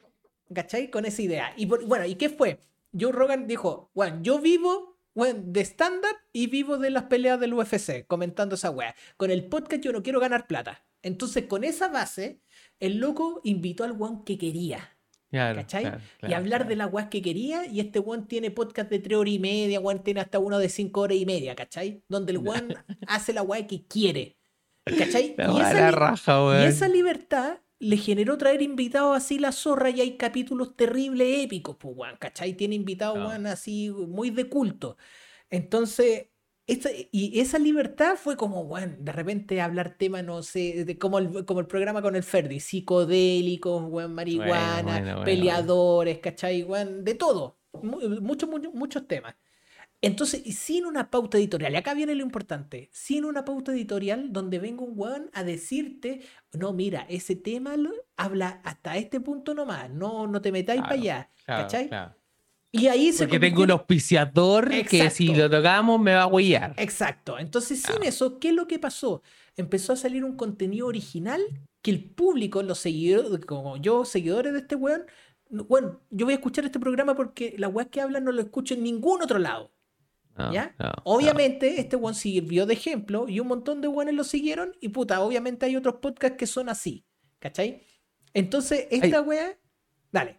[0.52, 0.90] ¿Cachai?
[0.90, 1.52] Con esa idea.
[1.56, 2.60] Y bueno, ¿y qué fue?
[2.98, 8.06] Joe Rogan dijo, bueno, yo vivo de stand-up y vivo de las peleas del UFC,
[8.06, 8.94] comentando esa weá.
[9.16, 10.84] Con el podcast yo no quiero ganar plata.
[11.02, 12.40] Entonces, con esa base,
[12.80, 14.92] el loco invitó al one que quería.
[15.30, 15.92] ¿Cachai?
[16.26, 17.66] y hablar de las weas que quería.
[17.66, 20.68] Y este weón tiene podcast de tres horas y media, weón tiene hasta uno de
[20.68, 22.02] cinco horas y media, ¿cachai?
[22.08, 22.68] Donde el weón
[23.06, 24.36] hace la wea que quiere.
[24.84, 25.34] ¿Cachai?
[25.36, 25.90] Y esa,
[26.62, 31.76] y esa libertad le generó traer invitados así la zorra y hay capítulos terribles épicos,
[31.76, 32.54] pues, weón, ¿cachai?
[32.54, 34.96] Tiene invitados, weón, así muy de culto.
[35.50, 36.28] Entonces,
[36.68, 41.44] y esa libertad fue como, bueno, de repente hablar temas, no sé, de, como, el,
[41.44, 46.64] como el programa con el Ferdi, psicodélicos, bueno, marihuana, peleadores, ¿cachai?
[46.64, 49.36] Bueno, de todo, muchos, muchos, muchos temas.
[50.02, 54.58] Entonces, sin una pauta editorial, y acá viene lo importante, sin una pauta editorial donde
[54.58, 56.20] venga un weón a decirte,
[56.52, 57.76] no, mira, ese tema
[58.16, 61.88] habla hasta este punto nomás, no, no te metáis para allá, ¿cachai?
[62.72, 66.74] Y ahí se Porque tengo un auspiciador que si lo tocamos me va a huellar.
[66.76, 67.38] Exacto.
[67.38, 69.22] Entonces, sin eso, ¿qué es lo que pasó?
[69.56, 71.40] Empezó a salir un contenido original
[71.80, 75.06] que el público, los seguidores, como yo, seguidores de este weón,
[75.48, 78.74] bueno, yo voy a escuchar este programa porque la weas que hablan no lo escucho
[78.74, 79.72] en ningún otro lado.
[80.52, 80.74] ¿Ya?
[81.04, 85.22] obviamente, este weón sirvió de ejemplo y un montón de weones lo siguieron y puta,
[85.22, 87.06] obviamente hay otros podcasts que son así.
[87.38, 87.82] ¿Cachai?
[88.34, 89.58] Entonces, esta wea,
[90.12, 90.38] dale.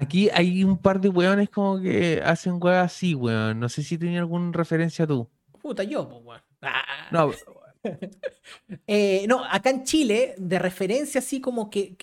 [0.00, 3.60] Aquí hay un par de weones como que hacen weas así, weón.
[3.60, 5.28] No sé si tenía alguna referencia tú.
[5.60, 6.40] Puta, yo, pues, weón.
[6.62, 7.08] Ah.
[7.10, 7.32] No.
[8.86, 11.96] Eh, no, acá en Chile, de referencia así como que.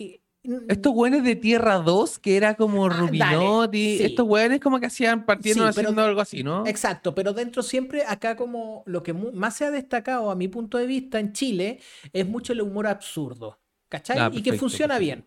[0.68, 5.24] estos weones de Tierra 2, que era como ah, Rubinotti, estos weones como que hacían
[5.24, 6.66] partiendo haciendo algo así, ¿no?
[6.66, 10.80] Exacto, pero dentro siempre, acá como lo que más se ha destacado a mi punto
[10.80, 11.80] de vista en Chile
[12.12, 14.18] es mucho el humor absurdo, ¿cachai?
[14.18, 15.26] Ah, y que funciona bien.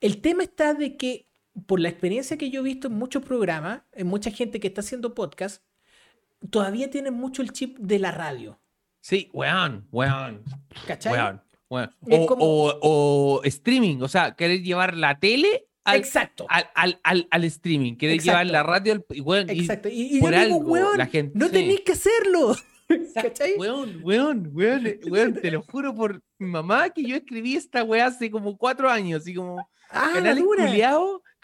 [0.00, 1.25] El tema está de que
[1.66, 4.80] por la experiencia que yo he visto en muchos programas, en mucha gente que está
[4.80, 5.62] haciendo podcast,
[6.50, 8.60] todavía tienen mucho el chip de la radio.
[9.00, 10.42] Sí, weón, weón.
[10.86, 11.40] ¿Cachai?
[11.68, 16.46] Weón, O, streaming, o sea, querer llevar la tele al, Exacto.
[16.48, 19.50] Al, al, streaming, querer llevar la radio al.
[19.50, 19.88] Exacto.
[19.90, 22.56] Y, por algo, weón, la gente, no tenéis que hacerlo.
[23.14, 23.54] ¿Cachai?
[23.56, 28.06] Weón, weón, weón, weón, te lo juro por mi mamá que yo escribí esta weá
[28.06, 29.58] hace como cuatro años, así como
[29.90, 30.44] ah, canales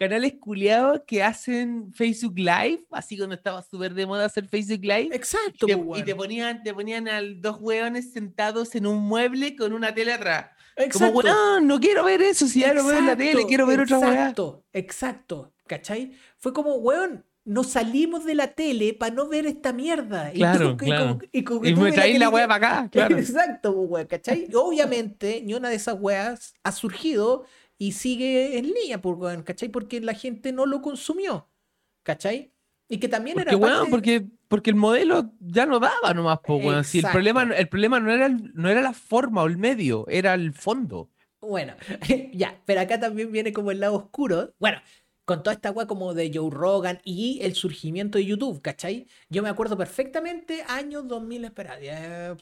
[0.03, 5.11] canales culiados que hacen Facebook Live, así cuando estaba súper de moda hacer Facebook Live.
[5.13, 5.67] Exacto.
[5.97, 10.15] Y te, ponían, te ponían a dos weones sentados en un mueble con una tele
[10.15, 10.47] atrás.
[10.75, 11.21] Exacto.
[11.21, 13.79] Como, weón, no quiero ver eso, si ya lo veo en la tele, quiero ver
[13.83, 14.13] otra weá.
[14.13, 16.13] Exacto, exacto, ¿cachai?
[16.37, 20.33] Fue como, weón, nos salimos de la tele para no ver esta mierda.
[20.33, 21.19] Claro, y, claro.
[21.31, 23.17] y, me traí la, weá para acá, claro.
[23.19, 24.49] Exacto, weón, ¿cachai?
[24.53, 27.45] Obviamente, ni una de esas weas ha surgido
[27.83, 29.01] y sigue en línea,
[29.43, 29.69] ¿cachai?
[29.69, 31.49] Porque la gente no lo consumió,
[32.05, 32.53] ¿cachai?
[32.89, 33.59] Y que también era.
[33.59, 33.91] Parte...
[33.91, 38.13] porque, porque el modelo ya no daba nomás, pues, Si el problema, el problema no,
[38.13, 41.11] era no era la forma o el medio, era el fondo.
[41.41, 41.75] Bueno,
[42.33, 44.55] ya, pero acá también viene como el lado oscuro.
[44.61, 44.81] Bueno,
[45.25, 49.09] con toda esta weá como de Joe Rogan y el surgimiento de YouTube, ¿cachai?
[49.29, 52.37] Yo me acuerdo perfectamente, año 2000, espera,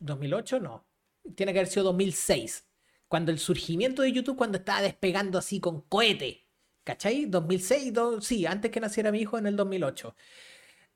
[0.00, 0.86] 2008 no,
[1.34, 2.66] tiene que haber sido 2006,
[3.08, 6.46] cuando el surgimiento de YouTube, cuando estaba despegando así con cohete,
[6.84, 7.26] ¿cachai?
[7.26, 10.14] 2006, sí, antes que naciera mi hijo en el 2008.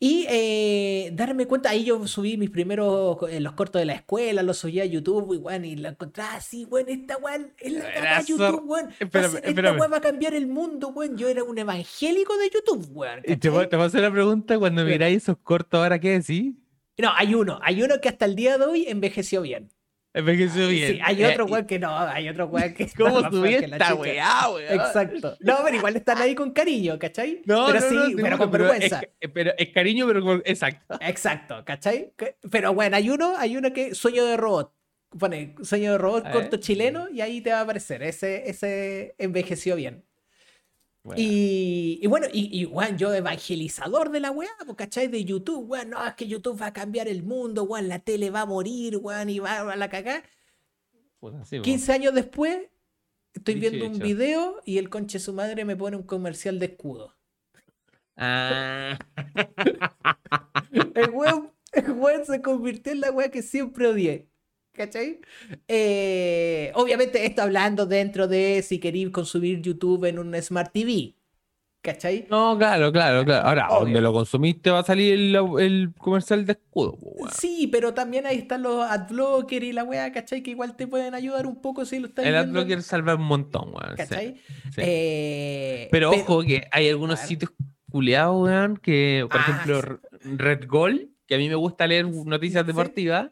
[0.02, 4.42] Y eh, darme cuenta, ahí yo subí mis primeros, eh, los cortos de la escuela,
[4.42, 7.92] los subí a YouTube, y bueno, y la encontraba así, bueno, esta weón es la
[7.92, 8.88] cara YouTube, weón.
[8.98, 11.18] Esta weón va a cambiar el mundo, weón.
[11.18, 13.20] Yo era un evangélico de YouTube, weón.
[13.26, 16.54] Y te, voy a hacer la pregunta, cuando miráis esos cortos ahora, ¿qué decís?
[16.96, 19.70] No, hay uno, hay uno que hasta el día de hoy envejeció bien.
[20.12, 20.94] Envejeció bien.
[20.94, 22.88] Sí, hay otro eh, weón que no, hay otro weón que.
[22.96, 24.80] ¿Cómo subí esta weá, weón?
[24.80, 25.36] Exacto.
[25.40, 27.42] No, pero igual están ahí con cariño, ¿cachai?
[27.44, 29.02] No, pero sí, pero con vergüenza.
[29.32, 30.42] pero es cariño, pero con.
[30.44, 30.98] Exacto.
[31.00, 32.12] Exacto, ¿cachai?
[32.50, 33.94] Pero bueno, hay uno, hay uno que.
[33.94, 34.74] Sueño de robot.
[35.18, 38.02] Pone sueño de robot corto chileno y ahí te va a aparecer.
[38.02, 40.04] Ese, ese envejeció bien.
[41.16, 45.08] Y, bueno, y, y yo evangelizador de la weá, ¿cachai?
[45.08, 48.30] De YouTube, weón, no, es que YouTube va a cambiar el mundo, weón, la tele
[48.30, 50.22] va a morir, weón, y va a la cagá.
[51.62, 52.68] 15 años después,
[53.32, 57.16] estoy viendo un video y el conche su madre me pone un comercial de escudo.
[58.16, 58.98] Ah.
[60.94, 64.28] el, weón, el se convirtió en la weá que siempre odié.
[64.72, 65.20] ¿Cachai?
[65.68, 71.14] Eh, obviamente esto hablando dentro de si queréis consumir YouTube en un Smart TV.
[71.82, 72.26] ¿Cachai?
[72.28, 73.48] No, claro, claro, claro.
[73.48, 76.98] Ahora, donde lo consumiste va a salir el, comercial de escudo.
[77.32, 80.42] Sí, pero también ahí están los adblockers y la weá, ¿cachai?
[80.42, 83.72] Que igual te pueden ayudar un poco si lo estás El adblocker salva un montón,
[83.72, 83.96] weón.
[83.96, 84.42] ¿Cachai?
[84.76, 87.50] Eh, pero, ojo que hay algunos sitios
[87.90, 92.66] culeados, weón, que, por ah, ejemplo, Red Gold, que a mí me gusta leer noticias
[92.66, 93.30] deportivas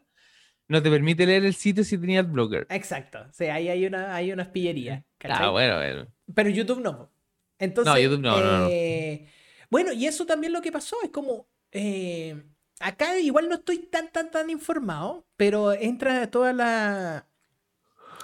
[0.69, 2.67] no te permite leer el sitio si tenías blogger.
[2.69, 3.25] Exacto.
[3.27, 5.03] O sea, ahí hay una, hay pillerías.
[5.23, 6.07] Ah, bueno, bueno.
[6.33, 7.11] Pero YouTube no.
[7.57, 9.27] Entonces, no, YouTube no, no, eh,
[9.69, 11.47] Bueno, y eso también lo que pasó es como.
[11.71, 12.41] Eh,
[12.79, 17.27] acá igual no estoy tan, tan, tan informado, pero entra toda la.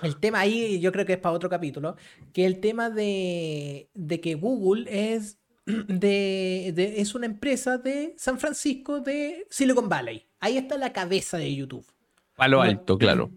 [0.04, 1.96] El tema ahí, yo creo que es para otro capítulo,
[2.32, 9.00] que el tema de, de que Google es de, es una empresa de San Francisco
[9.00, 10.28] de Silicon Valley.
[10.40, 11.86] Ahí está la cabeza de YouTube.
[12.38, 13.32] A lo alto, claro.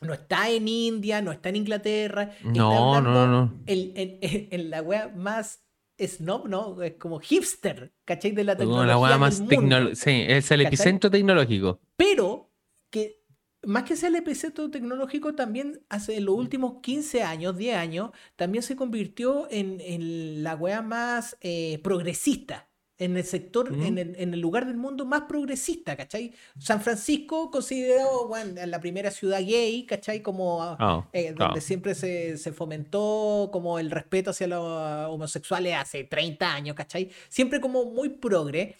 [0.00, 2.32] No está en India, no está en Inglaterra.
[2.42, 3.52] No, no, no.
[3.66, 5.62] En, la web más
[5.98, 6.82] snob, ¿no?
[6.82, 8.32] Es como hipster, ¿cachai?
[8.32, 8.86] De la tecnología.
[8.86, 9.96] la web más tecnológica.
[9.96, 11.80] Sí, es el epicentro tecnológico.
[11.96, 12.50] Pero
[12.88, 13.20] que
[13.66, 18.62] más que sea el epicentro tecnológico, también hace los últimos 15 años, 10 años, también
[18.62, 22.69] se convirtió en, la wea más eh, progresista.
[23.00, 26.32] En el sector, en, el, lugar del mundo más progresista, ¿cachai?
[26.58, 30.20] San Francisco considerado, bueno, la primera ciudad gay, ¿cachai?
[30.20, 34.62] Como ah, eh, donde siempre se, se, fomentó como el respeto hacia los
[35.08, 37.10] homosexuales hace 30 años, ¿cachai?
[37.28, 38.76] Siempre como muy progre.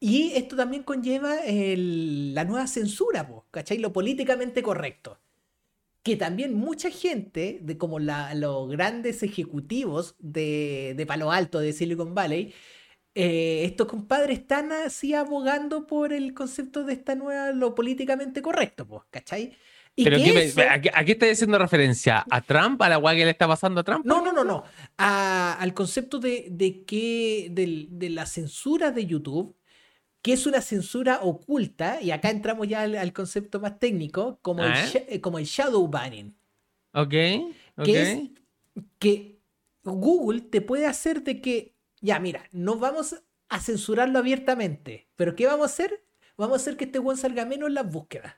[0.00, 3.78] Y esto también conlleva la nueva censura, ¿cachai?
[3.78, 5.18] Lo políticamente correcto.
[6.04, 12.54] Que también mucha gente, de como los grandes ejecutivos de, Palo Alto, de Silicon Valley,
[13.20, 18.86] eh, estos compadres están así abogando por el concepto de esta nueva, lo políticamente correcto,
[18.86, 19.56] pues, ¿cachai?
[19.96, 22.24] ¿Pero a, qué, estás haciendo referencia?
[22.30, 22.80] ¿A Trump?
[22.80, 24.06] ¿A la guay que le está pasando a Trump?
[24.06, 24.62] No, no, no, no.
[24.96, 29.56] al concepto de, de que de, la censura de YouTube
[30.22, 34.74] que es una censura oculta, y acá entramos ya al, concepto más técnico, como, el,
[35.08, 36.36] eh, como el shadow banning.
[36.92, 37.14] Ok,
[37.76, 37.84] ok.
[37.84, 38.20] Que es
[38.98, 39.38] que
[39.82, 43.16] Google te puede hacer de que, ya mira, no vamos
[43.48, 46.04] a censurarlo abiertamente, pero ¿qué vamos a hacer?
[46.36, 48.34] Vamos a hacer que este weón salga menos en las búsquedas.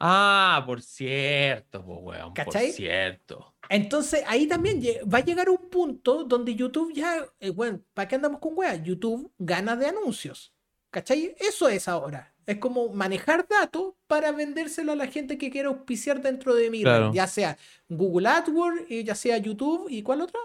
[0.00, 2.68] Ah, por cierto, weón, ¿Cachai?
[2.68, 3.54] por cierto.
[3.68, 4.80] Entonces ahí también
[5.12, 8.82] va a llegar un punto donde YouTube ya, bueno, eh, ¿para qué andamos con weas?
[8.82, 10.54] YouTube gana de anuncios.
[10.90, 11.34] ¿Cachai?
[11.38, 12.34] Eso es ahora.
[12.46, 16.82] Es como manejar datos para vendérselo a la gente que quiera auspiciar dentro de mi
[16.82, 17.58] ya sea
[17.90, 20.40] Google AdWords, eh, ya sea YouTube y cuál otra.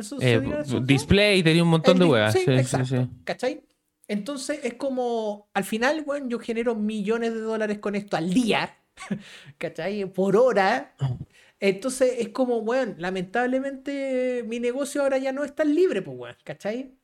[0.00, 0.40] ¿Eso eh,
[0.82, 2.32] display, tenía un montón de weas.
[2.32, 3.08] Sí, exacto.
[3.24, 3.62] ¿Cachai?
[4.08, 8.76] Entonces es como, al final, bueno, yo genero millones de dólares con esto al día,
[9.58, 10.04] ¿cachai?
[10.06, 10.96] Por hora.
[11.60, 16.36] Entonces es como, bueno, lamentablemente mi negocio ahora ya no es tan libre, pues, bueno,
[16.42, 16.96] ¿cachai?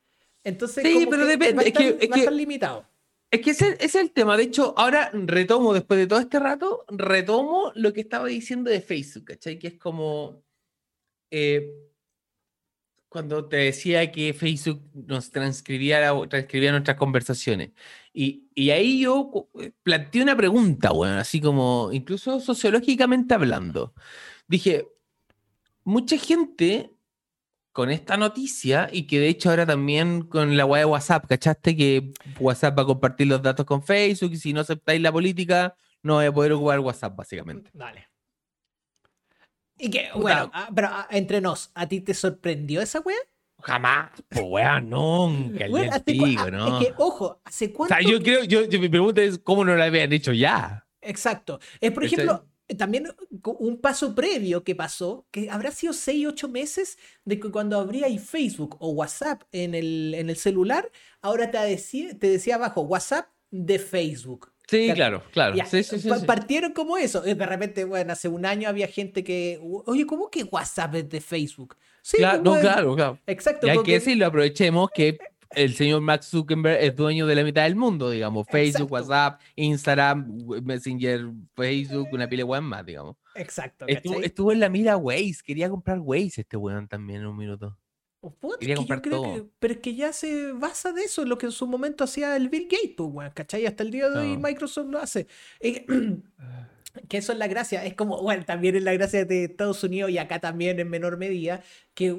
[0.43, 1.69] Entonces, sí, pero depende.
[1.69, 2.87] es que, va a estar limitado.
[3.31, 4.37] Es que ese, es el tema.
[4.37, 8.81] De hecho, ahora retomo, después de todo este rato, retomo lo que estaba diciendo de
[8.81, 9.59] Facebook, ¿cachai?
[9.59, 10.43] Que es como.
[11.31, 11.86] Eh,
[13.17, 17.71] cuando te decía que Facebook nos transcribía, nuestras conversaciones.
[18.13, 23.95] Y, ahí yo eh, planteé una pregunta, bueno, así como, incluso sociológicamente hablando.
[24.49, 24.87] Dije,
[25.83, 26.91] mucha gente
[27.73, 31.75] con esta noticia y que de hecho ahora también con la web de WhatsApp, ¿cachaste?
[31.75, 35.75] Que WhatsApp va a compartir los datos con Facebook y si no aceptáis la política,
[36.03, 37.71] no voy a poder ocupar WhatsApp, básicamente.
[37.73, 38.09] Vale.
[39.79, 43.17] Y que, bueno, ah, pero ah, entre nos, ¿a ti te sorprendió esa web?
[43.63, 46.81] Jamás, pues weá, nunca, el ah, ¿no?
[46.81, 47.95] Es que, ojo, ¿hace cuánto?
[47.95, 50.87] O sea, yo creo, yo, mi pregunta es, ¿cómo no lo habían dicho ya?
[51.01, 51.59] Exacto.
[51.81, 52.47] Es, por ejemplo,
[52.79, 53.09] también
[53.45, 58.07] un paso previo que pasó, que habrá sido 6, 8 meses de que cuando abría
[58.19, 60.91] Facebook o WhatsApp en el, en el celular,
[61.23, 64.53] ahora te decía, te decía abajo WhatsApp de Facebook.
[64.69, 65.57] Sí, claro, claro.
[65.67, 67.21] Sí, sí, sí, partieron como eso.
[67.21, 71.21] De repente, bueno, hace un año había gente que, oye, ¿cómo que WhatsApp es de
[71.21, 71.77] Facebook?
[72.03, 73.19] Sí, claro, no, claro, claro.
[73.27, 73.67] Exacto.
[73.67, 75.19] Y hay que decirlo, aprovechemos que
[75.51, 78.47] el señor Max Zuckerberg es dueño de la mitad del mundo, digamos.
[78.51, 83.17] Facebook, WhatsApp, Instagram, Messenger, Facebook, una pila de más, digamos.
[83.37, 83.87] Exacto.
[83.87, 87.79] Estuvo, en la mira Waze, quería comprar Waze este weón también en un minuto.
[88.77, 89.49] Comprar todo.
[89.59, 92.49] pero es que ya se basa de eso, lo que en su momento hacía el
[92.49, 93.67] Bill Gates, pues, weón, ¿cachai?
[93.67, 95.27] Hasta el día de hoy Microsoft lo hace.
[95.61, 95.87] Eh,
[97.09, 100.11] que eso es la gracia, es como, bueno, también es la gracia de Estados Unidos
[100.11, 101.63] y acá también en menor medida,
[101.95, 102.17] que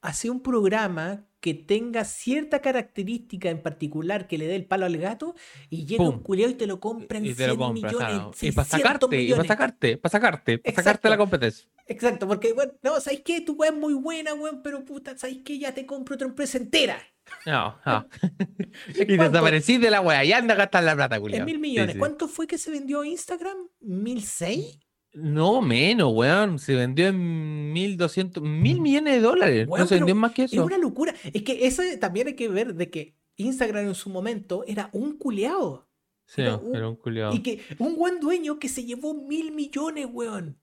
[0.00, 4.96] hace un programa que tenga cierta característica en particular que le dé el palo al
[4.96, 5.34] gato
[5.70, 8.42] y llega un culiao y te lo compra en y 100 millones.
[8.42, 11.68] Y para sacarte, y para sacarte, para sacarte, para sacarte la competencia.
[11.86, 13.40] Exacto, porque, bueno, no, ¿sabes qué?
[13.40, 15.58] Tu weá es muy buena, weón, pero puta, ¿sabes qué?
[15.58, 17.00] Ya te compro otra empresa entera.
[17.46, 18.08] No, no.
[18.94, 21.40] y desaparecís de la weá y anda a gastar la plata, culiao.
[21.40, 21.96] En mil millones.
[21.96, 23.56] ¿Cuánto fue que se vendió Instagram?
[23.80, 24.78] ¿Mil seis?
[25.12, 26.58] No, menos, weón.
[26.58, 29.68] Se vendió en 1.200, mil millones de dólares.
[29.68, 30.56] no se vendió más que eso.
[30.56, 31.14] Es una locura.
[31.32, 35.16] Es que eso también hay que ver de que Instagram en su momento era un
[35.16, 35.88] culeado.
[36.26, 37.34] Sí, era un, culeado.
[37.34, 40.58] Y que un buen dueño que se llevó mil millones, weón.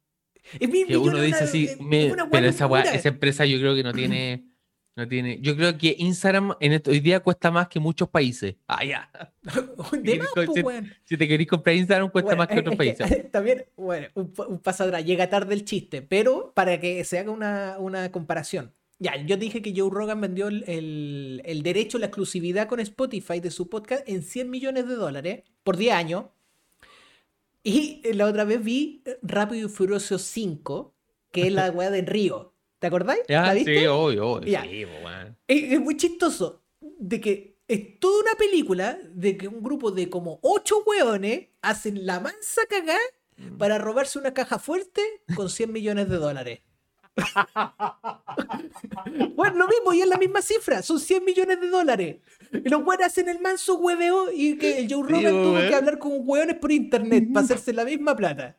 [0.59, 4.45] que uno dice así, pero esa, esa empresa yo creo que no tiene
[4.95, 5.39] no tiene.
[5.41, 8.55] Yo creo que Instagram en hoy día cuesta más que muchos países.
[8.67, 9.09] Ah, ya.
[10.63, 13.31] Pues, si, te querés comprar Instagram, cuesta más que otros países.
[13.31, 15.05] También, bueno, un, un paso atrás.
[15.05, 18.73] Llega tarde el chiste, pero para que se haga una, una comparación.
[18.97, 23.41] Ya, yo dije que Joe Rogan vendió el, el, el, derecho, la exclusividad con Spotify
[23.41, 26.26] de su podcast en 100 millones de dólares por 10 años.
[27.61, 30.93] Y la otra vez vi Rápido y Furioso 5,
[31.31, 32.55] que es la weá de Río.
[32.85, 33.21] ¿Te acordáis?
[33.27, 33.79] ¿La viste?
[33.79, 34.61] Sí, obvio, obvio.
[34.61, 34.85] Sí,
[35.47, 40.39] es, muy chistoso de que es toda una película de que un grupo de como
[40.43, 42.99] ocho hueones hacen la mansa cagada
[43.37, 43.57] mm.
[43.57, 45.01] para robarse una caja fuerte
[45.35, 46.59] con 100 millones de dólares.
[49.35, 52.17] bueno, lo mismo, y es la misma cifra, son 100 millones de dólares.
[52.51, 55.97] Y los hueones hacen el manso hueveo y que el Joe Rogan tuvo que hablar
[55.97, 58.55] con hueones por internet para hacerse la misma plata.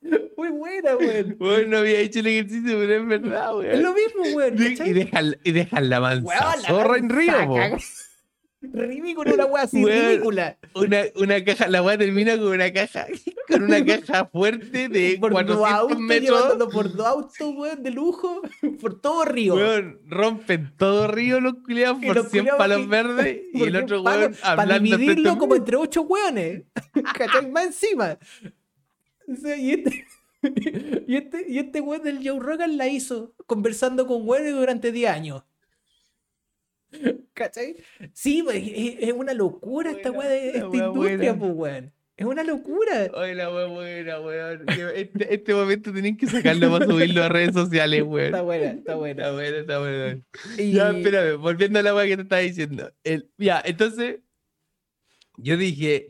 [0.36, 1.22] Muy buena, güey.
[1.34, 3.70] Bueno, no había hecho el ejercicio, pero es verdad, güey.
[3.70, 4.52] Es lo mismo, güey.
[4.54, 7.72] Y dejan, y dejan la mansa zorra en río, güey.
[8.60, 10.58] Ridículo una weá así, ridícula.
[10.74, 13.06] Una, una caja, la weá termina con una caja,
[13.48, 16.56] con una caja fuerte de por 400 metros.
[16.72, 18.42] Por dos autos, weón, de lujo,
[18.80, 19.54] por todo río.
[19.54, 24.72] Weón, rompen todo río los culiados por 100 palos verdes y el otro weón hablando.
[24.72, 26.64] Para dividirlo como entre ocho weones.
[27.14, 27.48] ¿Cachai?
[27.52, 28.18] Más encima
[29.58, 30.06] y este,
[31.06, 35.10] y este, y este weón del Joe Rogan la hizo conversando con weones durante 10
[35.10, 35.42] años.
[37.34, 37.76] ¿Cachai?
[38.14, 41.92] Sí, es, una locura esta weá de esta industria, pues weón.
[42.16, 43.08] Es una locura.
[43.14, 44.64] Ay, la weá buena, weón.
[44.68, 48.26] Este, este momento tenían que sacarlo para subirlo a redes sociales, weón.
[48.26, 49.22] Está buena, está buena.
[49.22, 50.22] Está buena, está buena.
[50.56, 52.92] Ya, espérame, volviendo a la weá que te estaba diciendo.
[53.04, 54.20] El, ya, entonces,
[55.36, 56.08] yo dije,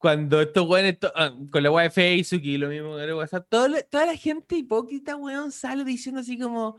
[0.00, 3.46] cuando estos weones, ah, con la weá de Facebook y lo mismo con el WhatsApp,
[3.50, 6.78] toda la gente hipócrita, weón, sale diciendo así como,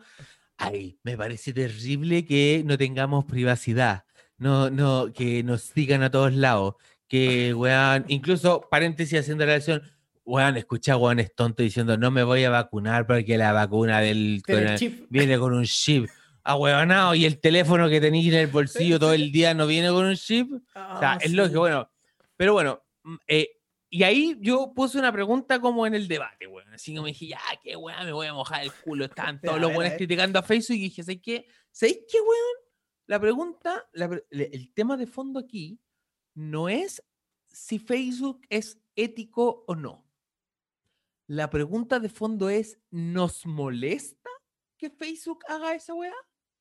[0.57, 4.05] ay, me parece terrible que no tengamos privacidad,
[4.39, 6.75] no, no, que nos sigan a todos lados,
[7.07, 9.83] que, weón, incluso, paréntesis haciendo la relación,
[10.25, 14.41] weón, escucha weón es tonto diciendo, no me voy a vacunar porque la vacuna del
[15.09, 16.09] viene con un chip.
[16.43, 19.89] Ah, weón, y el teléfono que tenéis en el bolsillo todo el día no viene
[19.89, 20.51] con un chip.
[20.53, 20.59] o
[20.99, 21.87] sea, ah, es lógico, bueno.
[22.35, 22.81] Pero bueno,
[23.27, 23.49] eh,
[23.89, 26.73] y ahí yo puse una pregunta como en el debate, weón.
[26.73, 29.05] Así que me dije, ya, qué weón, me voy a mojar el culo.
[29.05, 31.45] Están todos los buenos criticando a Facebook y dije, ¿sabes qué?
[31.71, 32.57] ¿Sabéis qué, weón?
[33.07, 33.89] La pregunta,
[34.29, 35.79] el tema de fondo aquí
[36.33, 37.03] no es
[37.47, 40.05] si Facebook es ético o no.
[41.27, 44.29] La pregunta de fondo es, ¿nos molesta
[44.77, 46.13] que Facebook haga esa weá?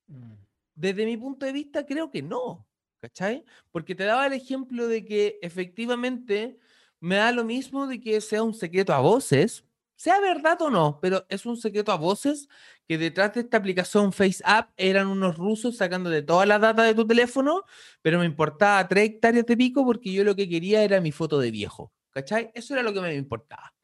[0.06, 0.34] Mm.
[0.74, 2.66] Desde mi punto de vista, creo que no.
[3.00, 3.44] ¿Cachai?
[3.70, 6.58] Porque te daba el ejemplo de que efectivamente
[7.00, 9.64] me da lo mismo de que sea un secreto a voces,
[9.96, 12.48] sea verdad o no, pero es un secreto a voces
[12.86, 16.94] que detrás de esta aplicación FaceApp eran unos rusos sacando de toda la data de
[16.94, 17.64] tu teléfono,
[18.02, 21.38] pero me importaba tres hectáreas de pico porque yo lo que quería era mi foto
[21.38, 22.50] de viejo, ¿cachai?
[22.54, 23.74] Eso era lo que me importaba.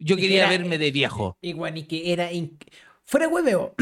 [0.00, 1.36] Yo quería verme de viejo.
[1.40, 2.30] Igual, y que era...
[3.04, 3.74] Fuera hueveo.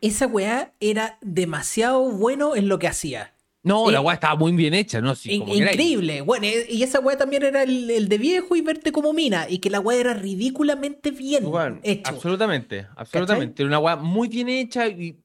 [0.00, 3.34] Esa weá era demasiado bueno en lo que hacía.
[3.62, 5.14] No, la eh, weá estaba muy bien hecha, ¿no?
[5.14, 6.22] Sí, increíble.
[6.22, 9.46] Bueno, eh, y esa weá también era el, de viejo y verte como mina.
[9.48, 11.44] Y que la weá era ridículamente bien
[11.82, 12.10] hecha.
[12.10, 13.62] Absolutamente, absolutamente.
[13.62, 15.18] Era una weá muy bien hecha y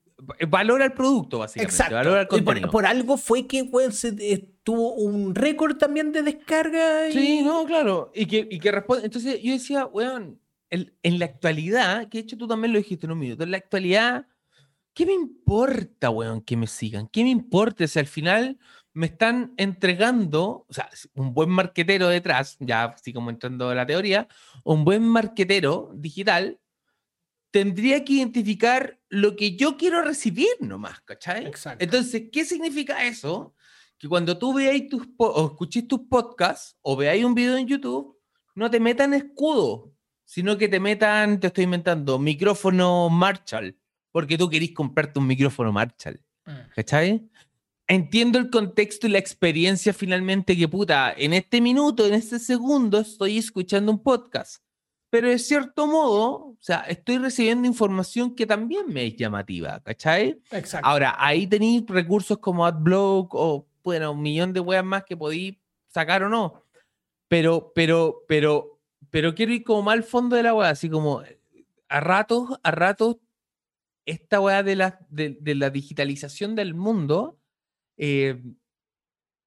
[0.49, 1.73] valora el producto, básicamente.
[1.73, 1.95] Exacto.
[1.95, 2.71] Valora el contenido.
[2.71, 7.09] Por, algo fue que weón, se, eh, tuvo un récord también de descarga.
[7.11, 8.11] Sí, no, claro.
[8.13, 9.05] Y que, y que responde.
[9.05, 13.13] Entonces yo decía, weón, en la actualidad, que de hecho tú también lo dijiste en
[13.13, 14.25] un minuto, en la actualidad
[14.95, 17.07] ¿qué me importa, weón, que me sigan?
[17.09, 18.57] ¿Qué me importa si al final
[18.93, 23.85] me están entregando, o sea, un buen marquetero detrás, ya así como entrando a la
[23.85, 24.27] teoría,
[24.63, 26.59] un buen marquetero digital
[27.51, 31.45] tendría que identificar lo que yo quiero recibir nomás, ¿cachai?
[31.45, 31.83] Exacto.
[31.83, 33.53] Entonces, ¿qué significa eso?
[33.97, 38.17] Que cuando tú veáis tus o escuchéis tus podcasts o veáis un video en YouTube,
[38.55, 39.93] no te metan escudo,
[40.23, 43.77] sino que te metan, te estoy inventando, micrófono Marshall
[44.15, 46.21] porque tú querís comprarte un micrófono Marshall.
[46.45, 46.71] Mm.
[46.73, 47.29] ¿Cachai?
[47.85, 52.97] Entiendo el contexto y la experiencia finalmente que, puta, en este minuto, en este segundo,
[52.97, 54.63] estoy escuchando un podcast.
[55.09, 60.41] Pero de cierto modo, o sea, estoy recibiendo información que también me es llamativa, ¿cachai?
[60.49, 60.87] Exacto.
[60.87, 65.57] Ahora, ahí tenéis recursos como AdBlock o, bueno, un millón de weas más que podéis
[65.89, 66.63] sacar o no.
[67.27, 68.79] Pero, pero, pero,
[69.09, 71.21] pero quiero ir como más al fondo de la wea, así como
[71.89, 73.17] a ratos, a ratos
[74.05, 77.39] esta weá de la, de, la digitalización del mundo
[77.97, 78.41] eh,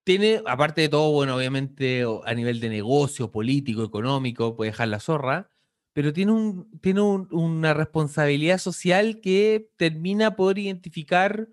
[0.05, 5.01] tiene, aparte de todo, bueno, obviamente a nivel de negocio, político, económico, puede dejar la
[5.01, 5.51] zorra,
[5.93, 11.49] pero tiene, un, tiene una responsabilidad social que termina por identificar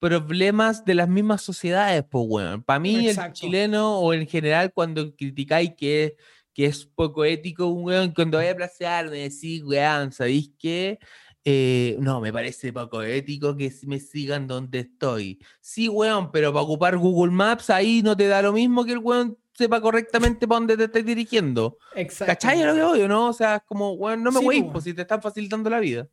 [0.00, 2.64] problemas de las mismas sociedades, pues, bueno.
[2.64, 6.16] Para mí, el chileno o en general, cuando criticáis que,
[6.52, 10.98] que es poco ético, weón, cuando voy a placear, me decís, weón, ¿sabéis qué?
[11.44, 15.44] Eh, no, me parece poco ético que me sigan donde estoy.
[15.60, 18.98] Sí, weón, pero para ocupar Google Maps ahí no te da lo mismo que el
[18.98, 21.78] weón sepa correctamente para dónde te estés dirigiendo.
[21.94, 22.32] Exacto.
[22.32, 23.28] ¿Cachai lo que odio, no?
[23.28, 26.08] O sea, es como, weón, no me voy, pues si te están facilitando la vida.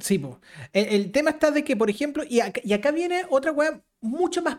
[0.00, 0.36] Sí, pues.
[0.72, 4.58] El, tema está de que, por ejemplo, y acá, viene otra weón mucho más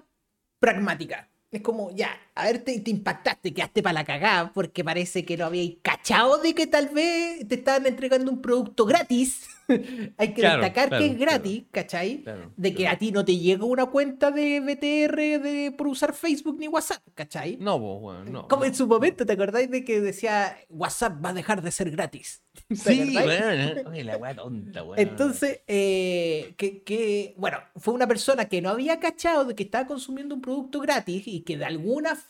[0.60, 1.30] pragmática.
[1.52, 5.38] Es como, ya, a ver, te, te impactaste, quedaste para la cagada, porque parece que
[5.38, 9.48] no habíais cachado de que tal vez te estaban entregando un producto gratis.
[10.18, 12.24] Hay que destacar que es gratis, ¿cachai?
[12.56, 16.58] de que a ti no te llega una cuenta de BTR de, por usar Facebook
[16.58, 17.58] ni WhatsApp, ¿cachai?
[17.58, 18.48] No, vos, bueno, no.
[18.48, 21.92] Como en su momento, ¿te acordáis de que decía WhatsApp va a dejar de ser
[21.92, 22.44] gratis?
[22.74, 29.00] Sí, bueno, la tonta, Entonces, eh, que, que, bueno, fue una persona que no había
[29.00, 32.27] cachado de que estaba consumiendo un producto gratis y que de alguna forma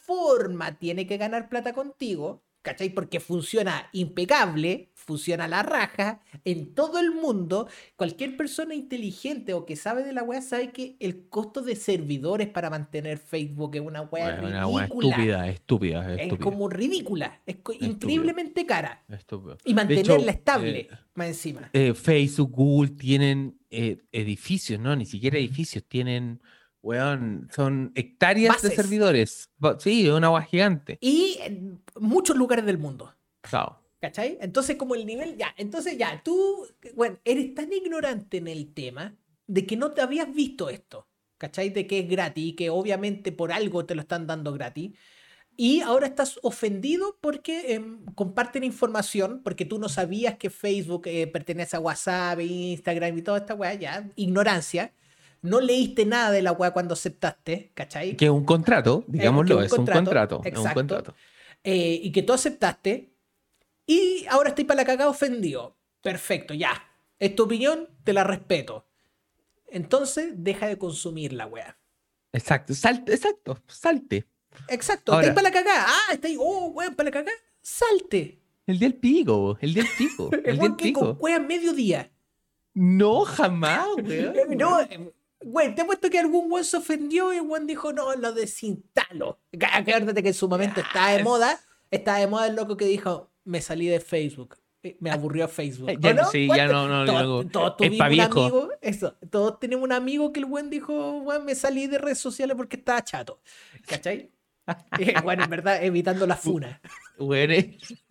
[0.79, 2.89] tiene que ganar plata contigo, ¿cachai?
[2.89, 7.67] Porque funciona impecable, funciona la raja en todo el mundo.
[7.95, 12.47] Cualquier persona inteligente o que sabe de la web sabe que el costo de servidores
[12.49, 14.83] para mantener Facebook es una web ridícula.
[14.83, 19.05] estúpida, estúpida, Es como ridícula, es increíblemente cara.
[19.63, 21.69] Y mantenerla estable, eh, más encima.
[21.73, 24.95] Eh, Facebook, Google tienen eh, edificios, ¿no?
[24.95, 26.41] Ni siquiera edificios, tienen
[26.81, 29.49] Weón, son hectáreas de servidores.
[29.79, 30.97] Sí, una agua gigante.
[31.01, 33.13] Y en muchos lugares del mundo.
[33.49, 33.81] Chao.
[33.99, 34.37] ¿Cachai?
[34.41, 39.15] Entonces, como el nivel, ya, entonces ya, tú, bueno, eres tan ignorante en el tema
[39.47, 41.07] de que no te habías visto esto.
[41.37, 41.69] ¿Cachai?
[41.69, 44.93] De que es gratis, que obviamente por algo te lo están dando gratis.
[45.55, 51.27] Y ahora estás ofendido porque em, comparten información, porque tú no sabías que Facebook eh,
[51.27, 54.93] pertenece a WhatsApp, Instagram y toda esta weá, ya, ignorancia
[55.47, 58.15] no leíste nada de la weá cuando aceptaste, ¿cachai?
[58.15, 60.41] Que es un contrato, digámoslo, es, un contrato.
[60.43, 61.13] Es un contrato.
[61.63, 63.13] Eh, y que tú aceptaste,
[63.85, 65.77] y ahora estoy para la cagada ofendido.
[66.01, 66.83] Perfecto, ya.
[67.19, 68.85] Es tu opinión, te la respeto.
[69.67, 71.77] Entonces, deja de consumir la weá.
[72.31, 74.27] Exacto, salte, exacto, salte.
[74.67, 75.85] Exacto, ahora, para la cagada.
[75.87, 77.37] Ah, está ahí, oh, weón, para la cagada.
[77.61, 78.39] Salte.
[78.65, 80.29] El día del pico, el día del pico.
[80.31, 81.17] el, el día del pico.
[81.17, 82.11] Con mediodía.
[82.73, 84.35] No, jamás, weón.
[84.57, 84.79] no,
[85.41, 89.39] Güey, te he puesto que algún weón se ofendió y el dijo, no, lo desinstalo.
[89.73, 91.59] Acuérdate que en su momento estaba de moda,
[91.91, 94.57] estaba de moda el loco que dijo, me salí de Facebook.
[94.83, 95.91] Eh, me aburrió Facebook.
[95.99, 96.25] Ya, no?
[96.29, 100.39] Sí, ya no, no, todos, todos tuvimos un amigo, eso, todos tenemos un amigo que
[100.39, 103.39] el buen dijo, bueno, me salí de redes sociales porque estaba chato.
[103.87, 104.31] ¿Cachai?
[105.23, 106.81] bueno, en verdad, evitando la funa.
[107.19, 107.55] Bueno,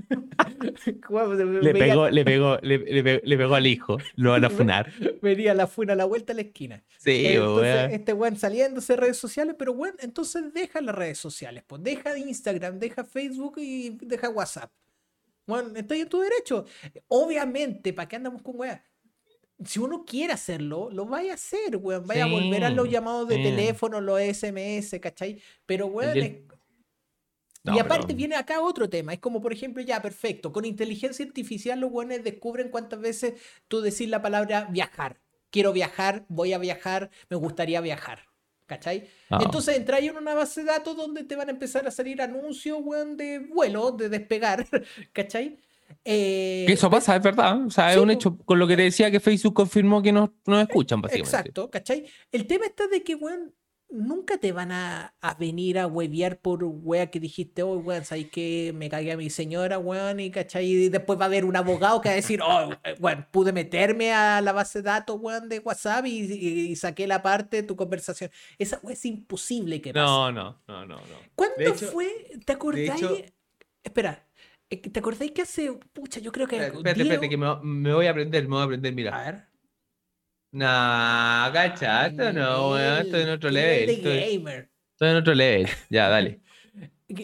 [0.08, 4.92] le, pegó, le, pegó, le, pegó, al hijo, lo van a funar.
[5.22, 6.82] Venía la funa a la vuelta a la esquina.
[6.98, 11.64] Sí, entonces, este weón saliéndose de redes sociales, pero bueno, entonces deja las redes sociales,
[11.66, 14.70] pues deja Instagram, deja Facebook y deja WhatsApp.
[15.46, 16.64] Bueno, estoy en tu derecho.
[17.08, 18.80] Obviamente, ¿para qué andamos con weón?
[19.64, 22.06] si uno quiere hacerlo, lo vaya a hacer, weón.
[22.06, 25.40] Vaya a volver a los llamados de teléfono, los SMS, ¿cachai?
[25.64, 26.46] Pero, weón,
[27.74, 29.12] y aparte viene acá otro tema.
[29.12, 30.52] Es como, por ejemplo, ya, perfecto.
[30.52, 33.34] Con inteligencia artificial los weones descubren cuántas veces
[33.68, 35.18] tú decís la palabra viajar.
[35.50, 38.20] Quiero viajar, voy a viajar, me gustaría viajar.
[38.66, 39.08] ¿Cachai?
[39.30, 39.38] Ah.
[39.42, 42.78] Entonces entra en una base de datos donde te van a empezar a salir anuncios,
[42.82, 44.66] weón, de vuelo, de despegar.
[45.12, 45.60] ¿Cachai?
[46.04, 47.64] Eh, eso pasa, es verdad.
[47.64, 50.30] O sea, es un hecho con lo que te decía que Facebook confirmó que nos,
[50.46, 51.36] nos escuchan, básicamente.
[51.36, 52.06] Exacto, ¿cachai?
[52.32, 53.54] El tema está de que, weón,
[53.88, 58.72] nunca te van a, venir a huevear por wea que dijiste, oh, weón, sabes que
[58.74, 60.66] me cagué a mi señora, weón, y cachai.
[60.66, 64.12] Y después va a haber un abogado que va a decir, oh, weón, pude meterme
[64.12, 68.30] a la base de datos, weón, de WhatsApp y, saqué la parte de tu conversación.
[68.58, 70.04] Esa weón es imposible que pase.
[70.04, 70.96] No, no, no, no.
[70.96, 71.02] no.
[71.34, 72.08] ¿Cuándo fue?
[72.44, 73.04] ¿Te acordáis?
[73.82, 74.26] Espera,
[74.68, 75.72] eh, ¿Te acordáis que hace.
[75.92, 76.56] Pucha, yo creo que.
[76.56, 79.16] Espérate, espérate, que me, voy a aprender, me voy a aprender, mira.
[79.16, 79.55] A ver.
[80.56, 83.04] No, cachato, no, weón.
[83.04, 83.90] Estoy en otro level.
[83.90, 84.70] Estoy, gamer.
[84.92, 85.68] estoy en otro level.
[85.90, 86.40] Ya, dale.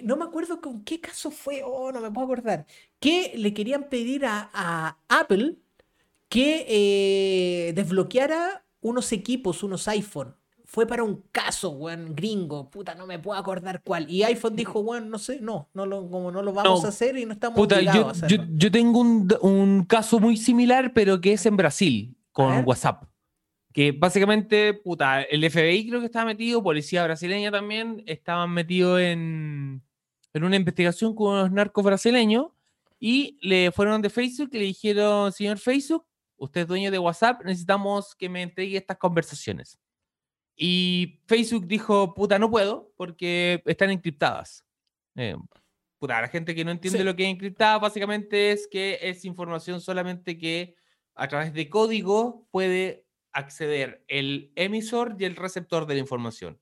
[0.05, 2.67] No me acuerdo con qué caso fue, oh, no me puedo acordar.
[3.01, 5.57] Que le querían pedir a, Apple
[6.29, 13.07] que eh, desbloqueara unos equipos, unos iPhone fue para un caso, weón, gringo, puta, no
[13.07, 14.09] me puedo acordar cuál.
[14.09, 17.19] Y iPhone dijo, weón, no sé, no, no lo, como no lo vamos a hacer
[17.19, 18.47] y no estamos puta, yo, a hacerlo.
[18.53, 23.12] Yo, tengo un, caso muy similar, pero que es en Brasil, con WhatsApp.
[23.73, 29.83] Que básicamente, puta, el FBI creo que estaba metido, policía brasileña también, estaban metidos en,
[30.33, 32.47] en una investigación con unos narcos brasileños
[32.99, 37.45] Y le fueron de Facebook y le dijeron, señor Facebook, usted es dueño de WhatsApp,
[37.45, 39.79] necesitamos que me entregue estas conversaciones.
[40.57, 44.65] Y Facebook dijo, puta, no puedo porque están encriptadas.
[45.17, 45.37] Eh,
[45.99, 49.81] puta, la gente que no entiende lo que es encriptada básicamente es que es información
[49.81, 50.77] solamente que
[51.15, 53.02] a través de código puede
[53.33, 56.61] acceder el emisor y el receptor de la información.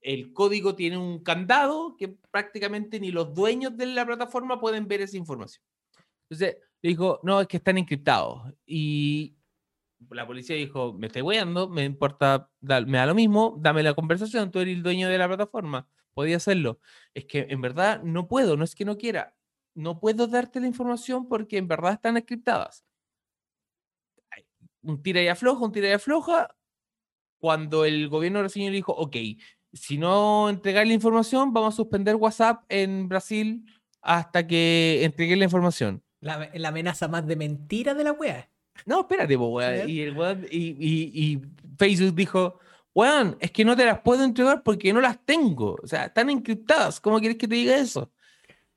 [0.00, 5.00] El código tiene un candado que prácticamente ni los dueños de la plataforma pueden ver
[5.00, 5.64] esa información.
[6.30, 8.52] Entonces, le dijo, no, es que están encriptados.
[8.64, 9.36] Y
[10.10, 14.50] la policía dijo, me estoy weando, me importa, me da lo mismo, dame la conversación,
[14.50, 16.80] tú eres el dueño de la plataforma, podía hacerlo.
[17.14, 19.36] Es que en verdad no puedo, no es que no quiera,
[19.74, 22.85] no puedo darte la información porque en verdad están encriptadas.
[24.86, 26.54] Un tira y afloja, un tira y afloja.
[27.38, 29.16] Cuando el gobierno brasileño dijo, ok,
[29.72, 33.64] si no entregáis la información, vamos a suspender WhatsApp en Brasil
[34.00, 36.02] hasta que entregué la información.
[36.20, 38.48] La, la amenaza más de mentira de la wea.
[38.84, 39.88] No, espérate, weón.
[39.88, 41.40] Y, el y,
[41.78, 42.58] Facebook dijo,
[42.94, 45.76] weón, es que no te las puedo entregar porque no las tengo.
[45.82, 47.00] O sea, están encriptadas.
[47.00, 48.10] ¿Cómo quieres que te diga eso?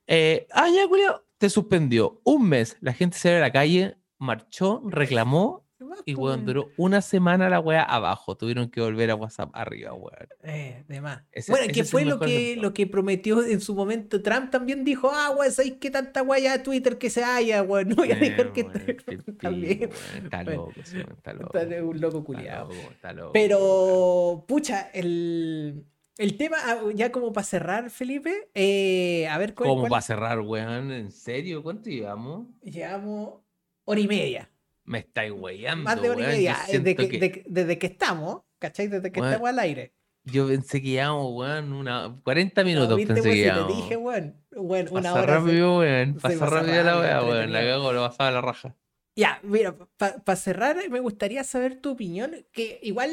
[0.08, 2.78] Eh, ah, ya, Julio, te suspendió un mes.
[2.82, 5.69] La gente se ve a la calle, marchó, reclamó
[6.06, 8.36] y weón, duró una semana la weá abajo.
[8.36, 10.28] Tuvieron que volver a WhatsApp arriba, weón.
[10.44, 11.24] Eh, de más.
[11.48, 15.32] bueno, que fue lo que, lo que prometió en su momento Trump también dijo, ah,
[15.32, 17.90] weón, ¿sabéis qué tanta weá de Twitter que se haya, weón?
[17.90, 18.64] No voy a eh, dejar que
[19.42, 19.90] también.
[20.24, 21.58] Está loco, está loco.
[21.58, 22.70] Está un loco culiado.
[23.34, 25.86] Pero, pucha, el.
[26.18, 30.92] El tema, ah, ya como para cerrar, Felipe, eh, a ver ¿Cómo para cerrar, weón?
[30.92, 31.64] ¿En serio?
[31.64, 32.46] ¿Cuánto llevamos?
[32.62, 33.36] Llevamos
[33.86, 34.50] hora y media.
[34.90, 35.84] Me estáis weyando.
[35.84, 36.58] Más de hora y media.
[36.68, 38.88] Desde que, desde que estamos, ¿cachai?
[38.88, 39.94] Desde que estamos al aire.
[40.24, 43.00] Yo pensé que llevamos, weón, una 40 minutos.
[43.06, 43.68] pensé que llevamos.
[43.68, 45.38] Te dije, weón, weón una hora.
[45.38, 46.16] rápido, weón.
[46.16, 47.54] Pasa rápido la weá, weón.
[47.54, 48.76] La cago, lo pasaba a la raja.
[49.16, 53.12] Ya, mira, para cerrar, me gustaría saber tu opinión, que igual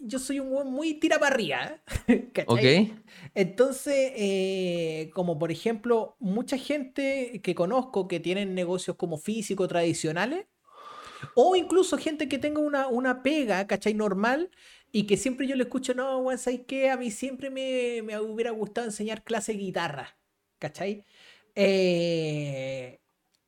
[0.00, 1.82] yo soy un weón muy tiraparría,
[2.32, 2.84] ¿cachai?
[2.86, 2.98] Ok.
[3.34, 10.46] Entonces, eh, como por ejemplo, mucha gente que conozco que tienen negocios como físico tradicionales,
[11.34, 13.94] o incluso gente que tenga una, una pega, ¿cachai?
[13.94, 14.50] Normal
[14.92, 16.90] y que siempre yo le escucho, no, weón, ¿sabes qué?
[16.90, 20.18] A mí siempre me, me, hubiera gustado enseñar clase de guitarra,
[20.58, 21.04] ¿cachai?
[21.54, 23.00] Eh,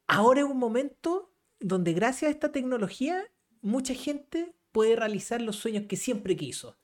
[0.07, 3.25] ahora es un momento donde gracias a esta tecnología
[3.63, 6.79] mucha gente puede realizar los sueños que siempre quiso,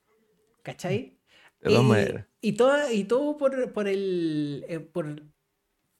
[0.63, 1.17] ¿cachai?
[1.59, 4.65] De eh, y, todo, y todo por, por el...
[4.67, 5.23] Eh, por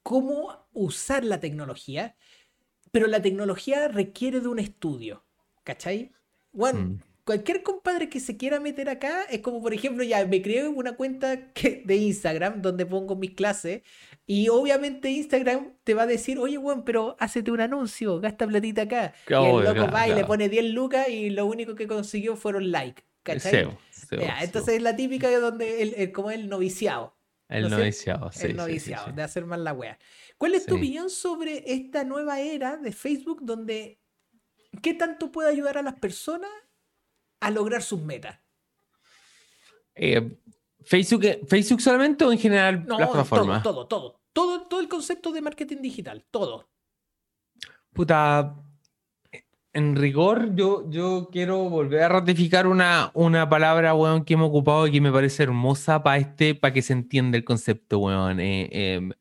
[0.07, 2.15] cómo usar la tecnología
[2.97, 5.23] pero la tecnología requiere de un estudio,
[5.63, 6.11] ¿cachai?
[6.51, 6.99] Bueno, mm.
[7.25, 10.95] cualquier compadre que se quiera meter acá es como, por ejemplo, ya me creé una
[10.95, 13.83] cuenta de Instagram donde pongo mis clases
[14.25, 18.81] y obviamente Instagram te va a decir, oye, bueno, pero hácete un anuncio, gasta platita
[18.81, 19.13] acá.
[19.29, 22.71] y el loco va y le pone 10 lucas y lo único que consiguió fueron
[22.71, 23.77] like, ¿cachai?
[24.41, 27.15] entonces es la típica de donde, el, como el noviciado.
[27.49, 28.47] El noviciado, sí.
[28.47, 29.97] El noviciado, de hacer mal la wea.
[30.37, 34.01] ¿Cuál es tu opinión sobre esta nueva era de Facebook donde
[34.81, 36.51] qué tanto puede ayudar a las personas
[37.39, 38.39] a lograr sus metas?
[39.95, 40.37] Eh,
[40.83, 43.63] Facebook, eh, ¿Facebook solamente o en general no, la plataforma?
[43.63, 46.69] Todo, todo, todo, todo, el concepto de marketing digital, todo.
[47.93, 48.55] Puta,
[49.77, 54.87] en rigor, yo, yo quiero volver a ratificar una, una palabra, weón, que hemos ocupado
[54.87, 58.39] y que me parece hermosa para este, para que se entienda el concepto, weón.
[58.39, 59.11] Eh, em,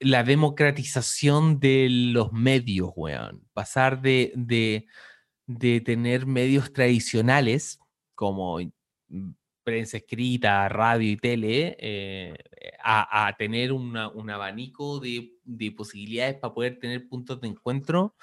[0.00, 3.46] la democratización de los medios, weón.
[3.52, 4.32] Pasar de,
[5.46, 7.78] de, tener medios tradicionales
[8.14, 8.58] como
[9.64, 12.36] prensa escrita, radio y tele, eh,
[12.82, 15.30] a, tener un abanico de,
[15.76, 18.16] posibilidades para poder tener puntos de encuentro,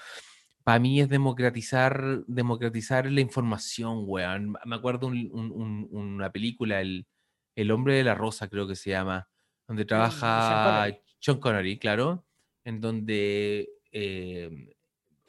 [0.70, 4.56] para mí es democratizar, democratizar la información, weón.
[4.66, 7.08] Me acuerdo una película, el,
[7.56, 9.28] el, Hombre de la Rosa, creo que se llama,
[9.68, 10.88] donde trabaja
[11.18, 12.24] Sean Connery, claro,
[12.64, 14.70] en donde, em,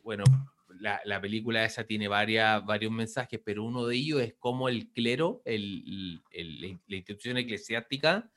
[0.03, 0.25] bueno,
[0.79, 5.41] la, película esa tiene varias, varios mensajes, pero uno de ellos es cómo el clero,
[5.47, 8.31] el, la institución eclesiástica...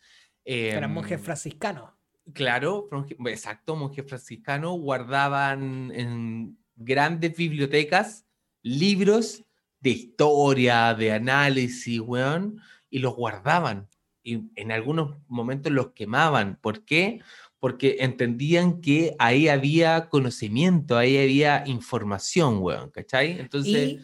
[0.45, 1.89] Eran monjes em, franciscanos.
[2.31, 2.87] Claro,
[3.25, 8.25] exacto, monjes franciscanos guardaban en grandes bibliotecas
[8.61, 9.43] libros
[9.79, 13.89] de historia, de análisis, weón, y los guardaban.
[14.23, 16.57] Y en algunos momentos los quemaban.
[16.61, 17.21] ¿Por qué?
[17.63, 23.39] porque entendían que ahí había conocimiento, ahí había información, weón, ¿cachai?
[23.39, 23.91] Entonces...
[23.91, 23.99] Y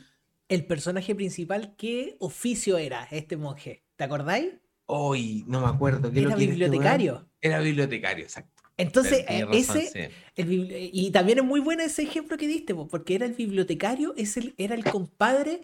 [0.47, 3.83] el personaje principal, ¿qué oficio era este monje?
[3.97, 4.53] ¿Te acordáis?
[4.85, 6.09] Hoy, no me acuerdo.
[6.09, 7.29] ¿Era este bibliotecario?
[7.41, 8.58] Era bibliotecario, exacto.
[8.79, 13.33] Entonces, eh, ese, y también es muy bueno ese ejemplo que diste, porque era el
[13.33, 15.61] bibliotecario, es el, era el compadre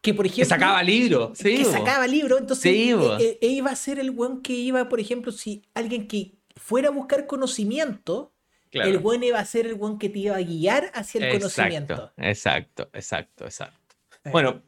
[0.00, 0.44] que, por ejemplo...
[0.44, 1.58] Que sacaba libro, sí.
[1.58, 5.00] Que sacaba libro, entonces sí, e, e, iba a ser el buen que iba, por
[5.00, 8.32] ejemplo, si alguien que fuera a buscar conocimiento,
[8.72, 12.12] el buen iba a ser el buen que te iba a guiar hacia el conocimiento.
[12.16, 13.96] Exacto, exacto, exacto.
[14.32, 14.62] Bueno,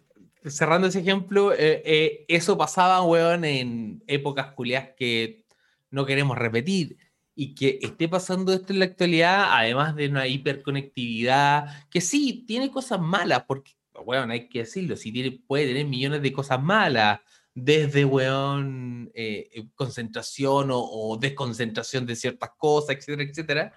[0.44, 5.44] cerrando ese ejemplo, eh, eh, eso pasaba, weón, en épocas culiadas que
[5.90, 6.98] no queremos repetir.
[7.40, 12.69] Y que esté pasando esto en la actualidad, además de una hiperconectividad, que sí, tiene
[12.69, 17.20] cosas malas, porque, weón, hay que decirlo, si tiene, puede tener millones de cosas malas,
[17.55, 23.73] desde, weón, eh, concentración o, o, desconcentración de ciertas cosas, etcétera, etcétera.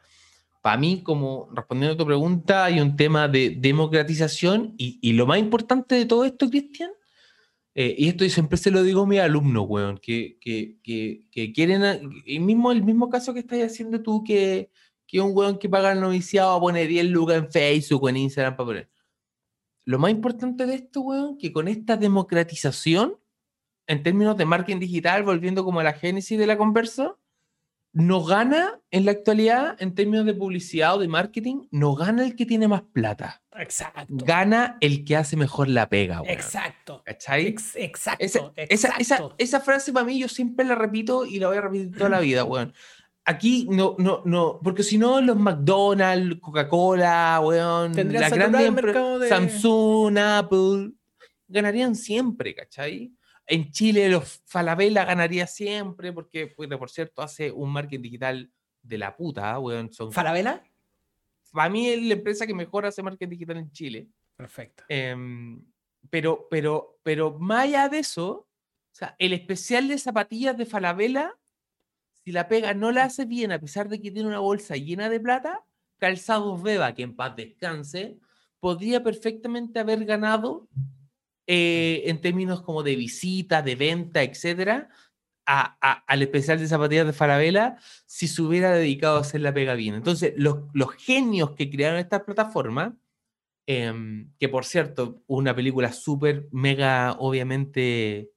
[0.62, 5.38] Para mí, como respondiendo a tu pregunta, hay un tema de democratización y, lo más
[5.38, 6.92] importante de todo esto, Cristian,
[7.74, 11.84] eh, y esto siempre se lo digo a mis alumnos, weón, que, que, que, quieren,
[12.26, 14.70] el mismo, el mismo caso que estás haciendo tú, que,
[15.08, 18.18] que un weón que paga el noviciado a poner 10 lucas en Facebook o en
[18.18, 18.92] Instagram para poner.
[19.86, 23.18] Lo más importante de esto, weón, que con esta democratización,
[23.88, 27.16] en términos de marketing digital, volviendo como a la génesis de la conversa,
[27.94, 32.36] no gana en la actualidad, en términos de publicidad o de marketing, no gana el
[32.36, 33.42] que tiene más plata.
[33.56, 34.06] Exacto.
[34.10, 36.22] Gana el que hace mejor la pega.
[36.26, 37.04] Exacto.
[37.06, 37.48] ¿Cachai?
[37.48, 38.96] exacto, esa,
[39.38, 42.20] Esa, frase para mí yo siempre la repito y la voy a repetir toda la
[42.20, 42.74] vida, weón.
[43.24, 49.30] Aquí no, no, no, porque si no, los McDonald's, Coca-Cola, weón, la gran de...
[49.30, 50.92] Samsung, Apple,
[51.48, 53.14] ganarían siempre, ¿cachai?
[53.46, 58.52] En Chile los Falabella ganaría siempre porque, por cierto, hace un marketing digital
[58.82, 59.92] de la puta, weón.
[59.92, 60.12] Son...
[60.12, 60.64] ¿Falabella?
[61.52, 64.08] Para mí es la empresa que mejor hace marketing digital en Chile.
[64.36, 64.84] Perfecto.
[64.88, 65.62] Em,
[66.10, 68.48] pero, pero, pero más allá de eso,
[68.92, 71.38] o sea, el especial de zapatillas de Falabella,
[72.24, 75.10] si la pega no la hace bien, a pesar de que tiene una bolsa llena
[75.10, 75.64] de plata,
[75.98, 78.18] Calzados Beba, que en paz descanse,
[78.60, 80.68] podría perfectamente haber ganado
[81.48, 84.90] eh, en términos como de visita, de venta, etcétera,
[85.46, 89.96] al especial de zapatillas de Falabella si se hubiera dedicado a hacer la pega bien.
[89.96, 92.98] Entonces, los, los genios que crearon esta plataforma,
[93.68, 98.32] em, que por cierto, una película súper, mega, obviamente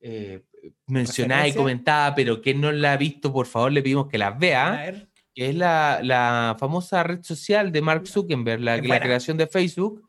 [0.00, 0.44] eh,
[0.86, 4.30] mencionada y comentada, pero que no la ha visto, por favor, le pedimos que la
[4.30, 9.46] vea, que es la, la, famosa red social de Mark Zuckerberg, la, la creación de
[9.46, 10.08] Facebook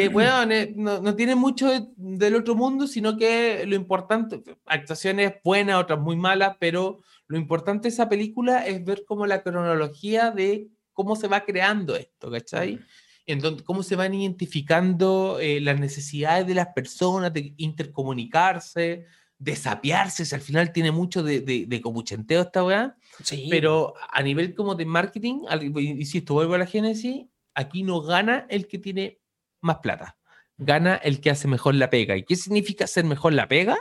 [0.00, 5.34] que, weón, eh, no, no, tiene mucho del otro mundo, sino que lo importante, actuaciones
[5.44, 10.30] buenas, otras muy malas, pero lo importante de esa película es ver cómo la cronología
[10.30, 12.80] de cómo se va creando esto, ¿cachai?
[13.26, 19.06] Entonces, cómo se van identificando eh, las necesidades de las personas de intercomunicarse,
[19.38, 23.46] de sapiarse, si al final tiene mucho de, de, de comuchenteo esta weá, sí.
[23.48, 25.44] pero a nivel como de marketing,
[25.76, 27.24] insisto, vuelvo a la génesis,
[27.54, 29.19] aquí no gana el que tiene
[29.60, 30.16] más plata.
[30.58, 32.16] Gana el que hace mejor la pega.
[32.16, 33.78] ¿Y qué significa hacer mejor la pega?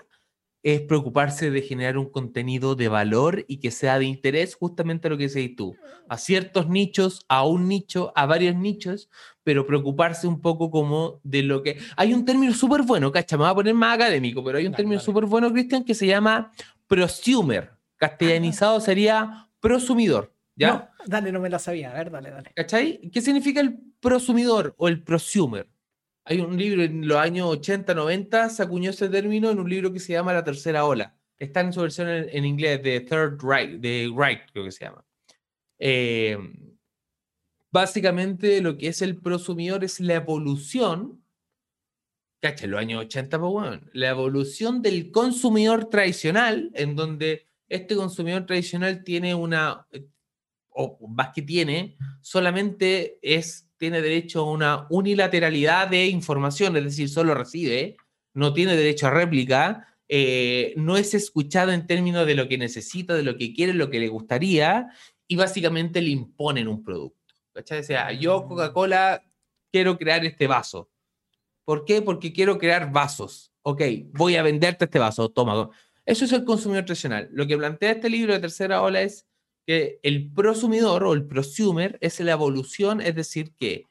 [0.62, 5.18] Es preocuparse de generar un contenido de valor y que sea de interés, justamente lo
[5.18, 5.76] que decís tú.
[6.10, 9.10] A ciertos nichos, a un nicho, a varios nichos,
[9.44, 11.80] pero preocuparse un poco como de lo que...
[11.96, 14.74] Hay un término súper bueno, cacha, me voy a poner más académico, pero hay un
[14.74, 16.52] término súper bueno, Cristian, que se llama
[16.88, 17.72] prosumer.
[17.96, 20.34] Castellanizado sería prosumidor.
[20.60, 20.72] ¿Ya?
[20.74, 21.92] No, dale, no me lo sabía.
[21.92, 22.52] A ver, dale, dale.
[22.54, 23.00] ¿Cachai?
[23.12, 25.70] ¿Qué significa el prosumidor o el prosumer?
[26.26, 29.94] Hay un libro en los años 80, 90, se acuñó ese término en un libro
[29.94, 31.18] que se llama La Tercera Ola.
[31.38, 35.06] Está en su versión en, inglés, de Third Right, de Right, creo que se llama.
[35.80, 36.38] Eh,
[37.72, 41.24] básicamente, lo que es el prosumidor es la evolución,
[42.42, 42.68] ¿cachai?
[42.68, 49.06] Los años 80, pues bueno, la evolución del consumidor tradicional, en donde este consumidor tradicional
[49.06, 49.88] tiene una,
[50.80, 57.10] o más que tiene, solamente es, tiene derecho a una unilateralidad de información, es decir,
[57.10, 57.98] solo recibe,
[58.34, 63.14] no tiene derecho a réplica, eh, no es escuchado en términos de lo que necesita,
[63.14, 64.88] de lo que quiere, lo que le gustaría,
[65.28, 67.36] y básicamente le imponen un producto.
[67.54, 67.80] ¿Cachai?
[67.80, 69.22] O sea, yo, Coca-Cola,
[69.72, 70.90] quiero crear este vaso.
[71.66, 72.02] ¿Por qué?
[72.02, 73.52] Porque quiero crear vasos.
[73.64, 73.82] Ok,
[74.14, 75.70] voy a venderte este vaso, toma.
[76.06, 77.30] Eso es el consumidor tradicional.
[77.34, 79.29] Lo que plantea este libro de tercera ola es
[79.70, 83.86] que el prosumidor o el prosumer es la evolución, es decir, que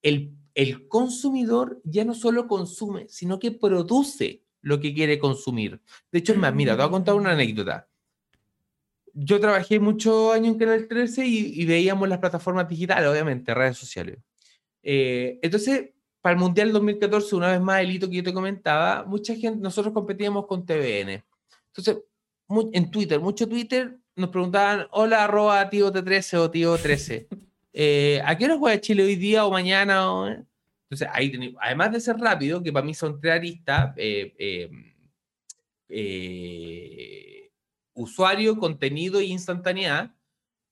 [0.00, 5.80] el, el consumidor ya no solo consume, sino que produce lo que quiere consumir.
[6.12, 7.88] De hecho, es más, mira, te voy a contar una anécdota.
[9.12, 14.18] Yo trabajé muchos años en Canal 13 y, veíamos las plataformas digitales, obviamente, redes sociales.
[14.84, 15.90] Eh, entonces,
[16.20, 19.60] para el Mundial 2014, una vez más, el hito que yo te comentaba, mucha gente,
[19.60, 21.24] nosotros competíamos con TVN.
[21.74, 22.04] Entonces,
[22.72, 27.28] en Twitter, mucho Twitter nos preguntaban, hola, arroba tío T13 o tío 13.
[27.76, 30.46] Eh, ¿A qué hora juega Chile hoy día o mañana?
[30.84, 34.70] Entonces, ahí además de ser rápido, que para mí son tres aristas, eh,
[35.88, 37.50] eh,
[37.94, 40.14] usuario, contenido e instantaneidad,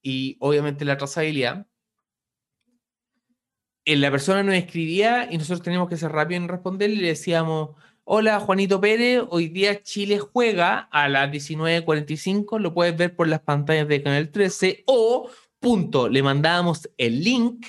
[0.01, 1.67] y obviamente la trazabilidad.
[3.85, 7.71] la persona nos escribía y nosotros teníamos que ser rápido en responder y le decíamos,
[8.05, 9.23] Hola, Juanito Pérez.
[9.31, 12.59] Hoy día Chile juega a las 19.45.
[12.59, 15.31] Lo puedes ver por las pantallas de Canal 13 o,
[15.61, 17.69] punto, le mandamos el link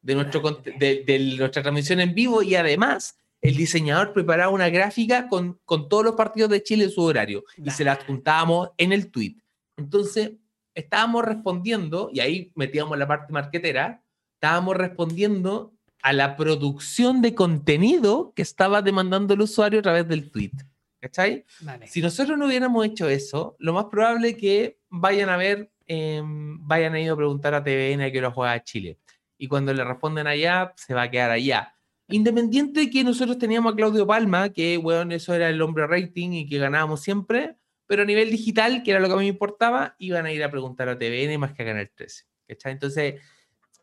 [0.00, 0.40] de, nuestro,
[0.78, 6.04] de, nuestra transmisión en vivo y además el diseñador preparaba una gráfica con, con todos
[6.04, 9.36] los partidos de Chile en su horario y se la adjuntábamos en el tweet.
[9.76, 10.32] Entonces,
[10.74, 14.02] estábamos respondiendo, y ahí metíamos la parte marquetera,
[14.36, 20.30] estábamos respondiendo a la producción de contenido que estaba demandando el usuario a través del
[20.30, 20.52] tweet.
[21.00, 21.44] ¿Cachai?
[21.86, 26.58] Si nosotros no hubiéramos hecho eso, lo más probable es que vayan a ver, em,
[26.66, 28.98] vayan a ir a preguntar a TVN a qué hora juega Chile.
[29.38, 31.74] Y cuando le responden allá, se va a quedar allá.
[32.08, 36.30] Independiente de que nosotros teníamos a Claudio Palma, que, bueno, eso era el hombre rating
[36.30, 37.56] y que ganábamos siempre,
[37.86, 40.42] pero a nivel digital, que era lo que a mí me importaba, iban a ir
[40.42, 42.24] a preguntar a TVN más que a Canal 13.
[42.48, 42.72] ¿Cachai?
[42.72, 43.20] Entonces,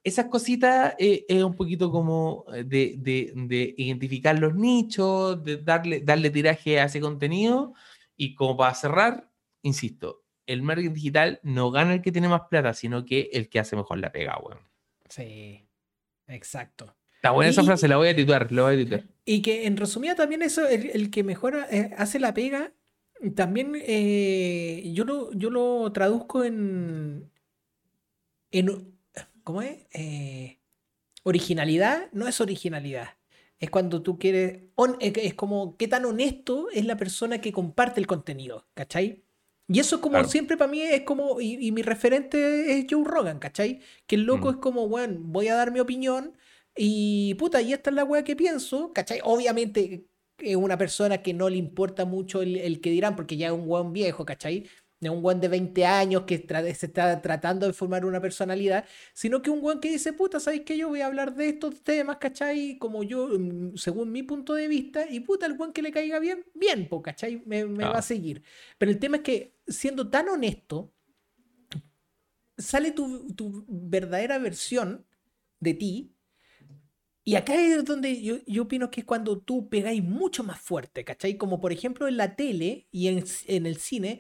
[0.04, 6.30] esas cositas eh, es un poquito como eh, de, identificar los nichos, de darle, darle
[6.30, 7.74] tiraje a ese contenido.
[8.18, 9.32] Y como para cerrar,
[9.62, 13.60] insisto, el marketing digital no gana el que tiene más plata, sino que el que
[13.60, 14.60] hace mejor la pega, weón.
[15.08, 15.66] Sí,
[16.28, 16.96] exacto.
[17.16, 19.06] Está buena esa frase, la voy a titular, la voy a titular.
[19.24, 22.74] Y que en resumida también eso, el, que mejor eh, hace la pega,
[23.36, 23.74] también
[24.94, 27.32] yo, lo, yo lo traduzco en,
[28.52, 28.93] en
[29.44, 29.86] ¿Cómo es?
[29.94, 30.60] Eh,
[31.24, 33.10] originalidad no es originalidad.
[33.60, 34.62] Es cuando tú quieres.
[35.00, 39.24] es como qué tan honesto es la persona que comparte el contenido, ¿cachai?
[39.68, 41.40] Y eso, como siempre, para mí es como.
[41.40, 43.80] Y, mi referente es Joe Rogan, ¿cachai?
[44.06, 44.56] Que el loco mm.
[44.56, 46.36] es como, bueno, voy a dar mi opinión
[46.76, 49.20] y puta, y esta es la weá que pienso, ¿cachai?
[49.24, 50.08] Obviamente
[50.40, 53.54] es una persona que no le importa mucho el, el que dirán, porque ya es
[53.54, 54.68] un weón viejo, ¿cachai?
[55.12, 56.38] Un buen de 20 años que
[56.76, 60.64] se está tratando de formar una personalidad, sino que un buen que dice, puta, ¿sabéis
[60.64, 62.78] que yo voy a hablar de estos temas, ¿cachai?
[62.78, 66.20] Como yo, mm, según mi punto de vista, y puta, el buen que le caiga
[66.20, 67.42] bien, bien, po, ¿cachai?
[67.46, 68.44] Me, va a seguir.
[68.78, 70.94] Pero el tema es que, siendo tan honesto,
[72.58, 75.06] sale tu, verdadera versión
[75.60, 76.16] de ti.
[77.26, 81.06] Y acá es donde yo, yo, opino que es cuando tú pegáis mucho más fuerte,
[81.06, 81.38] ¿cachai?
[81.38, 84.20] Como por ejemplo en la tele y en, en el cine,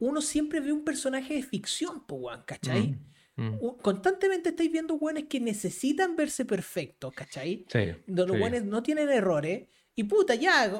[0.00, 2.96] uno siempre ve un personaje de ficción, po, ¿cachai?
[3.36, 3.78] Mm, mm.
[3.82, 7.66] Constantemente estáis viendo weones que necesitan verse perfectos, ¿cachai?
[7.68, 8.60] Sí, los sí.
[8.64, 9.68] no tienen errores.
[9.94, 10.72] Y puta, ya,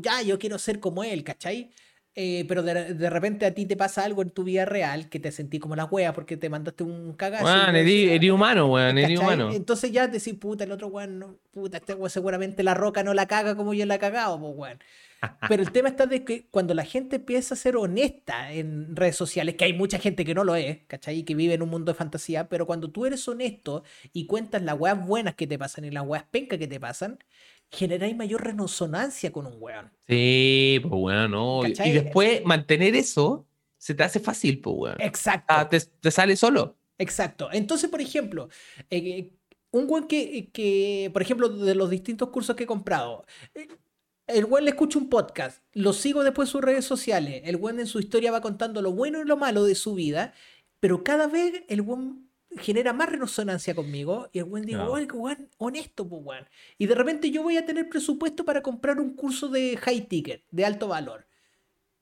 [0.00, 1.70] ya, yo quiero ser como él, ¿cachai?
[2.16, 5.32] Eh, pero de, repente a ti te pasa algo en tu vida real que te
[5.32, 7.44] sentí como la wea porque te mandaste un cagazo.
[7.44, 9.50] Weón, eres humano, weón, eres humano.
[9.50, 13.26] Entonces ya decís, puta, el otro weón, puta, este weón seguramente la roca no la
[13.26, 14.78] caga como yo la he cagado, pues weón.
[15.48, 19.16] Pero el tema está de que cuando la gente empieza a ser honesta en redes
[19.16, 21.24] sociales, que hay mucha gente que no lo es, ¿cachai?
[21.24, 23.82] Que vive en un mundo de fantasía, pero cuando tú eres honesto
[24.12, 27.18] y cuentas las weas buenas que te pasan y las weas pencas que te pasan,
[27.74, 29.90] generáis mayor resonancia con un weón.
[30.06, 31.66] Sí, pues weón, no.
[31.66, 33.46] Y después mantener eso
[33.76, 35.00] se te hace fácil, pues weón.
[35.00, 35.46] Exacto.
[35.48, 36.76] Ah, te, sale solo.
[36.98, 37.48] Exacto.
[37.52, 38.48] Entonces, por ejemplo,
[38.90, 39.32] eh,
[39.70, 43.24] un weón que, que, por ejemplo, de los distintos cursos que he comprado,
[43.54, 43.68] eh,
[44.26, 47.78] el buen le escucha un podcast, lo sigo después en sus redes sociales, el buen
[47.78, 50.32] en su historia va contando lo bueno y lo malo de su vida,
[50.80, 55.50] pero cada vez el buen genera más resonancia conmigo y el buen digo, oye, buen
[55.58, 56.44] honesto, pues.
[56.78, 60.44] Y de repente yo voy a tener presupuesto para comprar un curso de high ticket,
[60.50, 61.26] de alto valor.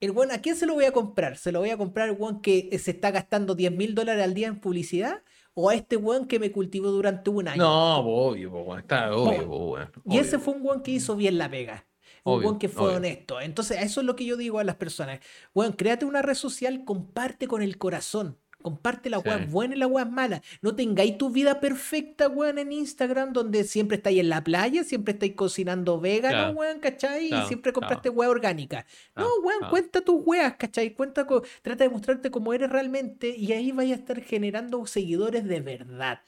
[0.00, 1.36] El buen, ¿a quién se lo voy a comprar?
[1.36, 4.34] ¿Se lo voy a comprar al buen que se está gastando 10 mil dólares al
[4.34, 5.22] día en publicidad?
[5.54, 7.62] ¿O a este buen que me cultivó durante un año?
[7.62, 11.86] No, obvio, está obvio, Y ese fue un buen que hizo bien la pega
[12.24, 13.40] un buen que fue honesto.
[13.40, 15.20] Entonces, eso es lo que yo digo a las personas.
[15.54, 18.38] Bueno, créate una red social, comparte con el corazón.
[18.62, 20.42] Comparte la web buena y la web mala.
[20.60, 25.12] No tengáis tu vida perfecta, weón, en Instagram, donde siempre estáis en la playa, siempre
[25.12, 27.26] estáis cocinando vegano, weón, ¿cachai?
[27.26, 28.30] y siempre compraste claro.
[28.30, 28.86] orgánica.
[29.16, 30.94] No, weón, cuenta tus weas, ¿cachai?
[30.94, 31.26] Cuenta
[31.62, 36.20] trata de mostrarte cómo eres realmente y ahí vais a estar generando seguidores de verdad.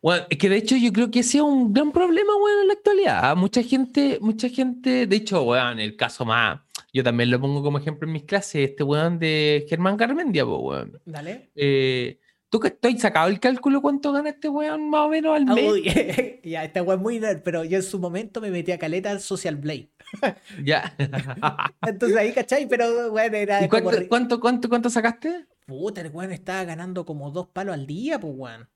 [0.00, 2.66] Bueno, es que de hecho yo creo que ese es un gran problema, bueno, en
[2.66, 3.20] la actualidad.
[3.22, 3.34] ¿ah?
[3.36, 6.60] Mucha gente, mucha gente, de hecho, weón, el caso más,
[6.92, 10.58] yo también lo pongo como ejemplo en mis clases, este weón de Germán Garmendia, pues,
[10.60, 11.00] weón.
[11.04, 11.50] Dale.
[11.54, 15.46] Eh, ¿Tú que estoy sacado el cálculo cuánto gana este weón más o menos al
[15.46, 15.72] mes?
[15.72, 15.84] Uy,
[16.44, 19.20] ya, este weón muy nerd, pero yo en su momento me metí a caleta al
[19.20, 19.88] Social Blade.
[20.62, 20.94] ya.
[21.86, 22.68] Entonces ahí, ¿cachai?
[22.68, 23.64] Pero bueno, era.
[23.64, 25.46] ¿Y cuánto, cuánto, cuánto, cuánto sacaste?
[25.66, 28.68] puta, el weón estaba ganando como dos palos al día, pues weón.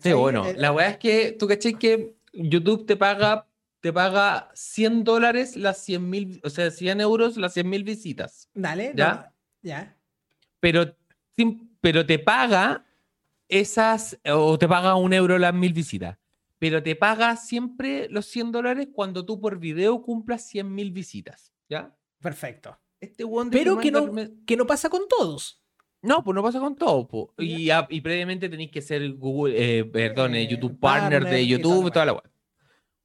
[0.00, 3.46] Sí, bueno, eh, la weá es que tú caché que YouTube te paga,
[3.88, 8.50] te paga 100 dólares las 100 mil, o sea, 100 euros las 100 mil visitas.
[8.52, 9.32] Dale, ¿ya?
[9.62, 9.96] ya.
[10.60, 10.94] Pero,
[11.80, 12.84] pero te paga
[13.48, 16.18] esas, o te paga un euro las mil visitas.
[16.58, 21.54] Pero te paga siempre los 100 dólares cuando tú por video cumplas 100 mil visitas.
[21.70, 21.96] ¿Ya?
[22.20, 22.78] Perfecto.
[23.00, 24.12] Este pero que no,
[24.44, 25.62] que no pasa con todos.
[26.02, 27.32] No, pues no pasa con todo.
[27.38, 32.04] Y, y, previamente tenéis que ser Google, eh, perdón, eh, YouTube Partner, de YouTube toda
[32.04, 32.30] la web.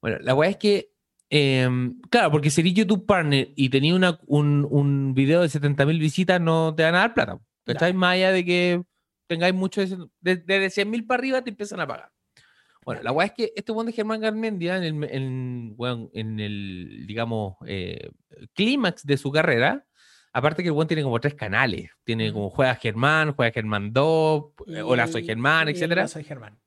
[0.04, 0.90] Bueno, la web es que,
[1.30, 6.38] em, claro, porque sería YouTube Partner y tenía una, un, un video de 70.000 visitas,
[6.42, 7.40] no te van a dar plata.
[7.64, 8.82] ¿Estáis más allá de que
[9.26, 9.80] tengáis mucho,
[10.20, 12.12] desde de, 100.000 para arriba te empiezan a pagar.
[12.84, 15.76] Bueno, la weá es que este buen de Germán Garmendia, en el, en,
[16.12, 18.10] en el digamos, eh,
[18.52, 19.86] clímax de su carrera,
[20.34, 21.92] aparte que el buen tiene como tres canales.
[22.04, 25.92] Tiene como Juega Germán, Juega Germán 2, eh, Hola Soy Germán, etc.
[25.92, 26.60] Hola Soy Germán.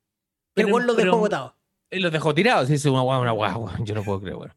[0.56, 1.57] Pero, el buen lo dejó botado.
[1.90, 2.68] Él los dejó tirados.
[2.68, 3.76] Dice una guagua, una guagua.
[3.84, 4.54] Yo no puedo creer, bueno.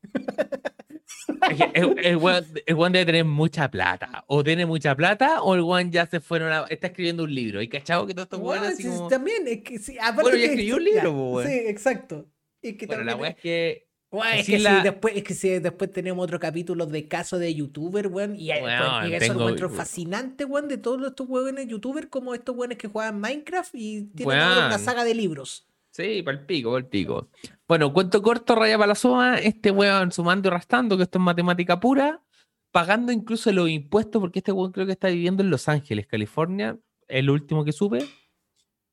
[1.74, 4.24] el, Juan debe tener mucha plata.
[4.26, 6.64] O tiene mucha plata, o el Juan ya se fueron a.
[6.68, 7.62] Está escribiendo un libro.
[7.62, 9.08] ¿Y cachado que todo esto bueno, así como...
[9.08, 9.96] También, es que sí.
[10.14, 12.26] Bueno, ya escribió un libro, pues, Sí, exacto.
[12.62, 13.88] Y que bueno, la weá es que.
[14.34, 18.36] es, que después, es que si después tenemos otro capítulo de caso de youtuber, weón,
[18.36, 22.76] y, bueno, y eso encuentro fascinante, weón, de todos estos weones youtuber como estos weones
[22.76, 25.69] que juegan Minecraft y tienen una saga de libros.
[25.90, 27.28] Sí, para el pico, para el pico.
[27.66, 31.24] Bueno, cuento corto, raya para la suma, este weón sumando y restando, que esto es
[31.24, 32.22] matemática pura,
[32.70, 36.78] pagando incluso los impuestos, porque este weón creo que está viviendo en Los Ángeles, California,
[37.08, 38.06] el último que supe.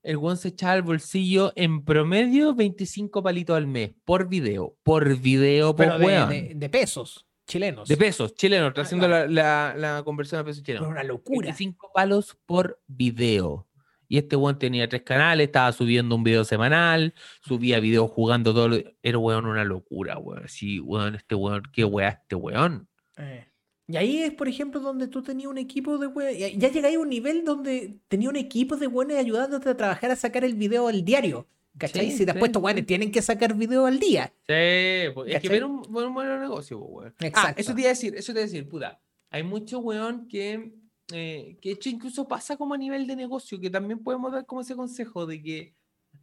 [0.02, 5.16] El weón se echaba al bolsillo en promedio 25 palitos al mes, por video, por
[5.18, 7.88] video, por Pero de, de, pesos chilenos.
[7.88, 10.88] De pesos chilenos, ah, haciendo la, la, la, conversión a pesos chilenos.
[10.88, 11.46] una locura.
[11.46, 13.67] 25 palos por video.
[14.08, 18.80] Y este weón tenía tres canales, estaba subiendo un video semanal, subía videos jugando todo.
[19.02, 20.48] Era weón una locura, weón.
[20.48, 22.88] Sí, weón, este weón, qué weón este weón.
[23.18, 23.46] Eh.
[23.86, 26.34] Y ahí es, por ejemplo, donde tú tenías un equipo de weón.
[26.36, 30.16] Ya llegáis a un nivel donde tenía un equipo de weones ayudándote a trabajar a
[30.16, 31.46] sacar el video al diario.
[31.76, 32.10] ¿Cachai?
[32.10, 34.32] si después estos weones tienen que sacar video al día.
[34.48, 37.14] Sí, pues, es que ver un, buen negocio, pues, weón.
[37.20, 37.60] Ah, Exacto.
[37.60, 39.00] eso te iba a decir, eso te iba a decir, puta.
[39.30, 40.72] Hay mucho weón que
[41.12, 44.60] eh, que hecho incluso pasa como a nivel de negocio, que también podemos dar como
[44.60, 45.74] ese consejo de que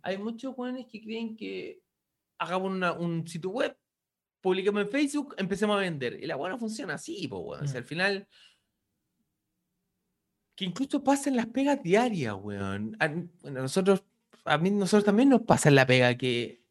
[0.02, 1.82] hay muchos jóvenes que creen que
[2.38, 3.76] hagamos un sitio web,
[4.42, 6.22] publiquemos en Facebook, empecemos a vender.
[6.22, 8.28] Y la buena funciona así, pues, al final,
[10.56, 12.96] que incluso pasa en las pegas diarias, weón.
[13.42, 14.04] bueno, nosotros,
[14.46, 16.62] a mí, nosotros también nos pasa en la pega que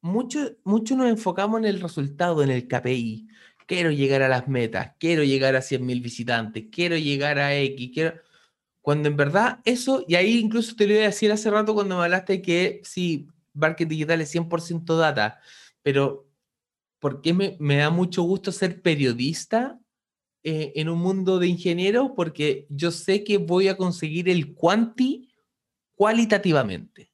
[0.00, 3.28] mucho, mucho nos enfocamos en el resultado, en el KPI
[3.68, 8.14] quiero llegar a las metas, quiero llegar a 100.000 visitantes, quiero llegar a X, quiero...
[8.80, 11.98] Cuando en verdad eso, y ahí incluso te lo iba a decir hace rato cuando
[11.98, 15.38] me hablaste que sí, marketing digital es 100% data,
[15.82, 16.26] pero
[16.98, 19.78] ¿por qué me, me, da mucho gusto ser periodista
[20.42, 22.12] eh, en un mundo de ingenieros?
[22.16, 25.28] Porque yo sé que voy a conseguir el quanti
[25.94, 27.07] cualitativamente.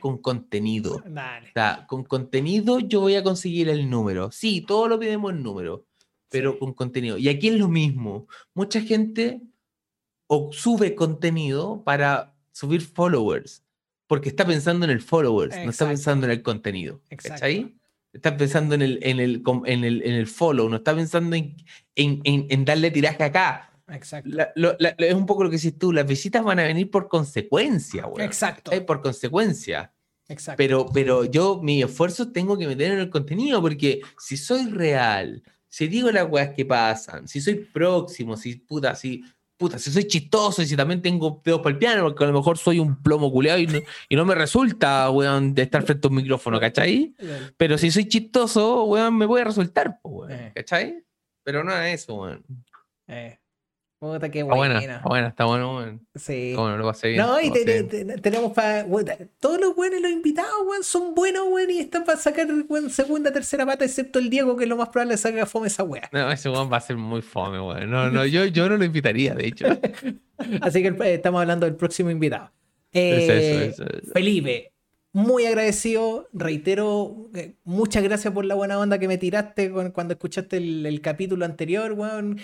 [0.00, 1.02] Con contenido.
[1.88, 4.30] con contenido yo voy a conseguir el número.
[4.30, 5.86] Sí, todo lo pidemos en número,
[6.28, 7.18] pero con contenido.
[7.18, 8.26] Y aquí es lo mismo.
[8.54, 9.40] Mucha gente
[10.26, 13.64] o sube contenido para subir followers,
[14.06, 17.00] porque está pensando en el followers, no está pensando en el contenido.
[17.42, 17.76] ahí
[18.12, 21.56] Está pensando en el, en el, en el, en el follow, no está pensando en,
[21.94, 24.30] en, en darle tiraje acá Exacto.
[24.98, 28.24] es un poco lo que dices tú, las visitas van a venir por consecuencia, güey.
[28.24, 28.70] Exacto.
[28.86, 29.92] por consecuencia.
[30.28, 30.58] Exacto.
[30.58, 35.42] Pero, pero yo mi esfuerzo tengo que meter en el contenido porque si soy real,
[35.68, 39.24] si digo las weas que pasan, si soy próximo, si puta, si,
[39.56, 42.32] puta, si soy chistoso y si también tengo pedos para el piano, porque a lo
[42.32, 46.06] mejor soy un plomo culeado y no, y no me resulta, weón, de estar frente
[46.06, 47.12] a un micrófono, ¿cachai?
[47.56, 50.52] Pero si soy chistoso, weón, me voy a resultar, weón, eh.
[50.54, 51.04] ¿cachai?
[51.42, 52.44] Pero no es eso, weón.
[53.08, 53.39] Eh.
[54.00, 54.78] Puta, qué buena.
[54.78, 56.00] Está buena, está bueno, bueno.
[56.14, 56.54] Sí.
[56.56, 57.20] Bueno, lo pasé bien.
[57.20, 57.50] No, y
[58.22, 58.86] tenemos para.
[59.38, 63.30] todos los buenos, los invitados, weón, son buenos, weón, y están para sacar weón, segunda,
[63.30, 66.08] tercera pata, excepto el Diego, que es lo más probable es sacar fome esa weá.
[66.12, 67.90] No, ese weón va a ser muy fome, weón.
[67.90, 69.66] No, no, yo, yo no lo invitaría, de hecho.
[70.62, 72.50] Así que eh, estamos hablando del próximo invitado.
[72.94, 73.74] Eh,
[74.14, 74.72] Felipe,
[75.12, 80.56] muy agradecido, reitero, eh, muchas gracias por la buena onda que me tiraste cuando escuchaste
[80.56, 82.40] el, el capítulo anterior, weón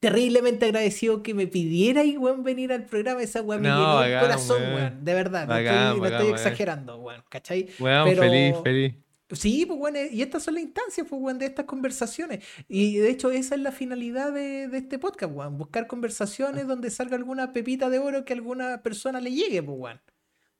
[0.00, 3.22] terriblemente agradecido que me pidiera y weón, venir al programa.
[3.22, 5.04] Esa weón me llenó el corazón, weón.
[5.04, 7.22] De verdad, no estoy, exagerando, weón.
[7.28, 7.68] ¿Cachai?
[7.78, 8.94] Weón, feliz, feliz.
[9.32, 12.44] Sí, pues bueno, y estas son las instancias, pues bueno, de estas conversaciones.
[12.68, 17.16] Y de hecho, esa es la finalidad de, este podcast, bueno, buscar conversaciones donde salga
[17.16, 20.00] alguna pepita de oro que a alguna persona le llegue, pues bueno.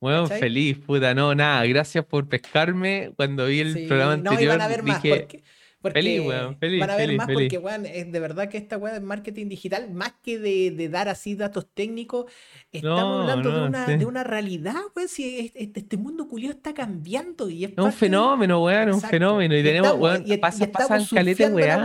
[0.00, 4.34] Bueno, feliz, puta, no, nada, gracias por pescarme cuando vi el programa anterior.
[4.34, 5.42] No, iban a ver más, porque
[5.82, 6.81] feliz, weón, feliz.
[6.81, 9.90] Van a ver más porque, weón, es de verdad que esta weá de marketing digital,
[9.90, 12.27] más que de, de dar así datos técnicos,
[12.70, 15.09] estamos hablando de, una, de una realidad, weón.
[15.09, 19.57] Si este, este mundo culiado está cambiando y es, un fenómeno, weón, un fenómeno.
[19.57, 21.85] Y, tenemos, weón, pasan caletes, weón.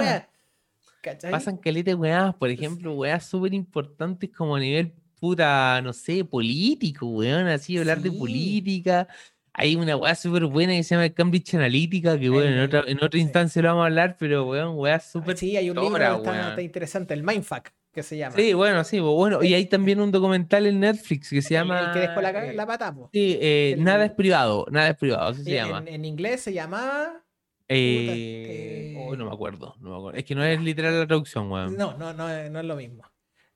[1.31, 2.33] Pasan caletes, weón.
[2.33, 8.01] Por ejemplo, weón, súper importantes como a nivel puta, no sé, político, weón, así hablar
[8.01, 9.07] de política
[9.57, 13.01] hay una weá súper buena que se llama Cambridge Analytica, que bueno, en otra, en
[13.01, 15.37] otra instancia lo vamos a hablar, pero weón, weá súper.
[15.37, 18.35] Sí, hay un libro está, interesante, el Mindfuck, que se llama.
[18.35, 21.79] Sí, bueno, sí, bueno, y hay también un documental en Netflix que se llama.
[21.79, 25.43] El que dejó la, la pata, Sí, eh, nada es privado, nada es privado, así
[25.43, 25.81] se llama.
[25.87, 27.23] En, inglés se llama.
[27.69, 30.19] Eh, oh, no me acuerdo, no me acuerdo.
[30.19, 31.77] Es que no es literal la traducción, weón.
[31.77, 33.03] No, no, no, no es lo mismo.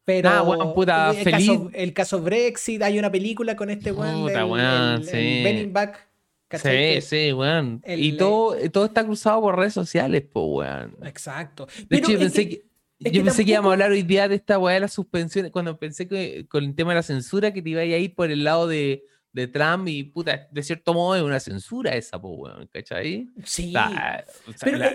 [0.10, 4.24] Pero ah, el, Caso, el, Caso, Brexit, hay una película con este weón.
[4.24, 5.70] Puta, weón, sí.
[5.72, 6.10] Back.
[6.52, 7.84] Sí, sí, weón.
[7.86, 10.98] y todo, todo está cruzado por redes sociales, pues, weón.
[11.04, 11.68] Exacto.
[11.88, 12.66] De hecho, yo pensé que,
[12.98, 15.78] yo pensé que íbamos a hablar hoy día de esta weá de las suspensiones, cuando
[15.78, 18.44] pensé que con el tema de la censura, que te iba a ir por el
[18.44, 22.68] lado de, de Trump y puta, de cierto modo es una censura esa, pues, weón,
[22.74, 23.30] ¿cachai?
[23.44, 23.74] Sí.
[23.74, 24.26] La,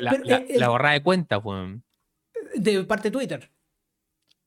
[0.01, 1.85] la, borrada de cuentas, weón.
[2.57, 3.53] De parte de Twitter.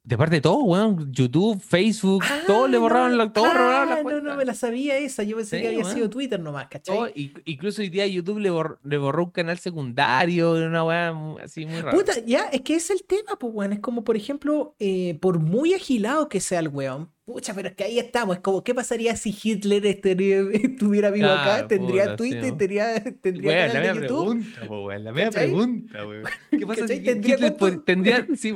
[0.08, 1.12] De parte de todo, weón.
[1.12, 4.98] YouTube, Facebook, ah, todo le borraron, la, todo ah, la No, no me la sabía
[4.98, 5.24] esa.
[5.24, 7.34] Yo pensé que había sido Twitter nomás, ¿cachai?
[7.44, 8.50] incluso hoy día YouTube le,
[8.84, 11.14] le, borró un canal secundario, una weá
[11.44, 11.92] así muy rara.
[11.92, 13.74] Puta, ya, es que es el tema, pues, weón.
[13.74, 17.76] Es como, por ejemplo, eh, por muy agilado que sea el weón, Pucha, pero es
[17.76, 18.38] que ahí estamos.
[18.38, 21.68] Es como, ¿qué pasaría si Hitler estuviera vivo acá?
[21.68, 22.56] ¿Tendría Twitter?
[22.56, 24.46] ¿Tendría, tendría canal de YouTube?
[24.56, 26.24] Pregunta, la media pregunta, weón.
[26.52, 28.26] ¿Qué pasa si Hitler tendría...
[28.38, 28.56] Sí,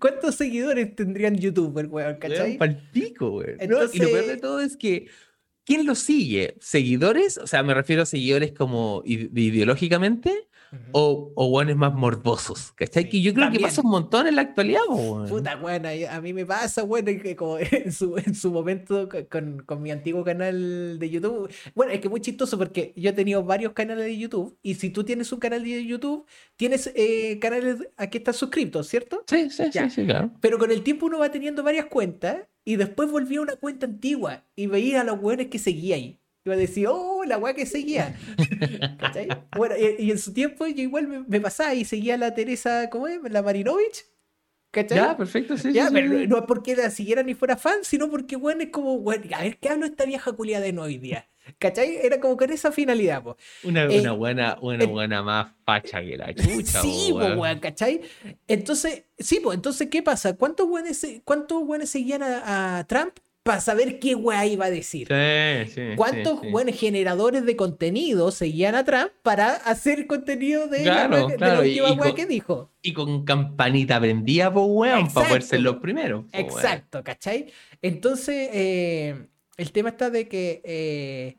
[0.00, 2.16] ¿Cuántos seguidores tendrían YouTube, weón?
[2.16, 2.58] ¿Cachai?
[2.58, 3.58] Palpico, weón.
[3.60, 5.06] Y lo peor de todo es que
[5.62, 6.56] ¿quién lo sigue?
[6.58, 7.38] ¿Seguidores?
[7.38, 10.48] O sea, me refiero a seguidores como ideológicamente
[10.92, 13.08] o, o guanes más morbosos, ¿cachai?
[13.08, 15.28] que yo creo que pasa un montón en la actualidad, weón.
[15.28, 19.62] Puta, bueno, a mí me pasa, bueno, que como en su, en su momento con,
[19.64, 21.52] con, mi antiguo canal de YouTube.
[21.74, 24.90] Bueno, es que muy chistoso porque yo he tenido varios canales de YouTube y si
[24.90, 26.26] tú tienes un canal de YouTube,
[26.56, 29.24] tienes eh, canales a que estás suscrito, ¿cierto?
[29.26, 30.30] Sí, sí, sí, sí, claro.
[30.40, 33.86] Pero con el tiempo uno va teniendo varias cuentas y después volví a una cuenta
[33.86, 36.20] antigua y veía a los weones que seguía ahí.
[36.44, 38.16] Iba a decir, oh, la weá que seguía.
[38.98, 39.28] ¿Cachai?
[39.56, 43.20] Bueno, y, en su tiempo yo igual me, pasaba y seguía la Teresa, ¿cómo es?
[43.30, 44.06] La Marinovich.
[44.70, 44.96] ¿Cachai?
[44.96, 45.72] Ya, perfecto, sí.
[45.72, 48.98] Ya, pero no es porque la siguiera ni fuera fan, sino porque, bueno, es como,
[49.00, 51.28] bueno, a ver qué hablo esta vieja culiada de hoy día.
[51.58, 51.96] ¿Cachai?
[51.96, 53.36] Era como con esa finalidad, po.
[53.64, 58.00] Una, eh, una buena, una buena más facha que la chucha, Sí, po, weón, ¿cachai?
[58.46, 60.36] Entonces, sí, pues, entonces, ¿qué pasa?
[60.36, 63.18] ¿Cuántos buenos, cuántos buenos seguían a Trump?
[63.50, 65.08] Para saber qué weá iba a decir.
[65.08, 71.08] Sí, sí, ¿Cuántos buenos generadores de contenido seguían atrás para hacer contenido de, la,
[71.58, 72.70] última weá que dijo?
[72.80, 76.26] Y con campanita prendida, pues weón, para poder ser los primeros.
[76.32, 77.52] Exacto, ¿cachai?
[77.82, 80.62] Entonces, eh, el tema está de que.
[80.62, 81.36] Eh,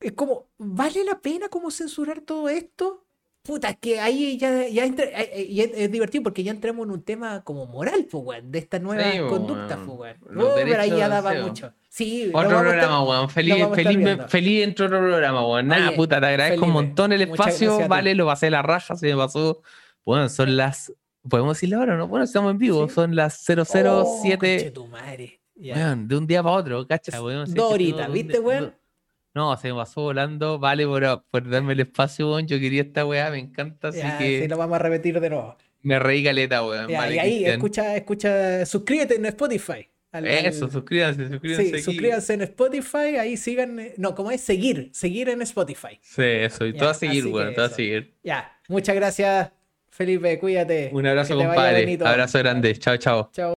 [0.00, 3.04] es como, ¿vale la pena como censurar todo esto?
[3.42, 7.02] Puta, que ahí ya, ya eh, eh, y es, divertido porque ya entramos en un
[7.02, 10.38] tema como moral, pues, weón, de esta nueva conducta, pues, weón.
[10.38, 11.72] Oh, pero ahí ya daba mucho.
[11.88, 13.30] Sí, otro programa, weón.
[13.30, 15.68] Feliz, feliz, feliz otro programa, weón.
[15.68, 19.16] Nada, puta, te agradezco un montón el espacio, vale, lo pasé la raja, se me
[19.16, 19.62] pasó.
[20.04, 20.92] Bueno, son las.
[21.28, 22.08] ¿Podemos decirlo ahora no?
[22.08, 24.70] Bueno, estamos en vivo, son las 007.
[24.70, 25.40] tu madre.
[25.54, 27.52] de un día para otro, cacha, weón.
[27.54, 28.74] Dos horitas, ¿viste, weón?
[29.34, 30.58] No, se me pasó volando.
[30.58, 32.46] Vale por, por darme el espacio, weón.
[32.46, 33.88] Yo quería esta weá, me encanta.
[33.88, 34.42] Así que.
[34.42, 35.56] Sí, lo vamos a repetir de nuevo.
[35.82, 36.90] Me reí caleta, weón.
[36.90, 39.88] y ahí, escucha, escucha, suscríbete en Spotify.
[40.12, 41.76] Eso, suscríbanse, suscríbanse.
[41.76, 43.92] Sí, suscríbanse en Spotify, ahí sigan.
[43.96, 44.40] No, ¿cómo es?
[44.40, 46.00] Seguir, seguir en Spotify.
[46.02, 48.14] Sí, eso, y todo a seguir, weón, todo a seguir.
[48.24, 49.52] Ya, muchas gracias,
[49.88, 50.90] Felipe, cuídate.
[50.92, 51.96] Un abrazo, compadre.
[52.04, 52.76] Abrazo grande.
[52.76, 53.30] Chao, chao.
[53.32, 53.54] Chao.